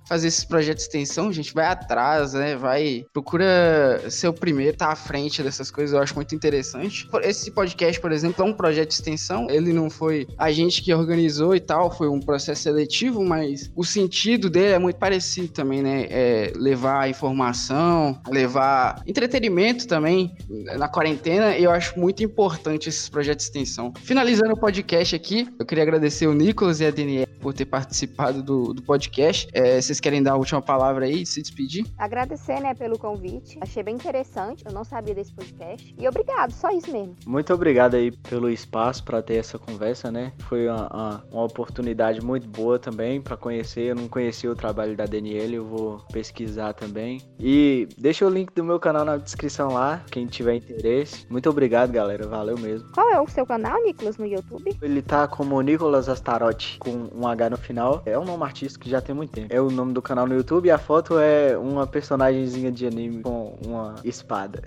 fazer 0.08 0.28
esses 0.28 0.44
projetos 0.44 0.84
de 0.84 0.88
extensão. 0.88 1.28
A 1.28 1.32
gente 1.32 1.52
vai 1.52 1.66
atrás, 1.66 2.32
né? 2.32 2.56
Vai, 2.56 3.04
procura 3.12 4.08
ser 4.10 4.28
o 4.28 4.35
primeiro 4.36 4.76
tá 4.76 4.88
à 4.88 4.96
frente 4.96 5.42
dessas 5.42 5.70
coisas, 5.70 5.94
eu 5.94 6.00
acho 6.00 6.14
muito 6.14 6.34
interessante. 6.34 7.08
Esse 7.22 7.50
podcast, 7.50 8.00
por 8.00 8.12
exemplo, 8.12 8.44
é 8.44 8.48
um 8.48 8.52
projeto 8.52 8.88
de 8.88 8.94
extensão, 8.94 9.48
ele 9.50 9.72
não 9.72 9.90
foi 9.90 10.26
a 10.38 10.52
gente 10.52 10.82
que 10.82 10.92
organizou 10.94 11.54
e 11.54 11.60
tal, 11.60 11.90
foi 11.90 12.08
um 12.08 12.20
processo 12.20 12.62
seletivo, 12.62 13.24
mas 13.24 13.70
o 13.74 13.84
sentido 13.84 14.48
dele 14.48 14.74
é 14.74 14.78
muito 14.78 14.96
parecido 14.96 15.48
também, 15.48 15.82
né? 15.82 16.06
É 16.10 16.52
levar 16.56 17.08
informação, 17.08 18.20
levar 18.28 19.02
entretenimento 19.06 19.86
também 19.86 20.34
na 20.76 20.88
quarentena, 20.88 21.56
e 21.56 21.64
eu 21.64 21.70
acho 21.70 21.98
muito 21.98 22.22
importante 22.22 22.88
esses 22.88 23.08
projetos 23.08 23.46
de 23.46 23.50
extensão. 23.50 23.92
Finalizando 24.02 24.52
o 24.52 24.56
podcast 24.58 25.14
aqui, 25.14 25.48
eu 25.58 25.66
queria 25.66 25.82
agradecer 25.82 26.26
o 26.26 26.34
Nicolas 26.34 26.80
e 26.80 26.86
a 26.86 26.90
Daniela 26.90 27.25
por 27.46 27.54
ter 27.54 27.66
participado 27.66 28.42
do, 28.42 28.74
do 28.74 28.82
podcast. 28.82 29.48
É, 29.52 29.80
vocês 29.80 30.00
querem 30.00 30.20
dar 30.20 30.32
a 30.32 30.36
última 30.36 30.60
palavra 30.60 31.06
aí, 31.06 31.24
se 31.24 31.40
despedir? 31.40 31.86
Agradecer, 31.96 32.58
né, 32.58 32.74
pelo 32.74 32.98
convite. 32.98 33.56
Achei 33.60 33.84
bem 33.84 33.94
interessante. 33.94 34.64
Eu 34.66 34.72
não 34.72 34.82
sabia 34.82 35.14
desse 35.14 35.32
podcast. 35.32 35.94
E 35.96 36.08
obrigado, 36.08 36.50
só 36.50 36.70
isso 36.70 36.90
mesmo. 36.90 37.14
Muito 37.24 37.54
obrigado 37.54 37.94
aí 37.94 38.10
pelo 38.10 38.50
espaço 38.50 39.04
para 39.04 39.22
ter 39.22 39.34
essa 39.34 39.60
conversa, 39.60 40.10
né? 40.10 40.32
Foi 40.40 40.66
uma, 40.66 40.88
uma, 40.92 41.24
uma 41.30 41.44
oportunidade 41.44 42.20
muito 42.20 42.48
boa 42.48 42.80
também 42.80 43.20
para 43.20 43.36
conhecer. 43.36 43.90
Eu 43.90 43.94
não 43.94 44.08
conhecia 44.08 44.50
o 44.50 44.56
trabalho 44.56 44.96
da 44.96 45.04
Daniela, 45.04 45.54
eu 45.54 45.64
vou 45.64 45.98
pesquisar 46.12 46.72
também. 46.72 47.22
E 47.38 47.86
deixa 47.96 48.26
o 48.26 48.28
link 48.28 48.52
do 48.56 48.64
meu 48.64 48.80
canal 48.80 49.04
na 49.04 49.18
descrição 49.18 49.72
lá, 49.72 50.02
quem 50.10 50.26
tiver 50.26 50.56
interesse. 50.56 51.24
Muito 51.30 51.48
obrigado, 51.48 51.92
galera. 51.92 52.26
Valeu 52.26 52.58
mesmo. 52.58 52.90
Qual 52.92 53.08
é 53.08 53.20
o 53.20 53.28
seu 53.28 53.46
canal, 53.46 53.80
Nicolas, 53.84 54.16
no 54.18 54.26
YouTube? 54.26 54.76
Ele 54.82 55.00
tá 55.00 55.28
como 55.28 55.60
Nicolas 55.60 56.08
Astarotti, 56.08 56.80
com 56.80 57.08
um 57.14 57.24
No 57.50 57.56
final. 57.56 58.02
É 58.06 58.18
um 58.18 58.24
nome 58.24 58.42
artístico 58.42 58.84
que 58.84 58.90
já 58.90 59.00
tem 59.00 59.14
muito 59.14 59.30
tempo. 59.30 59.54
É 59.54 59.60
o 59.60 59.70
nome 59.70 59.92
do 59.92 60.02
canal 60.02 60.26
no 60.26 60.34
YouTube 60.34 60.66
e 60.66 60.70
a 60.70 60.78
foto 60.78 61.18
é 61.18 61.56
uma 61.56 61.86
personagemzinha 61.86 62.72
de 62.72 62.86
anime 62.86 63.22
com 63.22 63.58
uma 63.64 63.94
espada. 64.02 64.62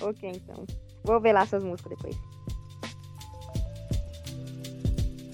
ok, 0.00 0.32
então. 0.34 0.64
Vou 1.04 1.20
ver 1.20 1.32
lá 1.32 1.44
suas 1.46 1.62
músicas 1.62 1.96
depois. 1.96 2.31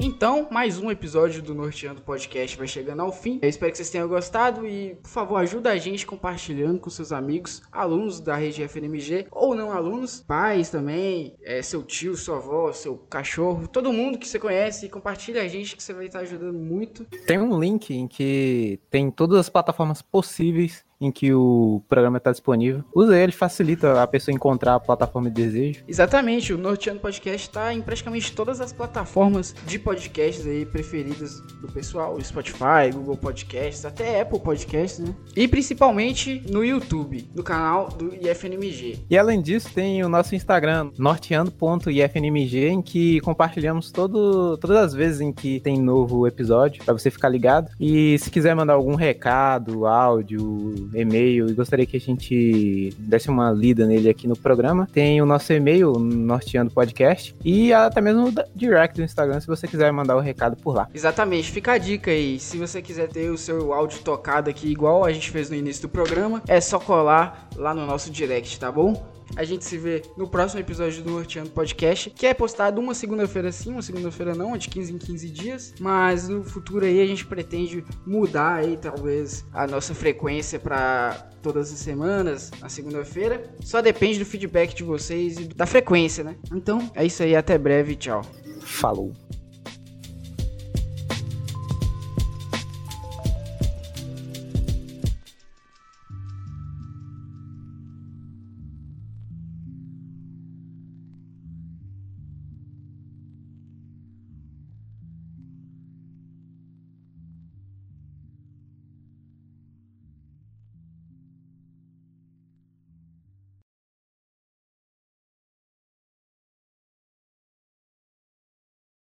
Então, 0.09 0.49
mais 0.51 0.79
um 0.79 0.91
episódio 0.91 1.43
do 1.43 1.55
Norteando 1.55 2.01
Podcast 2.01 2.57
vai 2.57 2.67
chegando 2.67 3.03
ao 3.03 3.13
fim. 3.13 3.39
Eu 3.43 3.49
espero 3.49 3.71
que 3.71 3.77
vocês 3.77 3.91
tenham 3.91 4.09
gostado 4.09 4.67
e, 4.67 4.95
por 4.95 5.11
favor, 5.11 5.37
ajuda 5.37 5.71
a 5.71 5.77
gente 5.77 6.07
compartilhando 6.07 6.81
com 6.81 6.89
seus 6.89 7.13
amigos, 7.13 7.61
alunos 7.71 8.19
da 8.19 8.35
rede 8.35 8.63
FNMG 8.63 9.27
ou 9.31 9.55
não 9.55 9.71
alunos, 9.71 10.25
pais 10.27 10.71
também, 10.71 11.37
é, 11.45 11.61
seu 11.61 11.83
tio, 11.83 12.17
sua 12.17 12.39
avó, 12.39 12.73
seu 12.73 12.97
cachorro, 12.97 13.69
todo 13.69 13.93
mundo 13.93 14.19
que 14.19 14.27
você 14.27 14.39
conhece, 14.39 14.89
compartilha 14.89 15.43
a 15.43 15.47
gente 15.47 15.77
que 15.77 15.83
você 15.83 15.93
vai 15.93 16.07
estar 16.07 16.21
ajudando 16.21 16.59
muito. 16.59 17.05
Tem 17.27 17.39
um 17.39 17.61
link 17.61 17.91
em 17.91 18.09
que 18.09 18.81
tem 18.91 19.11
todas 19.11 19.39
as 19.39 19.51
plataformas 19.51 20.01
possíveis 20.01 20.88
em 21.01 21.11
que 21.11 21.33
o 21.33 21.83
programa 21.89 22.19
está 22.19 22.31
disponível. 22.31 22.85
Usa 22.95 23.17
ele, 23.17 23.33
facilita 23.33 24.03
a 24.03 24.07
pessoa 24.07 24.35
encontrar 24.35 24.75
a 24.75 24.81
plataforma 24.81 25.31
de 25.31 25.43
desejo. 25.43 25.85
Exatamente, 25.87 26.53
o 26.53 26.59
Norteando 26.59 27.01
Podcast 27.01 27.49
está 27.49 27.73
em 27.73 27.81
praticamente 27.81 28.33
todas 28.33 28.61
as 28.61 28.73
plataformas 28.73 29.55
de 29.67 29.79
podcasts 29.79 30.47
aí 30.47 30.67
preferidas 30.67 31.41
do 31.61 31.69
pessoal, 31.69 32.21
Spotify, 32.21 32.91
Google 32.93 33.17
Podcasts, 33.17 33.85
até 33.85 34.21
Apple 34.21 34.41
Podcasts, 34.41 34.99
né? 34.99 35.15
E 35.37 35.47
principalmente 35.47 36.43
no 36.51 36.65
YouTube, 36.65 37.29
no 37.35 37.43
canal 37.43 37.89
do 37.89 38.15
IFNMG. 38.15 39.07
E 39.09 39.17
além 39.17 39.41
disso, 39.41 39.71
tem 39.73 40.03
o 40.03 40.09
nosso 40.09 40.35
Instagram, 40.35 40.91
norteando.ifnmg, 40.99 42.69
em 42.69 42.83
que 42.83 43.21
compartilhamos 43.21 43.91
todo, 43.91 44.57
todas 44.59 44.77
as 44.79 44.95
vezes 44.95 45.21
em 45.21 45.33
que 45.33 45.61
tem 45.61 45.81
novo 45.81 46.27
episódio, 46.27 46.85
para 46.85 46.93
você 46.93 47.11
ficar 47.11 47.29
ligado. 47.29 47.71
E 47.79 48.19
se 48.19 48.31
quiser 48.31 48.55
mandar 48.55 48.75
algum 48.75 48.95
recado, 48.95 49.87
áudio, 49.87 50.88
e-mail 50.95 51.49
e 51.49 51.53
gostaria 51.53 51.87
que 51.87 51.97
a 51.97 52.01
gente 52.01 52.95
desse 52.99 53.29
uma 53.29 53.51
lida 53.51 53.87
nele 53.87 54.09
aqui 54.09 54.27
no 54.27 54.37
programa. 54.37 54.89
Tem 54.93 55.21
o 55.21 55.27
nosso 55.27 55.53
e-mail, 55.53 55.93
Norteando 55.99 56.71
Podcast, 56.71 57.35
e 57.45 57.73
até 57.73 58.01
mesmo 58.01 58.33
direct 58.55 58.97
do 58.97 59.05
Instagram, 59.05 59.41
se 59.41 59.47
você 59.47 59.67
quiser 59.67 59.93
mandar 59.93 60.17
o 60.17 60.19
um 60.19 60.23
recado 60.23 60.57
por 60.57 60.75
lá. 60.75 60.89
Exatamente, 60.95 61.51
fica 61.51 61.73
a 61.73 61.79
dica 61.79 62.11
aí. 62.11 62.39
Se 62.39 62.57
você 62.59 62.81
quiser 62.81 63.09
ter 63.09 63.31
o 63.31 63.39
seu 63.39 63.73
áudio 63.73 64.01
tocado 64.01 64.51
aqui, 64.51 64.69
igual 64.71 65.05
a 65.05 65.13
gente 65.13 65.31
fez 65.31 65.51
no 65.51 65.57
início 65.57 65.83
do 65.83 65.89
programa, 65.89 66.43
é 66.47 66.61
só 66.61 66.79
colar 66.79 67.49
lá 67.57 67.75
no 67.75 67.87
nosso 67.87 68.11
direct, 68.11 68.59
tá 68.59 68.71
bom? 68.71 69.18
A 69.37 69.45
gente 69.45 69.65
se 69.65 69.77
vê 69.79 70.03
no 70.17 70.29
próximo 70.29 70.61
episódio 70.61 71.03
do 71.03 71.11
Norteando 71.11 71.51
Podcast, 71.51 72.11
que 72.11 72.27
é 72.27 72.35
postado 72.35 72.81
uma 72.81 72.95
segunda-feira 72.95 73.53
sim, 73.53 73.73
uma 73.73 73.83
segunda-feira 73.83 74.35
não, 74.35 74.57
de 74.57 74.69
15 74.69 74.93
em 74.93 74.99
15 74.99 75.31
dias. 75.31 75.75
Mas 75.81 76.29
no 76.29 76.43
futuro 76.45 76.85
aí 76.85 77.01
a 77.01 77.07
gente 77.07 77.25
pretende 77.25 77.85
mudar 78.07 78.57
aí 78.57 78.77
talvez 78.77 79.45
a 79.53 79.67
nossa 79.67 79.95
frequência 79.95 80.59
para 80.59 81.31
todas 81.43 81.73
as 81.73 81.79
semanas, 81.79 82.51
na 82.61 82.69
segunda-feira. 82.69 83.55
Só 83.61 83.81
depende 83.81 84.19
do 84.19 84.25
feedback 84.25 84.75
de 84.75 84.83
vocês 84.83 85.39
e 85.39 85.45
da 85.49 85.67
frequência, 85.67 86.25
né? 86.25 86.37
Então 86.53 86.91
é 86.95 87.05
isso 87.05 87.23
aí, 87.23 87.37
até 87.37 87.57
breve, 87.57 87.95
tchau. 87.97 88.23
Falou. 88.61 89.13